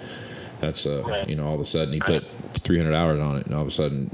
That's 0.60 0.86
uh, 0.86 1.04
Right. 1.06 1.28
you 1.28 1.36
know, 1.36 1.46
all 1.46 1.54
of 1.54 1.60
a 1.60 1.64
sudden 1.66 1.92
he 1.94 2.00
put 2.00 2.24
three 2.54 2.78
hundred 2.78 2.94
hours 2.94 3.20
on 3.20 3.36
it, 3.36 3.46
and 3.46 3.54
all 3.54 3.62
of 3.62 3.68
a 3.68 3.70
sudden, 3.70 4.10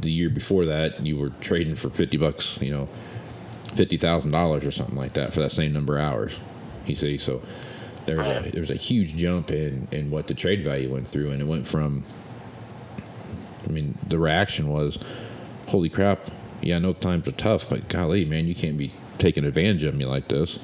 the 0.00 0.10
year 0.12 0.30
before 0.30 0.66
that 0.66 1.04
you 1.04 1.16
were 1.16 1.30
trading 1.40 1.74
for 1.74 1.90
fifty 1.90 2.16
bucks. 2.16 2.58
You 2.60 2.70
know, 2.70 2.88
fifty 3.72 3.96
thousand 3.96 4.30
dollars 4.30 4.64
or 4.64 4.70
something 4.70 4.96
like 4.96 5.14
that 5.14 5.32
for 5.32 5.40
that 5.40 5.50
same 5.50 5.72
number 5.72 5.98
of 5.98 6.04
hours. 6.04 6.38
You 6.86 6.94
see, 6.94 7.18
so 7.18 7.40
there's 8.06 8.26
a 8.28 8.30
Right. 8.40 8.52
there's 8.52 8.70
a 8.70 8.76
huge 8.76 9.16
jump 9.16 9.50
in 9.50 9.88
in 9.92 10.10
what 10.10 10.26
the 10.26 10.34
trade 10.34 10.64
value 10.64 10.92
went 10.92 11.06
through, 11.06 11.30
and 11.30 11.40
it 11.40 11.46
went 11.46 11.66
from. 11.66 12.04
I 13.68 13.70
mean, 13.70 13.96
the 14.08 14.18
reaction 14.18 14.68
was, 14.68 14.98
"Holy 15.68 15.88
crap! 15.88 16.26
Yeah, 16.60 16.76
I 16.76 16.78
know 16.80 16.92
times 16.92 17.26
are 17.28 17.32
tough, 17.32 17.68
but 17.68 17.88
golly, 17.88 18.24
man, 18.24 18.46
you 18.46 18.54
can't 18.54 18.76
be 18.76 18.92
taking 19.18 19.44
advantage 19.44 19.84
of 19.84 19.94
me 19.94 20.04
like 20.04 20.28
this." 20.28 20.58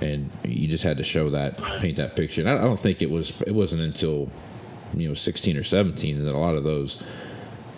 And 0.00 0.30
you 0.44 0.68
just 0.68 0.84
had 0.84 0.98
to 0.98 1.04
show 1.04 1.30
that, 1.30 1.56
paint 1.80 1.96
that 1.96 2.16
picture. 2.16 2.42
And 2.42 2.50
I, 2.50 2.54
I 2.58 2.62
don't 2.64 2.78
think 2.78 3.00
it 3.00 3.10
was. 3.10 3.40
It 3.46 3.54
wasn't 3.54 3.82
until, 3.82 4.28
you 4.92 5.08
know, 5.08 5.14
16 5.14 5.56
or 5.56 5.62
17 5.62 6.22
that 6.24 6.34
a 6.34 6.36
lot 6.36 6.56
of 6.56 6.64
those 6.64 7.02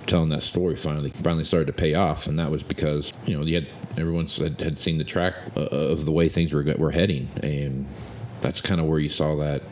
telling 0.07 0.28
that 0.30 0.42
story 0.42 0.76
finally 0.76 1.11
finally 1.11 1.44
started 1.44 1.66
to 1.66 1.72
pay 1.72 1.94
off, 1.94 2.26
and 2.26 2.38
that 2.38 2.50
was 2.50 2.62
because 2.62 3.12
you 3.26 3.36
know 3.38 3.44
you 3.44 3.57
had 3.57 3.66
everyone 3.98 4.26
had, 4.26 4.61
had 4.61 4.78
seen 4.78 4.98
the 4.98 5.04
track 5.04 5.34
uh, 5.57 5.61
of 5.70 6.04
the 6.04 6.12
way 6.12 6.28
things 6.28 6.52
were 6.52 6.64
were 6.78 6.90
heading, 6.92 7.28
and 7.42 7.86
that's 8.41 8.61
kind 8.61 8.80
of 8.80 8.87
where 8.87 8.99
you 8.99 9.09
saw 9.09 9.37
that 9.37 9.62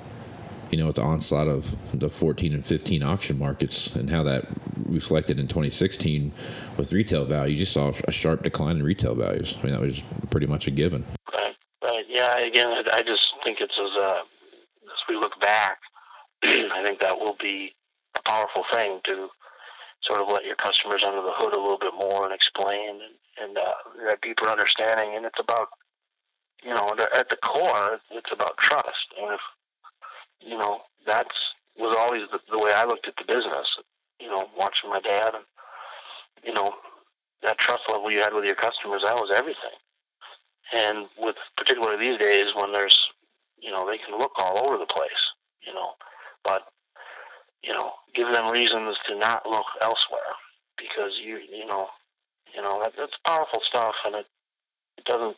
you 0.74 0.82
know, 0.82 0.88
at 0.88 0.96
the 0.96 1.02
onslaught 1.02 1.46
of 1.46 1.76
the 1.96 2.08
14 2.08 2.52
and 2.52 2.66
15 2.66 3.02
auction 3.04 3.38
markets 3.38 3.94
and 3.94 4.10
how 4.10 4.24
that 4.24 4.46
reflected 4.86 5.38
in 5.38 5.46
2016 5.46 6.32
with 6.76 6.92
retail 6.92 7.24
value, 7.24 7.52
you 7.52 7.58
just 7.58 7.72
saw 7.72 7.92
a 8.08 8.10
sharp 8.10 8.42
decline 8.42 8.78
in 8.78 8.82
retail 8.82 9.14
values. 9.14 9.56
I 9.60 9.62
mean, 9.64 9.72
that 9.72 9.80
was 9.80 10.02
pretty 10.30 10.46
much 10.46 10.66
a 10.66 10.72
given. 10.72 11.04
Right, 11.32 11.54
right. 11.80 12.04
Yeah, 12.08 12.38
again, 12.38 12.68
I, 12.68 12.82
I 12.92 13.02
just 13.02 13.24
think 13.44 13.58
it's 13.60 13.78
as, 13.78 14.02
uh, 14.02 14.22
as 14.84 15.00
we 15.08 15.14
look 15.14 15.40
back, 15.40 15.78
I 16.42 16.82
think 16.84 16.98
that 16.98 17.16
will 17.16 17.36
be 17.40 17.72
a 18.16 18.28
powerful 18.28 18.64
thing 18.72 18.98
to 19.04 19.28
sort 20.02 20.20
of 20.20 20.28
let 20.28 20.44
your 20.44 20.56
customers 20.56 21.04
under 21.06 21.22
the 21.22 21.32
hood 21.34 21.54
a 21.54 21.60
little 21.60 21.78
bit 21.78 21.94
more 21.96 22.24
and 22.24 22.34
explain 22.34 23.00
and, 23.00 23.14
and 23.48 23.58
uh, 23.58 23.74
that 24.06 24.20
deeper 24.22 24.48
understanding. 24.48 25.14
And 25.16 25.24
it's 25.24 25.38
about, 25.38 25.68
you 26.64 26.72
know, 26.72 26.88
at 27.14 27.28
the 27.28 27.36
core, 27.36 28.00
it's 28.10 28.32
about 28.32 28.56
trust. 28.58 29.12
And 29.20 29.34
if, 29.34 29.40
you 30.40 30.56
know, 30.56 30.80
that's 31.06 31.36
was 31.76 31.96
always 31.98 32.22
the, 32.30 32.38
the 32.50 32.58
way 32.58 32.72
I 32.72 32.84
looked 32.84 33.08
at 33.08 33.16
the 33.16 33.24
business, 33.26 33.66
you 34.20 34.28
know, 34.28 34.48
watching 34.56 34.90
my 34.90 35.00
dad 35.00 35.34
and, 35.34 35.44
you 36.44 36.52
know, 36.52 36.72
that 37.42 37.58
trust 37.58 37.82
level 37.90 38.10
you 38.10 38.20
had 38.20 38.32
with 38.32 38.44
your 38.44 38.54
customers, 38.54 39.02
that 39.04 39.16
was 39.16 39.32
everything. 39.34 39.76
And 40.72 41.06
with 41.18 41.36
particularly 41.56 41.98
these 41.98 42.18
days 42.18 42.54
when 42.56 42.72
there's, 42.72 42.98
you 43.58 43.70
know, 43.70 43.86
they 43.86 43.98
can 43.98 44.18
look 44.18 44.32
all 44.38 44.64
over 44.66 44.78
the 44.78 44.86
place, 44.86 45.22
you 45.66 45.74
know, 45.74 45.90
but, 46.44 46.62
you 47.62 47.72
know, 47.72 47.92
give 48.14 48.32
them 48.32 48.50
reasons 48.50 48.96
to 49.08 49.18
not 49.18 49.46
look 49.46 49.66
elsewhere 49.82 50.38
because 50.78 51.12
you, 51.22 51.38
you 51.50 51.66
know, 51.66 51.88
you 52.54 52.62
know, 52.62 52.80
that, 52.82 52.92
that's 52.96 53.18
powerful 53.26 53.60
stuff 53.68 53.94
and 54.06 54.14
it, 54.14 54.26
it 54.96 55.04
doesn't 55.04 55.36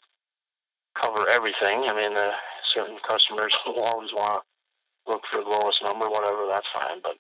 cover 1.01 1.29
everything. 1.29 1.85
I 1.89 1.95
mean, 1.95 2.17
uh, 2.17 2.33
certain 2.75 2.99
customers 3.07 3.55
will 3.67 3.81
always 3.81 4.13
want 4.13 4.43
to 4.43 5.13
look 5.13 5.23
for 5.31 5.43
the 5.43 5.49
lowest 5.49 5.83
number, 5.83 6.09
whatever, 6.09 6.47
that's 6.49 6.67
fine. 6.75 7.01
But, 7.03 7.17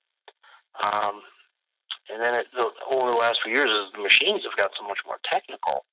um, 0.82 1.22
and 2.12 2.22
then 2.22 2.34
it, 2.34 2.46
the, 2.54 2.70
over 2.90 3.10
the 3.10 3.16
last 3.16 3.40
few 3.42 3.52
years, 3.52 3.70
the 3.94 4.02
machines 4.02 4.42
have 4.44 4.56
got 4.56 4.70
so 4.78 4.86
much 4.86 5.00
more 5.06 5.18
technical, 5.30 5.84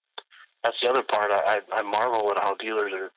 that's 0.63 0.77
the 0.81 0.89
other 0.89 1.03
part. 1.03 1.31
I, 1.31 1.59
I 1.73 1.81
marvel 1.81 2.31
at 2.31 2.41
how 2.41 2.55
dealers 2.55 2.93
are 2.93 3.11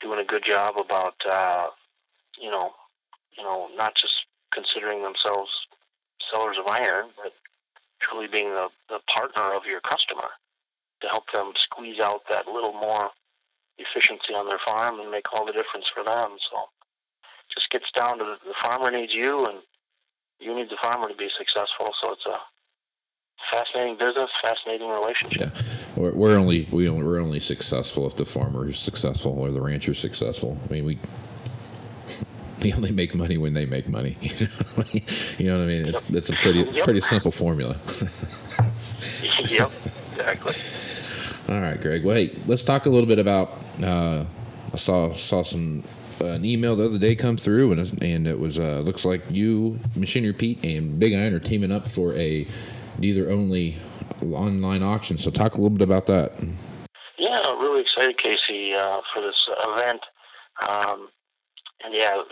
doing 0.00 0.20
a 0.20 0.24
good 0.24 0.44
job 0.44 0.74
about, 0.78 1.14
uh, 1.28 1.66
you 2.40 2.50
know, 2.50 2.70
you 3.36 3.42
know, 3.42 3.68
not 3.76 3.94
just 3.96 4.12
considering 4.54 5.02
themselves 5.02 5.50
sellers 6.32 6.56
of 6.58 6.66
iron, 6.66 7.08
but 7.22 7.32
truly 8.00 8.28
being 8.28 8.54
the, 8.54 8.68
the 8.88 9.00
partner 9.12 9.52
of 9.52 9.66
your 9.66 9.80
customer 9.80 10.28
to 11.02 11.08
help 11.08 11.24
them 11.32 11.52
squeeze 11.56 11.98
out 11.98 12.22
that 12.28 12.46
little 12.46 12.72
more 12.72 13.10
efficiency 13.80 14.34
on 14.34 14.46
their 14.46 14.60
farm 14.64 15.00
and 15.00 15.10
make 15.10 15.32
all 15.32 15.44
the 15.46 15.52
difference 15.52 15.86
for 15.94 16.04
them. 16.04 16.36
So 16.50 16.56
it 17.24 17.54
just 17.54 17.70
gets 17.70 17.86
down 17.96 18.18
to 18.18 18.24
the, 18.24 18.36
the 18.46 18.54
farmer 18.62 18.90
needs 18.90 19.14
you 19.14 19.44
and 19.46 19.58
you 20.38 20.54
need 20.54 20.70
the 20.70 20.78
farmer 20.82 21.08
to 21.08 21.14
be 21.14 21.28
successful. 21.36 21.90
So 22.02 22.12
it's 22.12 22.26
a 22.26 22.38
fascinating 23.50 23.96
business, 23.98 24.30
fascinating 24.42 24.88
relationship. 24.88 25.52
Yeah, 25.54 25.62
we're, 25.96 26.12
we're 26.12 26.38
only 26.38 26.68
we 26.70 26.88
only, 26.88 27.04
we're 27.04 27.20
only 27.20 27.40
successful 27.40 28.06
if 28.06 28.16
the 28.16 28.24
farmer 28.24 28.68
is 28.68 28.78
successful 28.78 29.32
or 29.38 29.50
the 29.50 29.60
rancher 29.60 29.92
is 29.92 29.98
successful. 29.98 30.58
I 30.68 30.72
mean, 30.72 30.84
we 30.84 30.98
we 32.62 32.72
only 32.72 32.92
make 32.92 33.14
money 33.14 33.38
when 33.38 33.54
they 33.54 33.66
make 33.66 33.88
money. 33.88 34.16
You 35.38 35.46
know 35.48 35.58
what 35.58 35.64
I 35.64 35.66
mean? 35.66 35.86
It's 35.88 36.00
that's 36.02 36.28
a 36.28 36.34
pretty 36.34 36.60
Yep. 36.60 36.84
pretty 36.84 37.00
simple 37.00 37.30
formula. 37.30 37.76
yep, 39.48 39.70
exactly. 40.12 40.52
All 41.50 41.60
right, 41.60 41.80
Greg. 41.80 42.04
Well, 42.04 42.14
hey, 42.14 42.30
let's 42.46 42.62
talk 42.62 42.86
a 42.86 42.90
little 42.90 43.08
bit 43.08 43.18
about. 43.18 43.58
Uh, 43.82 44.24
I 44.72 44.76
saw 44.76 45.12
saw 45.14 45.42
some 45.42 45.82
uh, 46.20 46.26
an 46.26 46.44
email 46.44 46.76
the 46.76 46.84
other 46.84 46.98
day 46.98 47.16
come 47.16 47.36
through, 47.36 47.72
and 47.72 48.02
and 48.02 48.28
it 48.28 48.38
was 48.38 48.56
uh, 48.56 48.80
looks 48.80 49.04
like 49.04 49.22
you, 49.32 49.76
Machinery 49.96 50.32
Pete, 50.32 50.64
and 50.64 50.96
Big 51.00 51.12
Iron 51.12 51.34
are 51.34 51.40
teaming 51.40 51.72
up 51.72 51.88
for 51.88 52.14
a 52.14 52.46
dealer 53.00 53.30
only 53.32 53.76
online 54.22 54.84
auction. 54.84 55.18
So 55.18 55.32
talk 55.32 55.54
a 55.54 55.56
little 55.56 55.70
bit 55.70 55.82
about 55.82 56.06
that. 56.06 56.32
Yeah, 57.18 57.40
really 57.58 57.82
excited, 57.82 58.16
Casey, 58.18 58.74
uh, 58.74 59.00
for 59.12 59.20
this 59.20 59.48
event. 59.66 60.02
Um, 60.68 61.08
and 61.82 61.92
yeah, 61.92 62.22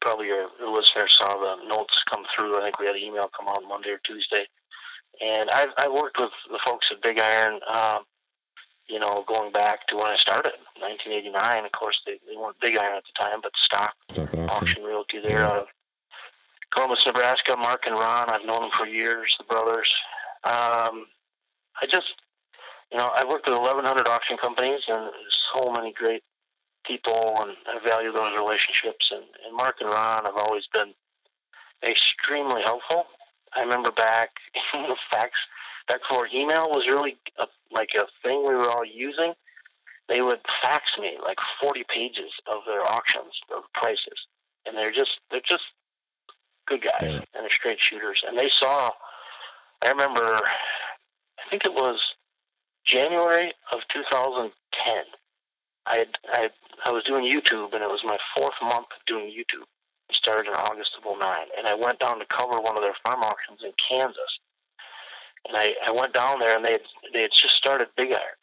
probably 0.00 0.26
your 0.28 0.50
your 0.60 0.70
listeners 0.70 1.16
saw 1.18 1.34
the 1.34 1.66
notes 1.66 2.00
come 2.08 2.24
through. 2.36 2.60
I 2.60 2.62
think 2.62 2.78
we 2.78 2.86
had 2.86 2.94
an 2.94 3.02
email 3.02 3.28
come 3.36 3.48
out 3.48 3.62
Monday 3.68 3.90
or 3.90 4.00
Tuesday. 4.04 4.46
And 5.20 5.50
I've, 5.50 5.70
I've 5.78 5.92
worked 5.92 6.20
with 6.20 6.30
the 6.48 6.60
folks 6.64 6.86
at 6.92 7.02
Big 7.02 7.18
Iron, 7.18 7.58
um, 7.68 8.04
you 8.88 8.98
know, 8.98 9.24
going 9.28 9.52
back 9.52 9.86
to 9.88 9.96
when 9.96 10.06
I 10.06 10.16
started, 10.16 10.52
1989. 10.80 11.64
Of 11.64 11.72
course, 11.72 12.00
they, 12.06 12.18
they 12.28 12.36
weren't 12.36 12.58
Big 12.60 12.76
Iron 12.76 12.96
at 12.96 13.04
the 13.04 13.24
time, 13.24 13.40
but 13.42 13.52
Stock 13.62 13.94
Stock 14.10 14.28
auction. 14.34 14.48
Auction 14.48 14.82
Realty 14.84 15.20
there 15.20 15.40
Yeah. 15.40 15.46
out 15.48 15.56
of 15.58 15.66
Columbus, 16.72 17.04
Nebraska. 17.06 17.56
Mark 17.56 17.84
and 17.86 17.94
Ron, 17.94 18.30
I've 18.30 18.44
known 18.44 18.62
them 18.62 18.70
for 18.76 18.86
years, 18.86 19.34
the 19.38 19.44
brothers. 19.44 19.92
Um, 20.44 21.06
I 21.80 21.86
just, 21.90 22.14
you 22.90 22.98
know, 22.98 23.08
I've 23.14 23.28
worked 23.28 23.46
with 23.46 23.56
1,100 23.58 24.06
auction 24.08 24.36
companies 24.36 24.80
and 24.88 25.10
so 25.54 25.70
many 25.70 25.92
great 25.92 26.22
people, 26.86 27.36
and 27.40 27.52
I 27.66 27.78
value 27.86 28.12
those 28.12 28.32
relationships. 28.36 29.10
And, 29.10 29.24
and 29.46 29.56
Mark 29.56 29.76
and 29.80 29.90
Ron 29.90 30.24
have 30.24 30.36
always 30.36 30.64
been 30.72 30.94
extremely 31.86 32.62
helpful. 32.62 33.04
I 33.54 33.60
remember 33.62 33.90
back 33.90 34.30
in 34.74 34.82
the 34.82 34.96
fax, 35.10 35.32
back 35.88 36.00
before 36.08 36.28
email 36.34 36.68
was 36.70 36.86
really 36.86 37.16
a, 37.38 37.46
like 37.70 37.90
a 37.96 38.06
thing 38.22 38.42
we 38.46 38.54
were 38.54 38.68
all 38.70 38.84
using. 38.84 39.34
They 40.08 40.22
would 40.22 40.40
fax 40.62 40.92
me 40.98 41.18
like 41.22 41.38
40 41.60 41.84
pages 41.88 42.32
of 42.46 42.62
their 42.66 42.82
auctions, 42.82 43.32
of 43.54 43.64
prices, 43.74 44.18
and 44.66 44.76
they're 44.76 44.92
just 44.92 45.10
they're 45.30 45.40
just 45.46 45.64
good 46.66 46.82
guys 46.82 47.02
Yeah. 47.02 47.20
and 47.34 47.42
they're 47.44 47.50
straight 47.50 47.78
shooters. 47.80 48.22
And 48.26 48.38
they 48.38 48.50
saw. 48.58 48.90
I 49.82 49.90
remember, 49.90 50.24
I 50.24 51.50
think 51.50 51.64
it 51.64 51.72
was 51.72 52.00
January 52.84 53.52
of 53.72 53.80
2010. 53.92 54.94
I 55.86 55.98
had, 55.98 56.08
I 56.34 56.40
had, 56.40 56.52
I 56.84 56.90
was 56.90 57.04
doing 57.04 57.24
YouTube, 57.24 57.72
and 57.74 57.82
it 57.82 57.88
was 57.88 58.00
my 58.04 58.16
fourth 58.36 58.54
month 58.62 58.88
of 58.96 59.04
doing 59.06 59.26
YouTube. 59.26 59.64
It 60.10 60.16
started 60.16 60.48
in 60.48 60.54
August 60.54 60.90
of 60.98 61.04
'09, 61.04 61.20
and 61.56 61.66
I 61.66 61.74
went 61.74 61.98
down 62.00 62.18
to 62.18 62.26
cover 62.26 62.60
one 62.60 62.76
of 62.76 62.82
their 62.82 62.96
farm 63.04 63.22
auctions 63.22 63.60
in 63.62 63.72
Kansas. 63.88 64.38
And 65.48 65.56
I, 65.56 65.74
I 65.86 65.92
went 65.92 66.12
down 66.12 66.38
there, 66.38 66.54
and 66.56 66.64
they 66.64 66.72
had, 66.72 66.86
they 67.12 67.22
had 67.22 67.32
just 67.32 67.56
started 67.56 67.88
Big 67.96 68.12
Iron. 68.12 68.38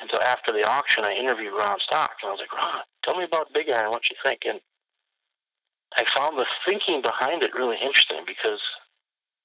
And 0.00 0.10
so 0.12 0.20
after 0.22 0.52
the 0.52 0.64
auction, 0.64 1.04
I 1.04 1.12
interviewed 1.12 1.52
Ron 1.52 1.78
Stock, 1.80 2.12
and 2.22 2.28
I 2.28 2.32
was 2.32 2.40
like, 2.40 2.52
Ron, 2.52 2.82
tell 3.04 3.16
me 3.16 3.24
about 3.24 3.52
Big 3.52 3.70
Iron. 3.70 3.90
What 3.90 4.08
you 4.08 4.16
think? 4.22 4.40
And 4.46 4.60
I 5.96 6.04
found 6.16 6.38
the 6.38 6.46
thinking 6.66 7.02
behind 7.02 7.42
it 7.42 7.54
really 7.54 7.76
interesting 7.76 8.22
because 8.26 8.60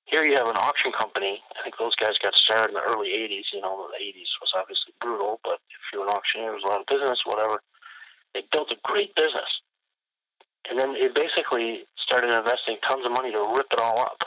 here 0.06 0.24
you 0.24 0.38
have 0.38 0.48
an 0.48 0.58
auction 0.58 0.92
company. 0.92 1.42
I 1.60 1.64
think 1.64 1.76
those 1.78 1.96
guys 1.96 2.14
got 2.22 2.36
started 2.36 2.70
in 2.70 2.76
the 2.76 2.86
early 2.86 3.10
80s. 3.10 3.50
You 3.54 3.62
know, 3.62 3.90
the 3.92 4.04
80s 4.04 4.32
was 4.40 4.54
obviously 4.56 4.94
brutal, 5.02 5.40
but 5.44 5.60
if 5.70 5.82
you're 5.92 6.04
an 6.04 6.14
auctioneer, 6.14 6.48
there 6.48 6.60
was 6.60 6.64
a 6.64 6.68
lot 6.68 6.82
of 6.82 6.88
business, 6.88 7.20
whatever. 7.26 7.60
They 8.34 8.44
built 8.52 8.72
a 8.72 8.78
great 8.84 9.16
business. 9.16 9.50
And 10.70 10.78
then 10.78 10.96
it 10.96 11.16
basically 11.16 11.86
started 11.98 12.30
investing 12.30 12.78
tons 12.88 13.06
of 13.06 13.12
money 13.12 13.32
to 13.32 13.54
rip 13.56 13.68
it 13.72 13.80
all 13.80 14.00
up 14.00 14.22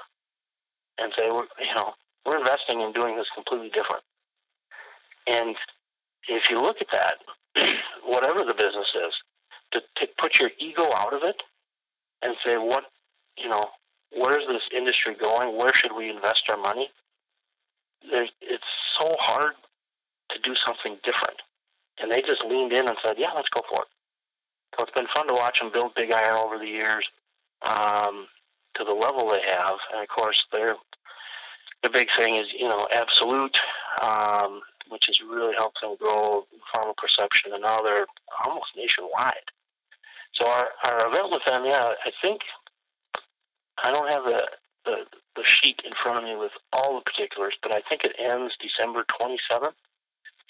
and 0.98 1.12
say, 1.18 1.30
we're, 1.30 1.46
you 1.58 1.74
know, 1.74 1.94
we're 2.28 2.38
investing 2.38 2.80
in 2.80 2.92
doing 2.92 3.16
this 3.16 3.26
completely 3.34 3.70
different. 3.70 4.02
And 5.26 5.56
if 6.28 6.50
you 6.50 6.60
look 6.60 6.76
at 6.80 6.88
that, 6.92 7.16
whatever 8.04 8.40
the 8.40 8.54
business 8.54 8.88
is, 8.94 9.14
to, 9.72 9.80
to 9.96 10.08
put 10.18 10.38
your 10.38 10.50
ego 10.58 10.90
out 10.94 11.14
of 11.14 11.22
it 11.22 11.42
and 12.22 12.34
say, 12.44 12.56
what, 12.56 12.84
you 13.36 13.48
know, 13.48 13.64
where's 14.16 14.46
this 14.48 14.62
industry 14.74 15.16
going? 15.20 15.56
Where 15.56 15.72
should 15.74 15.92
we 15.96 16.10
invest 16.10 16.44
our 16.48 16.56
money? 16.56 16.90
There's, 18.10 18.30
it's 18.40 18.64
so 18.98 19.14
hard 19.18 19.52
to 20.30 20.38
do 20.40 20.54
something 20.64 20.96
different. 21.04 21.40
And 22.00 22.10
they 22.10 22.22
just 22.22 22.44
leaned 22.44 22.72
in 22.72 22.88
and 22.88 22.96
said, 23.04 23.16
yeah, 23.18 23.32
let's 23.34 23.48
go 23.48 23.62
for 23.68 23.82
it. 23.82 23.88
So 24.76 24.84
it's 24.84 24.92
been 24.92 25.08
fun 25.14 25.28
to 25.28 25.34
watch 25.34 25.58
them 25.60 25.70
build 25.72 25.94
Big 25.94 26.12
Iron 26.12 26.36
over 26.36 26.58
the 26.58 26.66
years 26.66 27.06
um, 27.62 28.26
to 28.74 28.84
the 28.84 28.92
level 28.92 29.30
they 29.30 29.42
have. 29.42 29.78
And 29.92 30.02
of 30.02 30.08
course, 30.08 30.44
their 30.52 30.76
the 31.82 31.90
big 31.90 32.08
thing 32.16 32.36
is 32.36 32.46
you 32.56 32.68
know 32.68 32.86
absolute, 32.92 33.58
um, 34.02 34.60
which 34.88 35.06
has 35.06 35.20
really 35.20 35.54
helped 35.54 35.78
them 35.80 35.96
grow 36.00 36.46
farmer 36.72 36.94
perception, 36.96 37.52
and 37.52 37.62
now 37.62 37.80
they're 37.80 38.06
almost 38.44 38.70
nationwide. 38.76 39.34
So 40.34 40.46
our, 40.46 40.68
our 40.84 41.08
event 41.08 41.30
with 41.30 41.42
them, 41.46 41.64
yeah, 41.64 41.94
I 42.04 42.10
think 42.22 42.40
I 43.82 43.90
don't 43.90 44.10
have 44.10 44.24
the, 44.24 44.42
the 44.84 44.96
the 45.36 45.44
sheet 45.44 45.80
in 45.84 45.92
front 46.02 46.18
of 46.18 46.24
me 46.24 46.36
with 46.36 46.52
all 46.72 46.96
the 46.96 47.02
particulars, 47.02 47.54
but 47.62 47.72
I 47.72 47.80
think 47.88 48.04
it 48.04 48.16
ends 48.18 48.54
December 48.60 49.04
27th, 49.20 49.72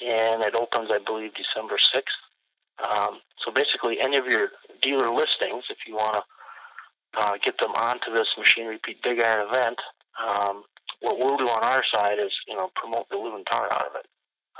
and 0.00 0.42
it 0.42 0.54
opens, 0.54 0.90
I 0.90 0.98
believe, 0.98 1.32
December 1.34 1.76
6th. 1.76 2.88
Um, 2.88 3.20
so 3.44 3.52
basically, 3.52 4.00
any 4.00 4.16
of 4.16 4.26
your 4.26 4.48
dealer 4.80 5.10
listings, 5.10 5.64
if 5.68 5.78
you 5.86 5.94
want 5.94 6.14
to 6.14 7.20
uh, 7.20 7.36
get 7.42 7.58
them 7.58 7.72
onto 7.72 8.12
this 8.12 8.28
Machinery 8.38 8.78
Pete 8.82 9.02
Big 9.02 9.20
Iron 9.20 9.46
event, 9.48 9.78
um, 10.26 10.64
what 11.00 11.18
we'll 11.18 11.36
do 11.36 11.48
on 11.48 11.62
our 11.62 11.82
side 11.94 12.18
is, 12.20 12.32
you 12.46 12.56
know, 12.56 12.70
promote 12.74 13.08
the 13.10 13.16
living 13.16 13.44
tar 13.50 13.68
out 13.72 13.86
of 13.86 13.92
it 13.96 14.06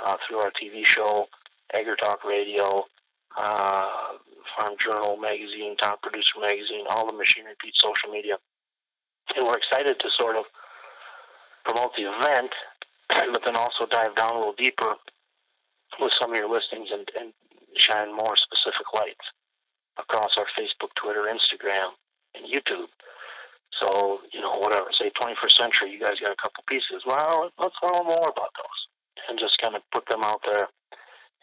uh, 0.03 0.15
through 0.27 0.39
our 0.39 0.51
TV 0.51 0.85
show, 0.85 1.27
Agri 1.73 1.95
Talk 1.97 2.23
Radio, 2.23 2.85
uh, 3.37 4.17
Farm 4.57 4.75
Journal 4.79 5.17
magazine, 5.17 5.75
Top 5.77 6.01
Producer 6.01 6.39
magazine, 6.41 6.85
all 6.89 7.05
the 7.05 7.17
Machinery 7.17 7.53
Pete 7.59 7.75
social 7.77 8.09
media. 8.09 8.37
And 9.35 9.45
we're 9.45 9.57
excited 9.57 9.99
to 9.99 10.09
sort 10.17 10.35
of 10.35 10.45
promote 11.65 11.91
the 11.95 12.09
event, 12.09 12.51
but 13.09 13.41
then 13.45 13.55
also 13.55 13.85
dive 13.89 14.15
down 14.15 14.31
a 14.31 14.37
little 14.37 14.55
deeper 14.57 14.95
with 15.99 16.11
some 16.19 16.31
of 16.31 16.37
your 16.37 16.49
listings 16.49 16.89
and, 16.91 17.09
and 17.19 17.33
shine 17.75 18.15
more 18.15 18.35
specific 18.37 18.85
lights 18.93 19.25
across 19.97 20.31
our 20.37 20.47
Facebook, 20.57 20.93
Twitter, 20.95 21.27
Instagram, 21.27 21.89
and 22.35 22.45
YouTube. 22.45 22.87
So, 23.79 24.19
you 24.33 24.41
know, 24.41 24.57
whatever, 24.57 24.87
say 24.99 25.11
21st 25.11 25.57
century, 25.57 25.91
you 25.91 25.99
guys 25.99 26.19
got 26.21 26.31
a 26.31 26.41
couple 26.41 26.63
pieces. 26.67 27.03
Well, 27.05 27.51
let's 27.57 27.75
learn 27.81 28.05
more 28.05 28.29
about 28.29 28.51
those 28.57 28.79
and 29.29 29.39
just 29.39 29.57
kind 29.61 29.75
of 29.75 29.81
put 29.93 30.05
them 30.09 30.23
out 30.23 30.41
there. 30.45 30.67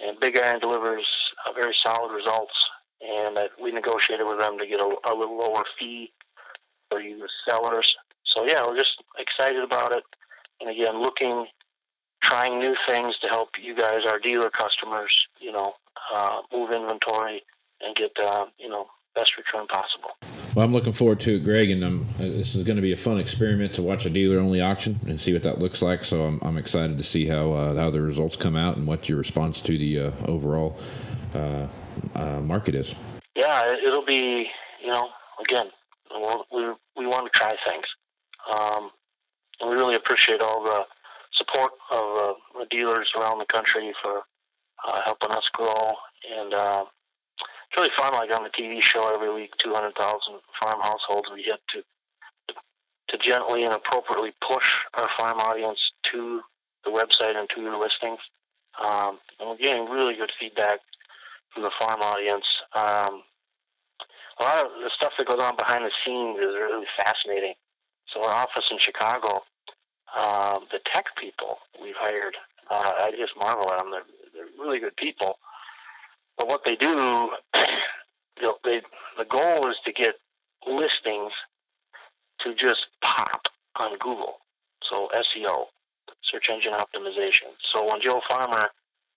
And 0.01 0.21
Big 0.21 0.37
Iron 0.37 0.61
delivers 0.61 1.07
uh, 1.47 1.53
very 1.53 1.75
solid 1.85 2.15
results. 2.15 2.53
And 3.01 3.39
we 3.61 3.73
negotiated 3.73 4.27
with 4.27 4.39
them 4.39 4.59
to 4.59 4.67
get 4.67 4.81
a, 4.81 4.97
a 5.11 5.15
little 5.15 5.39
lower 5.39 5.65
fee 5.79 6.13
for 6.91 7.01
you 7.01 7.27
sellers. 7.49 7.95
So, 8.25 8.45
yeah, 8.45 8.63
we're 8.67 8.77
just 8.77 9.03
excited 9.19 9.63
about 9.63 9.97
it. 9.97 10.05
And 10.61 10.71
again, 10.71 11.01
looking, 11.01 11.47
trying 12.23 12.59
new 12.59 12.75
things 12.89 13.17
to 13.23 13.29
help 13.29 13.51
you 13.63 13.77
guys, 13.77 14.01
our 14.07 14.19
dealer 14.19 14.51
customers, 14.51 15.27
you 15.41 15.53
know, 15.53 15.75
uh, 16.15 16.41
move 16.53 16.71
inventory 16.73 17.43
and 17.81 17.95
get, 17.95 18.13
uh, 18.21 18.47
you 18.59 18.69
know, 18.69 18.87
best 19.15 19.37
return 19.37 19.67
possible. 19.67 20.36
Well, 20.57 20.65
I'm 20.65 20.73
looking 20.73 20.95
forward 20.95 21.21
to 21.21 21.37
it, 21.37 21.45
Greg, 21.45 21.69
and 21.69 21.85
um, 21.85 22.07
this 22.17 22.55
is 22.55 22.65
going 22.65 22.77
to 22.77 22.83
be 22.83 22.93
a 22.93 22.97
fun 22.97 23.19
experiment 23.19 23.75
to 23.75 23.83
watch 23.83 24.07
a 24.07 24.11
dealer-only 24.11 24.63
auction 24.63 24.99
and 25.07 25.21
see 25.21 25.35
what 25.35 25.43
that 25.43 25.59
looks 25.59 25.83
like. 25.83 26.03
So 26.03 26.23
I'm, 26.23 26.41
I'm 26.41 26.57
excited 26.57 26.97
to 26.97 27.05
see 27.05 27.27
how 27.27 27.53
uh, 27.53 27.75
how 27.75 27.91
the 27.91 28.01
results 28.01 28.37
come 28.37 28.57
out 28.57 28.79
and 28.79 28.87
what 28.87 29.07
your 29.07 29.19
response 29.19 29.61
to 29.61 29.77
the 29.77 30.01
uh, 30.01 30.13
overall 30.25 30.79
uh, 31.35 31.69
uh 32.15 32.41
market 32.41 32.75
is. 32.75 32.95
Yeah, 33.35 33.75
it'll 33.87 34.07
be 34.07 34.49
you 34.81 34.87
know 34.87 35.11
again 35.47 35.67
we 36.51 36.73
we 36.97 37.07
want 37.07 37.31
to 37.31 37.39
try 37.39 37.53
things, 37.67 37.85
um, 38.51 38.89
and 39.61 39.69
we 39.69 39.77
really 39.77 39.97
appreciate 39.97 40.41
all 40.41 40.65
the 40.65 40.85
support 41.35 41.73
of 41.91 42.17
uh, 42.17 42.33
the 42.61 42.67
dealers 42.71 43.13
around 43.15 43.41
the 43.41 43.53
country 43.53 43.93
for 44.03 44.23
uh, 44.89 45.03
helping 45.05 45.33
us 45.33 45.51
grow 45.53 45.93
and 46.35 46.55
it's 47.69 47.77
really 47.77 47.91
fun. 47.97 48.13
Like 48.13 48.31
on 48.31 48.45
the 48.45 48.51
TV 48.51 48.81
show 48.81 49.13
every 49.15 49.33
week, 49.33 49.53
200,000 49.59 49.95
farm 50.61 50.81
households 50.81 51.29
we 51.33 51.45
get 51.45 51.61
to 51.75 51.83
to 53.09 53.19
gently 53.19 53.63
and 53.63 53.73
appropriately 53.73 54.33
push 54.41 54.67
our 54.95 55.09
farm 55.17 55.39
audience 55.39 55.79
to 56.13 56.41
the 56.85 56.91
website 56.91 57.37
and 57.37 57.49
to 57.51 57.61
your 57.61 57.79
listings. 57.79 58.19
Um, 58.83 59.19
and 59.39 59.49
we're 59.49 59.57
getting 59.57 59.89
really 59.89 60.17
good 60.17 60.33
feedback 60.39 60.81
from 61.55 61.63
the 61.63 61.71
farm 61.79 62.01
audience. 62.01 62.45
Um, 62.75 63.23
a 64.39 64.43
lot 64.43 64.67
of 64.67 64.73
the 64.83 64.91
stuff 64.95 65.13
that 65.19 65.27
goes 65.27 65.41
on 65.41 65.57
behind 65.57 65.85
the 65.85 65.93
scenes 66.05 66.39
is 66.39 66.55
really 66.55 66.87
fascinating. 66.97 67.55
So 68.13 68.23
our 68.23 68.31
office 68.31 68.65
in 68.71 68.79
Chicago, 68.79 69.43
um, 70.17 70.67
the 70.71 70.81
tech 70.93 71.07
people 71.17 71.59
we've 71.81 71.97
hired, 71.97 72.37
uh, 72.71 72.93
I 73.01 73.13
just 73.17 73.33
marvel 73.39 73.73
at 73.73 73.79
them. 73.79 73.91
They're, 73.91 74.03
they're 74.35 74.53
really 74.59 74.81
good 74.81 74.97
people. 74.97 75.39
But 76.37 76.49
what 76.49 76.63
they 76.65 76.77
do, 76.77 77.31
they, 78.65 78.83
the 79.19 79.25
goal 79.29 79.69
is 79.71 79.77
to 79.85 79.93
get 79.93 80.17
listings 80.67 81.33
to 82.41 82.55
just 82.55 82.87
pop 83.03 83.47
on 83.77 83.99
Google. 83.99 84.39
So 84.91 85.09
SEO, 85.15 85.67
search 86.31 86.49
engine 86.51 86.73
optimization. 86.73 87.55
So 87.73 87.87
when 87.91 88.01
Joe 88.01 88.21
Farmer, 88.29 88.69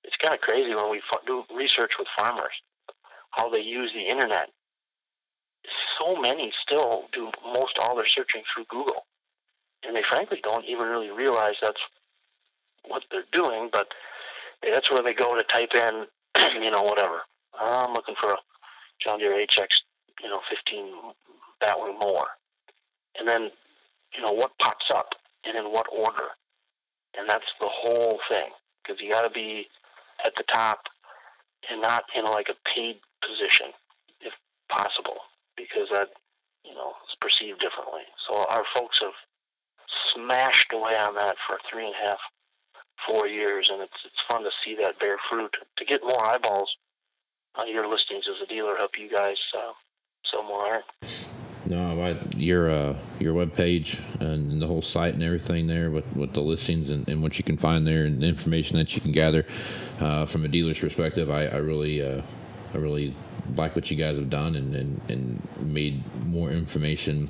it's 0.03 0.15
kind 0.17 0.33
of 0.33 0.41
crazy 0.41 0.73
when 0.73 0.89
we 0.89 1.01
do 1.27 1.43
research 1.55 1.93
with 1.99 2.07
farmers, 2.17 2.53
how 3.31 3.49
they 3.49 3.61
use 3.61 3.91
the 3.93 4.09
internet. 4.09 4.49
So 5.99 6.15
many 6.15 6.51
still 6.65 7.03
do 7.11 7.29
most 7.43 7.77
all 7.79 7.95
their 7.95 8.05
searching 8.05 8.43
through 8.53 8.65
Google. 8.69 9.05
And 9.85 9.95
they 9.95 10.03
frankly 10.03 10.39
don't 10.41 10.65
even 10.65 10.87
really 10.87 11.11
realize 11.11 11.55
that's 11.61 11.81
what 12.87 13.03
they're 13.11 13.23
doing, 13.31 13.69
but 13.71 13.87
that's 14.63 14.89
where 14.89 15.03
they 15.03 15.13
go 15.13 15.35
to 15.35 15.43
type 15.43 15.73
in 15.73 16.05
you 16.61 16.71
know, 16.71 16.81
whatever. 16.81 17.21
I'm 17.59 17.93
looking 17.93 18.15
for 18.19 18.31
a 18.31 18.37
John 18.99 19.19
Deere 19.19 19.45
HX, 19.45 19.67
you 20.23 20.29
know, 20.29 20.39
15 20.49 20.85
Batwing 21.61 21.99
more. 21.99 22.27
And 23.17 23.27
then, 23.27 23.49
you 24.15 24.21
know, 24.21 24.31
what 24.31 24.57
pops 24.59 24.85
up 24.93 25.15
and 25.45 25.57
in 25.57 25.65
what 25.71 25.87
order. 25.91 26.29
And 27.17 27.27
that's 27.27 27.45
the 27.59 27.67
whole 27.69 28.19
thing. 28.29 28.49
Because 28.83 29.01
you 29.01 29.11
got 29.11 29.21
to 29.21 29.29
be 29.29 29.67
at 30.25 30.33
the 30.35 30.43
top 30.43 30.83
and 31.69 31.81
not 31.81 32.03
in 32.15 32.25
like 32.25 32.49
a 32.49 32.69
paid 32.69 32.99
position, 33.21 33.73
if 34.21 34.33
possible, 34.69 35.17
because 35.57 35.87
that, 35.91 36.09
you 36.63 36.73
know, 36.73 36.93
is 37.09 37.15
perceived 37.19 37.59
differently. 37.59 38.03
So 38.27 38.45
our 38.49 38.63
folks 38.73 38.99
have 39.01 39.13
smashed 40.13 40.71
away 40.73 40.95
on 40.97 41.15
that 41.15 41.35
for 41.45 41.57
three 41.69 41.85
and 41.85 41.95
a 41.95 42.07
half 42.07 42.19
four 43.07 43.27
years, 43.27 43.69
and 43.71 43.81
it's 43.81 43.93
it's 44.05 44.21
fun 44.27 44.43
to 44.43 44.49
see 44.63 44.75
that 44.81 44.99
bear 44.99 45.17
fruit. 45.29 45.55
To 45.77 45.85
get 45.85 46.01
more 46.03 46.23
eyeballs 46.23 46.75
on 47.55 47.69
your 47.69 47.87
listings 47.87 48.25
as 48.29 48.41
a 48.43 48.47
dealer, 48.47 48.75
help 48.77 48.91
you 48.97 49.09
guys 49.09 49.37
uh, 49.57 49.73
sell 50.31 50.43
more. 50.43 50.83
No, 51.65 52.01
I, 52.01 52.17
your 52.35 52.69
uh, 52.69 52.95
your 53.19 53.33
web 53.33 53.53
page 53.53 53.99
and 54.19 54.61
the 54.61 54.67
whole 54.67 54.81
site 54.81 55.13
and 55.13 55.21
everything 55.21 55.67
there 55.67 55.91
with, 55.91 56.05
with 56.15 56.33
the 56.33 56.41
listings 56.41 56.89
and, 56.89 57.07
and 57.07 57.21
what 57.21 57.37
you 57.37 57.43
can 57.43 57.57
find 57.57 57.85
there 57.85 58.05
and 58.05 58.21
the 58.21 58.27
information 58.27 58.77
that 58.77 58.95
you 58.95 59.01
can 59.01 59.11
gather 59.11 59.45
uh, 59.99 60.25
from 60.25 60.45
a 60.45 60.47
dealer's 60.47 60.79
perspective, 60.79 61.29
I, 61.29 61.45
I 61.45 61.57
really 61.57 62.01
uh, 62.01 62.21
I 62.73 62.77
really 62.77 63.13
like 63.55 63.75
what 63.75 63.91
you 63.91 63.97
guys 63.97 64.17
have 64.17 64.29
done 64.29 64.55
and, 64.55 64.75
and, 64.75 65.01
and 65.09 65.47
made 65.59 66.03
more 66.25 66.49
information 66.51 67.29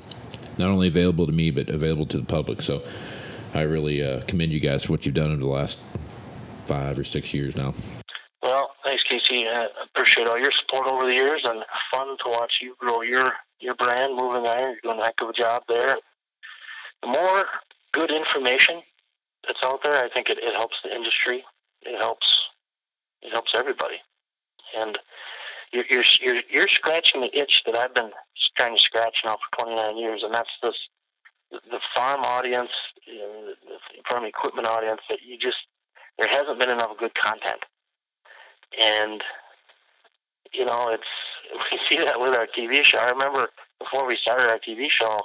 not 0.58 0.68
only 0.68 0.88
available 0.88 1.26
to 1.26 1.32
me 1.32 1.50
but 1.50 1.68
available 1.68 2.06
to 2.06 2.18
the 2.18 2.24
public. 2.24 2.62
So 2.62 2.82
I 3.54 3.62
really 3.62 4.02
uh, 4.02 4.22
commend 4.22 4.52
you 4.52 4.60
guys 4.60 4.84
for 4.84 4.92
what 4.92 5.04
you've 5.04 5.14
done 5.14 5.32
over 5.32 5.40
the 5.40 5.46
last 5.46 5.80
five 6.66 6.98
or 6.98 7.04
six 7.04 7.34
years 7.34 7.56
now. 7.56 7.74
Well, 8.42 8.70
thanks, 8.84 9.02
Casey. 9.02 9.46
I 9.48 9.68
appreciate 9.84 10.26
all 10.26 10.38
your 10.38 10.52
support 10.52 10.86
over 10.86 11.06
the 11.06 11.12
years, 11.12 11.42
and 11.44 11.62
fun 11.92 12.16
to 12.24 12.30
watch 12.30 12.60
you 12.62 12.74
grow 12.78 13.02
your 13.02 13.32
your 13.58 13.74
brand, 13.74 14.16
moving 14.16 14.46
iron. 14.46 14.76
You're 14.82 14.92
doing 14.92 15.00
a 15.00 15.04
heck 15.04 15.20
of 15.20 15.28
a 15.28 15.32
job 15.32 15.62
there. 15.68 15.96
The 17.02 17.08
more 17.08 17.44
good 17.92 18.10
information 18.10 18.82
that's 19.46 19.58
out 19.64 19.80
there, 19.82 19.94
I 19.94 20.08
think 20.08 20.28
it, 20.28 20.38
it 20.38 20.54
helps 20.54 20.76
the 20.82 20.94
industry. 20.94 21.44
It 21.82 21.98
helps 22.00 22.26
it 23.22 23.32
helps 23.32 23.52
everybody, 23.54 23.96
and 24.78 24.98
you're, 25.72 25.84
you're 25.90 26.04
you're 26.20 26.42
you're 26.50 26.68
scratching 26.68 27.20
the 27.20 27.38
itch 27.38 27.62
that 27.66 27.74
I've 27.74 27.94
been 27.94 28.10
trying 28.56 28.76
to 28.76 28.82
scratch 28.82 29.22
now 29.24 29.36
for 29.36 29.64
29 29.64 29.96
years, 29.98 30.22
and 30.22 30.32
that's 30.32 30.50
this 30.62 30.76
the 31.50 31.80
farm 31.94 32.22
audience, 32.22 32.70
you 33.06 33.18
know, 33.18 33.52
the 33.66 34.02
farm 34.08 34.24
equipment 34.24 34.66
audience, 34.66 35.00
that 35.08 35.18
you 35.26 35.38
just 35.38 35.58
there 36.18 36.28
hasn't 36.28 36.58
been 36.58 36.70
enough 36.70 36.96
good 36.98 37.14
content, 37.14 37.64
and 38.80 39.22
you 40.52 40.64
know 40.64 40.88
it's 40.90 41.02
we 41.72 41.78
see 41.88 42.02
that 42.04 42.20
with 42.20 42.34
our 42.34 42.46
TV 42.46 42.84
show. 42.84 42.98
I 42.98 43.10
remember 43.10 43.48
before 43.78 44.06
we 44.06 44.16
started 44.20 44.50
our 44.50 44.58
TV 44.58 44.90
show, 44.90 45.18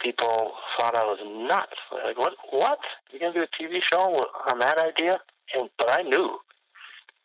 people 0.00 0.52
thought 0.78 0.94
I 0.94 1.04
was 1.04 1.18
nuts. 1.48 1.76
Like, 2.04 2.18
what? 2.18 2.34
What? 2.50 2.78
You're 3.10 3.20
gonna 3.20 3.34
do 3.34 3.46
a 3.46 3.62
TV 3.62 3.82
show 3.82 4.24
on 4.50 4.58
that 4.60 4.78
idea? 4.78 5.18
And 5.54 5.68
but 5.78 5.90
I 5.90 6.02
knew. 6.02 6.38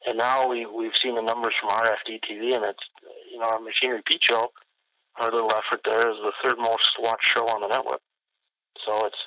And 0.08 0.18
now 0.18 0.48
we 0.48 0.66
we've 0.66 0.96
seen 1.02 1.16
the 1.16 1.22
numbers 1.22 1.56
from 1.60 1.70
RFD 1.70 2.22
TV, 2.30 2.56
and 2.56 2.66
it's 2.66 2.84
you 3.32 3.40
know 3.40 3.46
our 3.46 3.60
Machinery 3.60 4.02
Pete 4.06 4.24
show. 4.24 4.52
Our 5.18 5.32
little 5.32 5.52
effort 5.52 5.82
there 5.86 6.10
is 6.10 6.18
the 6.24 6.34
third 6.44 6.58
most 6.58 6.90
watched 7.00 7.26
show 7.26 7.48
on 7.48 7.62
the 7.62 7.68
network. 7.68 8.02
So 8.86 9.06
it's 9.06 9.18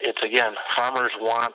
it's 0.00 0.22
again, 0.22 0.54
farmers 0.76 1.12
want 1.20 1.54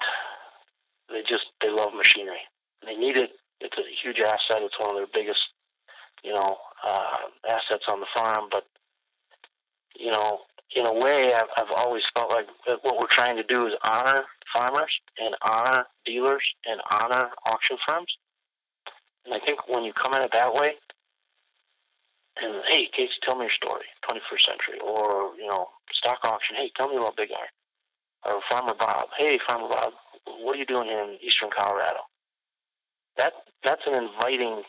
they 1.09 1.21
just 1.21 1.45
they 1.61 1.69
love 1.69 1.93
machinery. 1.93 2.41
They 2.86 2.95
need 2.95 3.17
it. 3.17 3.32
It's 3.59 3.77
a 3.77 3.84
huge 4.01 4.19
asset. 4.19 4.63
It's 4.63 4.80
one 4.80 4.91
of 4.91 4.95
their 4.95 5.07
biggest, 5.13 5.39
you 6.23 6.34
know, 6.34 6.57
uh, 6.86 7.17
assets 7.47 7.86
on 7.91 7.99
the 7.99 8.05
farm. 8.15 8.47
But 8.51 8.65
you 9.97 10.11
know, 10.11 10.39
in 10.75 10.86
a 10.86 10.93
way, 10.93 11.34
I've, 11.34 11.49
I've 11.57 11.71
always 11.75 12.03
felt 12.13 12.32
like 12.32 12.47
what 12.84 12.99
we're 12.99 13.07
trying 13.07 13.38
to 13.38 13.43
do 13.43 13.67
is 13.67 13.73
honor 13.84 14.23
farmers 14.53 14.91
and 15.19 15.36
honor 15.41 15.86
dealers 16.05 16.43
and 16.65 16.80
honor 16.89 17.30
auction 17.45 17.77
firms. 17.88 18.17
And 19.25 19.34
I 19.34 19.45
think 19.45 19.67
when 19.67 19.84
you 19.84 19.93
come 19.93 20.13
at 20.13 20.23
it 20.23 20.32
that 20.34 20.53
way, 20.53 20.73
and 22.41 22.63
hey, 22.67 22.87
Casey, 22.91 23.13
tell 23.23 23.35
me 23.35 23.45
your 23.45 23.51
story, 23.51 23.85
21st 24.09 24.45
century, 24.45 24.79
or 24.83 25.35
you 25.37 25.47
know, 25.47 25.67
stock 25.91 26.19
auction. 26.23 26.55
Hey, 26.55 26.71
tell 26.75 26.89
me 26.89 26.97
about 26.97 27.17
Big 27.17 27.29
Iron. 27.31 28.35
Or 28.35 28.41
Farmer 28.49 28.73
Bob. 28.77 29.07
Hey, 29.17 29.39
Farmer 29.47 29.69
Bob, 29.69 29.93
what 30.41 30.55
are 30.55 30.59
you 30.59 30.65
doing 30.65 30.87
here 30.87 31.03
in 31.03 31.17
Eastern 31.21 31.49
Colorado? 31.55 31.99
That 33.17 33.33
that's 33.63 33.81
an 33.87 33.95
inviting 33.95 34.63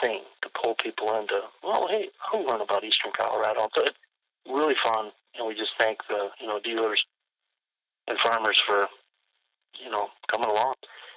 thing 0.00 0.20
to 0.42 0.48
pull 0.62 0.74
people 0.74 1.14
into. 1.18 1.40
Well, 1.62 1.88
hey, 1.88 2.08
I'll 2.32 2.44
learn 2.44 2.60
about 2.60 2.84
Eastern 2.84 3.12
Colorado. 3.16 3.68
So 3.74 3.82
it's 3.84 3.96
really 4.46 4.74
fun, 4.82 5.10
and 5.36 5.46
we 5.46 5.54
just 5.54 5.72
thank 5.78 5.98
the 6.08 6.28
you 6.40 6.46
know 6.46 6.60
dealers 6.60 7.04
and 8.06 8.18
farmers 8.18 8.62
for 8.66 8.86
you 9.82 9.90
know 9.90 10.08
coming 10.30 10.50
along. 10.50 10.74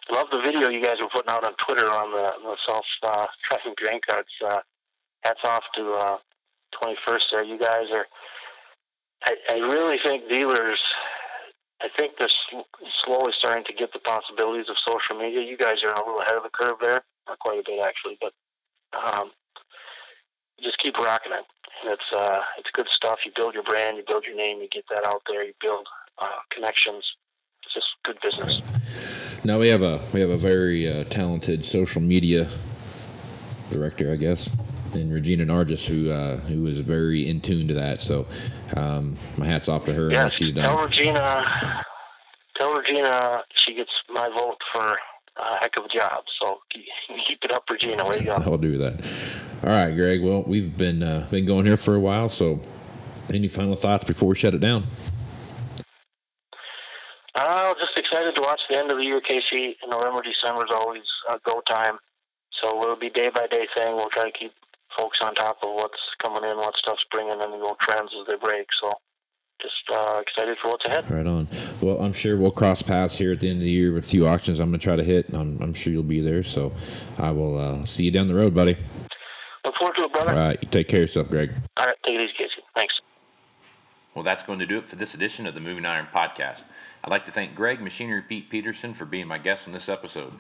Love 0.10 0.28
the 0.32 0.42
video 0.42 0.70
you 0.70 0.84
guys 0.84 0.98
were 1.00 1.10
putting 1.14 1.30
out 1.30 1.44
on 1.44 1.54
Twitter 1.66 1.88
on 1.88 2.12
the, 2.12 2.32
the 2.44 2.58
self 2.68 2.86
uh, 3.04 3.28
driving 3.48 3.74
grain. 3.78 4.00
Uh, 4.10 4.60
hats 5.22 5.40
off 5.44 5.64
to 5.76 5.92
uh, 5.92 6.18
21st 6.82 7.22
there. 7.32 7.44
You 7.44 7.58
guys 7.58 7.88
are. 7.94 8.06
I, 9.24 9.36
I 9.50 9.54
really 9.58 9.98
think 10.04 10.30
dealers. 10.30 10.80
I 11.82 11.88
think 11.98 12.14
they're 12.20 12.30
sl- 12.50 12.70
slowly 13.04 13.34
starting 13.38 13.64
to 13.66 13.74
get 13.74 13.92
the 13.94 14.00
possibilities 14.00 14.68
of 14.70 14.76
social 14.88 15.20
media. 15.20 15.42
You 15.42 15.58
guys 15.58 15.78
are 15.84 15.94
a 15.94 15.98
little 15.98 16.22
ahead 16.22 16.38
of 16.38 16.44
the 16.44 16.50
curve 16.54 16.78
there, 16.80 17.02
not 17.28 17.40
quite 17.40 17.60
a 17.60 17.64
bit 17.66 17.82
actually, 17.84 18.18
but 18.22 18.34
um, 18.94 19.32
just 20.62 20.78
keep 20.78 20.98
rocking 20.98 21.32
it. 21.32 21.46
It's 21.86 22.14
uh, 22.16 22.42
it's 22.60 22.70
good 22.74 22.88
stuff. 22.92 23.20
You 23.26 23.32
build 23.36 23.54
your 23.54 23.64
brand, 23.64 23.98
you 23.98 24.04
build 24.08 24.26
your 24.26 24.36
name, 24.36 24.60
you 24.62 24.68
get 24.70 24.86
that 24.90 25.06
out 25.06 25.24
there, 25.28 25.44
you 25.44 25.54
build 25.60 25.88
uh, 26.20 26.28
connections. 26.52 27.04
It's 27.64 27.74
just 27.74 27.88
good 28.04 28.18
business. 28.22 28.62
Now 29.44 29.60
we 29.60 29.70
have 29.70 29.82
a 29.82 30.02
we 30.14 30.20
have 30.20 30.30
a 30.30 30.38
very 30.38 30.88
uh, 30.88 31.04
talented 31.06 31.66
social 31.66 32.02
media 32.02 32.48
director, 33.72 34.12
I 34.12 34.18
guess, 34.18 34.50
in 34.96 35.12
Regina 35.12 35.46
Nargis, 35.46 35.86
who 35.86 36.12
uh, 36.12 36.38
who 36.38 36.68
is 36.68 36.80
very 36.80 37.28
in 37.28 37.42
tune 37.42 37.68
to 37.68 37.74
that. 37.76 38.02
So 38.02 38.28
um, 38.78 39.18
my 39.38 39.46
hats 39.46 39.70
off 39.70 39.86
to 39.86 39.94
her 39.94 40.10
and 40.10 40.16
what 40.16 40.34
she's 40.34 40.54
tell. 40.54 40.84
Regina, 40.84 41.84
tell 42.58 42.74
Regina 42.76 43.44
she 43.56 43.76
gets 43.76 43.92
my 44.10 44.30
vote 44.30 44.58
for 44.74 44.98
a 45.38 45.58
heck 45.60 45.78
of 45.78 45.86
a 45.86 45.90
job. 45.90 46.24
So 46.42 46.60
keep, 46.72 46.86
keep 47.28 47.44
it 47.44 47.52
up, 47.52 47.64
Regina. 47.70 48.08
Way 48.08 48.20
to 48.20 48.24
go. 48.24 48.34
I'll 48.34 48.58
do 48.58 48.78
that. 48.78 49.06
All 49.64 49.70
right, 49.70 49.94
Greg. 49.96 50.24
Well, 50.24 50.44
we've 50.44 50.76
been 50.76 51.04
uh, 51.04 51.28
been 51.30 51.46
going 51.46 51.66
here 51.66 51.78
for 51.78 51.96
a 51.96 52.00
while. 52.00 52.30
So, 52.30 52.60
any 53.34 53.48
final 53.48 53.76
thoughts 53.76 54.06
before 54.06 54.30
we 54.30 54.36
shut 54.36 54.56
it 54.56 54.60
down? 54.60 54.84
Uh, 57.34 57.74
just 57.80 57.98
excited 57.98 58.36
to 58.36 58.42
watch 58.42 58.60
the 58.70 58.78
end 58.78 58.92
of 58.92 58.98
the 58.98 59.06
year, 59.06 59.22
Casey. 59.22 59.78
November, 59.88 60.22
December 60.22 60.66
is 60.66 60.72
always 60.72 61.04
a 61.30 61.40
go 61.46 61.62
time. 61.62 61.98
So 62.62 62.82
it'll 62.84 62.96
be 62.96 63.10
day 63.10 63.30
by 63.34 63.48
day 63.48 63.68
thing. 63.76 63.96
We'll 63.96 64.10
try 64.10 64.26
to 64.26 64.32
keep 64.32 64.52
folks 64.98 65.20
on 65.22 65.36
top 65.36 65.58
of 65.64 65.74
what's 65.74 66.00
coming 66.22 66.44
in, 66.50 66.58
what 66.58 66.76
stuff's 66.76 67.06
bringing, 67.12 67.34
and 67.34 67.62
go 67.62 67.76
trends 67.82 68.12
as 68.20 68.28
they 68.28 68.36
break. 68.36 68.68
So 68.82 68.92
just 69.62 69.74
uh, 69.94 70.20
excited 70.20 70.58
for 70.62 70.70
what's 70.70 70.86
ahead. 70.86 71.10
Right 71.10 71.28
on. 71.28 71.48
Well, 71.82 72.00
I'm 72.02 72.14
sure 72.14 72.38
we'll 72.38 72.52
cross 72.52 72.82
paths 72.82 73.18
here 73.18 73.32
at 73.32 73.40
the 73.40 73.50
end 73.50 73.60
of 73.60 73.64
the 73.64 73.70
year 73.70 73.94
with 73.94 74.06
a 74.06 74.08
few 74.08 74.28
auctions. 74.28 74.60
I'm 74.60 74.70
going 74.70 74.80
to 74.80 74.84
try 74.84 74.96
to 74.96 75.04
hit. 75.04 75.28
I'm, 75.34 75.62
I'm 75.62 75.74
sure 75.74 75.94
you'll 75.94 76.04
be 76.04 76.22
there. 76.22 76.44
So, 76.44 76.74
I 77.20 77.32
will 77.32 77.58
uh, 77.58 77.86
see 77.86 78.04
you 78.04 78.12
down 78.12 78.28
the 78.28 78.36
road, 78.36 78.56
buddy. 78.56 78.76
Look 79.64 79.76
forward 79.76 79.96
to 79.98 80.04
it, 80.04 80.14
brother. 80.14 80.32
All 80.32 80.38
right. 80.38 80.58
You 80.62 80.68
take 80.70 80.88
care 80.88 81.00
of 81.00 81.04
yourself, 81.04 81.30
Greg. 81.30 81.54
All 81.78 81.86
right, 81.86 81.96
take 82.06 82.16
it 82.16 82.22
easy, 82.22 82.34
Casey. 82.38 82.64
Thanks. 82.76 82.96
Well, 84.16 84.24
that's 84.24 84.44
going 84.44 84.60
to 84.60 84.66
do 84.66 84.80
it 84.80 84.88
for 84.88 84.96
this 84.96 85.14
edition 85.14 85.46
of 85.46 85.54
the 85.54 85.60
Moving 85.60 85.86
Iron 85.86 86.08
Podcast. 86.14 86.64
I'd 87.04 87.12
like 87.12 87.26
to 87.26 87.32
thank 87.32 87.56
Greg 87.56 87.82
Machinery 87.82 88.22
Pete 88.22 88.50
Peterson 88.50 88.94
for 88.94 89.06
being 89.06 89.28
my 89.28 89.38
guest 89.38 89.68
on 89.68 89.74
this 89.74 89.88
episode. 89.88 90.34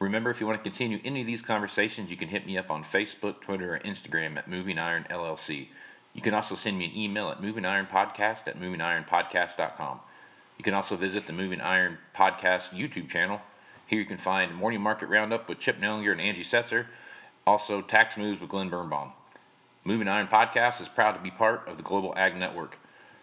Remember, 0.00 0.30
if 0.30 0.40
you 0.40 0.46
want 0.46 0.58
to 0.58 0.68
continue 0.68 0.98
any 1.04 1.20
of 1.20 1.26
these 1.26 1.42
conversations, 1.42 2.10
you 2.10 2.16
can 2.16 2.28
hit 2.28 2.46
me 2.46 2.56
up 2.56 2.70
on 2.70 2.82
Facebook, 2.82 3.42
Twitter, 3.42 3.74
or 3.74 3.80
Instagram 3.80 4.38
at 4.38 4.48
Moving 4.48 4.78
Iron 4.78 5.06
LLC. 5.10 5.68
You 6.14 6.22
can 6.22 6.32
also 6.32 6.56
send 6.56 6.78
me 6.78 6.86
an 6.86 6.96
email 6.96 7.28
at 7.28 7.42
movingironpodcast 7.42 8.46
at 8.46 8.58
movingironpodcast.com. 8.58 10.00
You 10.56 10.64
can 10.64 10.72
also 10.72 10.96
visit 10.96 11.26
the 11.26 11.34
Moving 11.34 11.60
Iron 11.60 11.98
Podcast 12.16 12.70
YouTube 12.70 13.10
channel. 13.10 13.42
Here 13.86 13.98
you 13.98 14.06
can 14.06 14.16
find 14.16 14.54
Morning 14.54 14.80
Market 14.80 15.08
Roundup 15.08 15.46
with 15.50 15.58
Chip 15.58 15.78
Nellinger 15.78 16.12
and 16.12 16.20
Angie 16.20 16.44
Setzer, 16.44 16.86
also 17.46 17.82
Tax 17.82 18.16
Moves 18.16 18.40
with 18.40 18.48
Glen 18.48 18.70
Birnbaum. 18.70 19.12
Moving 19.84 20.08
Iron 20.08 20.28
Podcast 20.28 20.80
is 20.80 20.88
proud 20.88 21.12
to 21.12 21.20
be 21.20 21.30
part 21.30 21.68
of 21.68 21.76
the 21.76 21.82
Global 21.82 22.14
Ag 22.16 22.36
Network. 22.36 22.78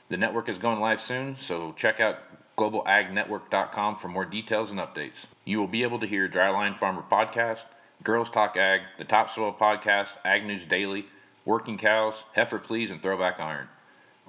The 0.10 0.18
network 0.18 0.48
is 0.48 0.60
going 0.60 0.80
live 0.80 1.02
soon, 1.02 1.38
so 1.42 1.74
check 1.76 2.00
out 2.00 2.18
globalagnetwork.com 2.58 3.98
for 3.98 4.08
more 4.08 4.26
details 4.26 4.72
and 4.72 4.80
updates. 4.80 5.26
You 5.46 5.60
will 5.60 5.68
be 5.68 5.84
able 5.84 6.00
to 6.00 6.08
hear 6.08 6.28
Dryline 6.28 6.78
Farmer 6.78 7.04
Podcast, 7.10 7.60
Girls 8.04 8.30
Talk 8.30 8.58
Ag, 8.58 8.82
the 8.98 9.04
Topsoil 9.04 9.54
Podcast, 9.54 10.10
Ag 10.26 10.46
News 10.46 10.68
Daily, 10.68 11.06
Working 11.46 11.78
Cows, 11.78 12.16
Heifer 12.34 12.60
Please, 12.60 12.92
and 12.92 13.02
Throwback 13.02 13.40
Iron. 13.40 13.68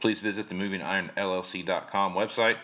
Please 0.01 0.20
visit 0.20 0.49
the 0.49 0.55
movingironllc.com 0.55 2.14
website. 2.14 2.57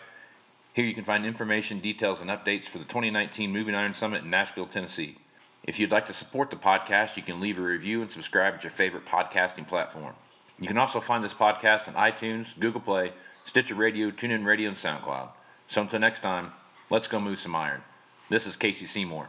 Here 0.73 0.85
you 0.85 0.93
can 0.93 1.05
find 1.05 1.25
information, 1.25 1.79
details, 1.79 2.19
and 2.19 2.29
updates 2.29 2.65
for 2.65 2.77
the 2.77 2.85
2019 2.85 3.51
Moving 3.51 3.75
Iron 3.75 3.93
Summit 3.93 4.23
in 4.23 4.29
Nashville, 4.29 4.67
Tennessee. 4.67 5.17
If 5.63 5.79
you'd 5.79 5.91
like 5.91 6.05
to 6.07 6.13
support 6.13 6.49
the 6.51 6.57
podcast, 6.57 7.17
you 7.17 7.23
can 7.23 7.39
leave 7.39 7.57
a 7.57 7.61
review 7.61 8.01
and 8.01 8.11
subscribe 8.11 8.53
at 8.55 8.63
your 8.63 8.71
favorite 8.71 9.05
podcasting 9.05 9.67
platform. 9.67 10.13
You 10.59 10.67
can 10.67 10.77
also 10.77 11.01
find 11.01 11.23
this 11.23 11.33
podcast 11.33 11.87
on 11.87 11.95
iTunes, 11.95 12.47
Google 12.59 12.81
Play, 12.81 13.13
Stitcher 13.45 13.75
Radio, 13.75 14.11
TuneIn 14.11 14.45
Radio, 14.45 14.69
and 14.69 14.77
SoundCloud. 14.77 15.29
So 15.67 15.81
until 15.81 15.99
next 15.99 16.21
time, 16.21 16.51
let's 16.89 17.07
go 17.07 17.19
move 17.19 17.39
some 17.39 17.55
iron. 17.55 17.81
This 18.29 18.45
is 18.45 18.55
Casey 18.55 18.85
Seymour. 18.85 19.27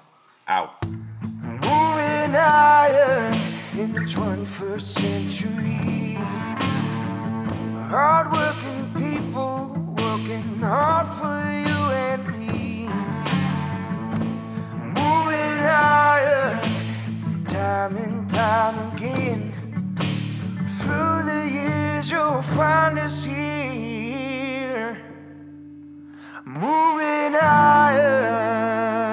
Out. 0.49 0.84
Moving 0.84 2.37
iron 2.37 3.34
in 3.76 3.93
the 3.93 4.01
21st 4.01 4.80
century. 4.80 6.14
Hardworking 7.89 8.93
people 8.95 9.95
working 9.99 10.61
hard 10.61 11.09
for 11.14 11.41
you 11.68 11.80
and 11.93 12.22
me. 12.28 12.89
Moving 14.95 15.59
time 17.49 17.97
and 17.97 18.28
time 18.30 18.93
again. 18.95 19.53
Through 20.80 21.22
the 21.24 21.49
years, 21.51 22.11
you'll 22.11 22.43
find 22.43 22.99
us 22.99 23.24
here 23.24 23.95
moving 26.57 27.34
higher. 27.34 29.05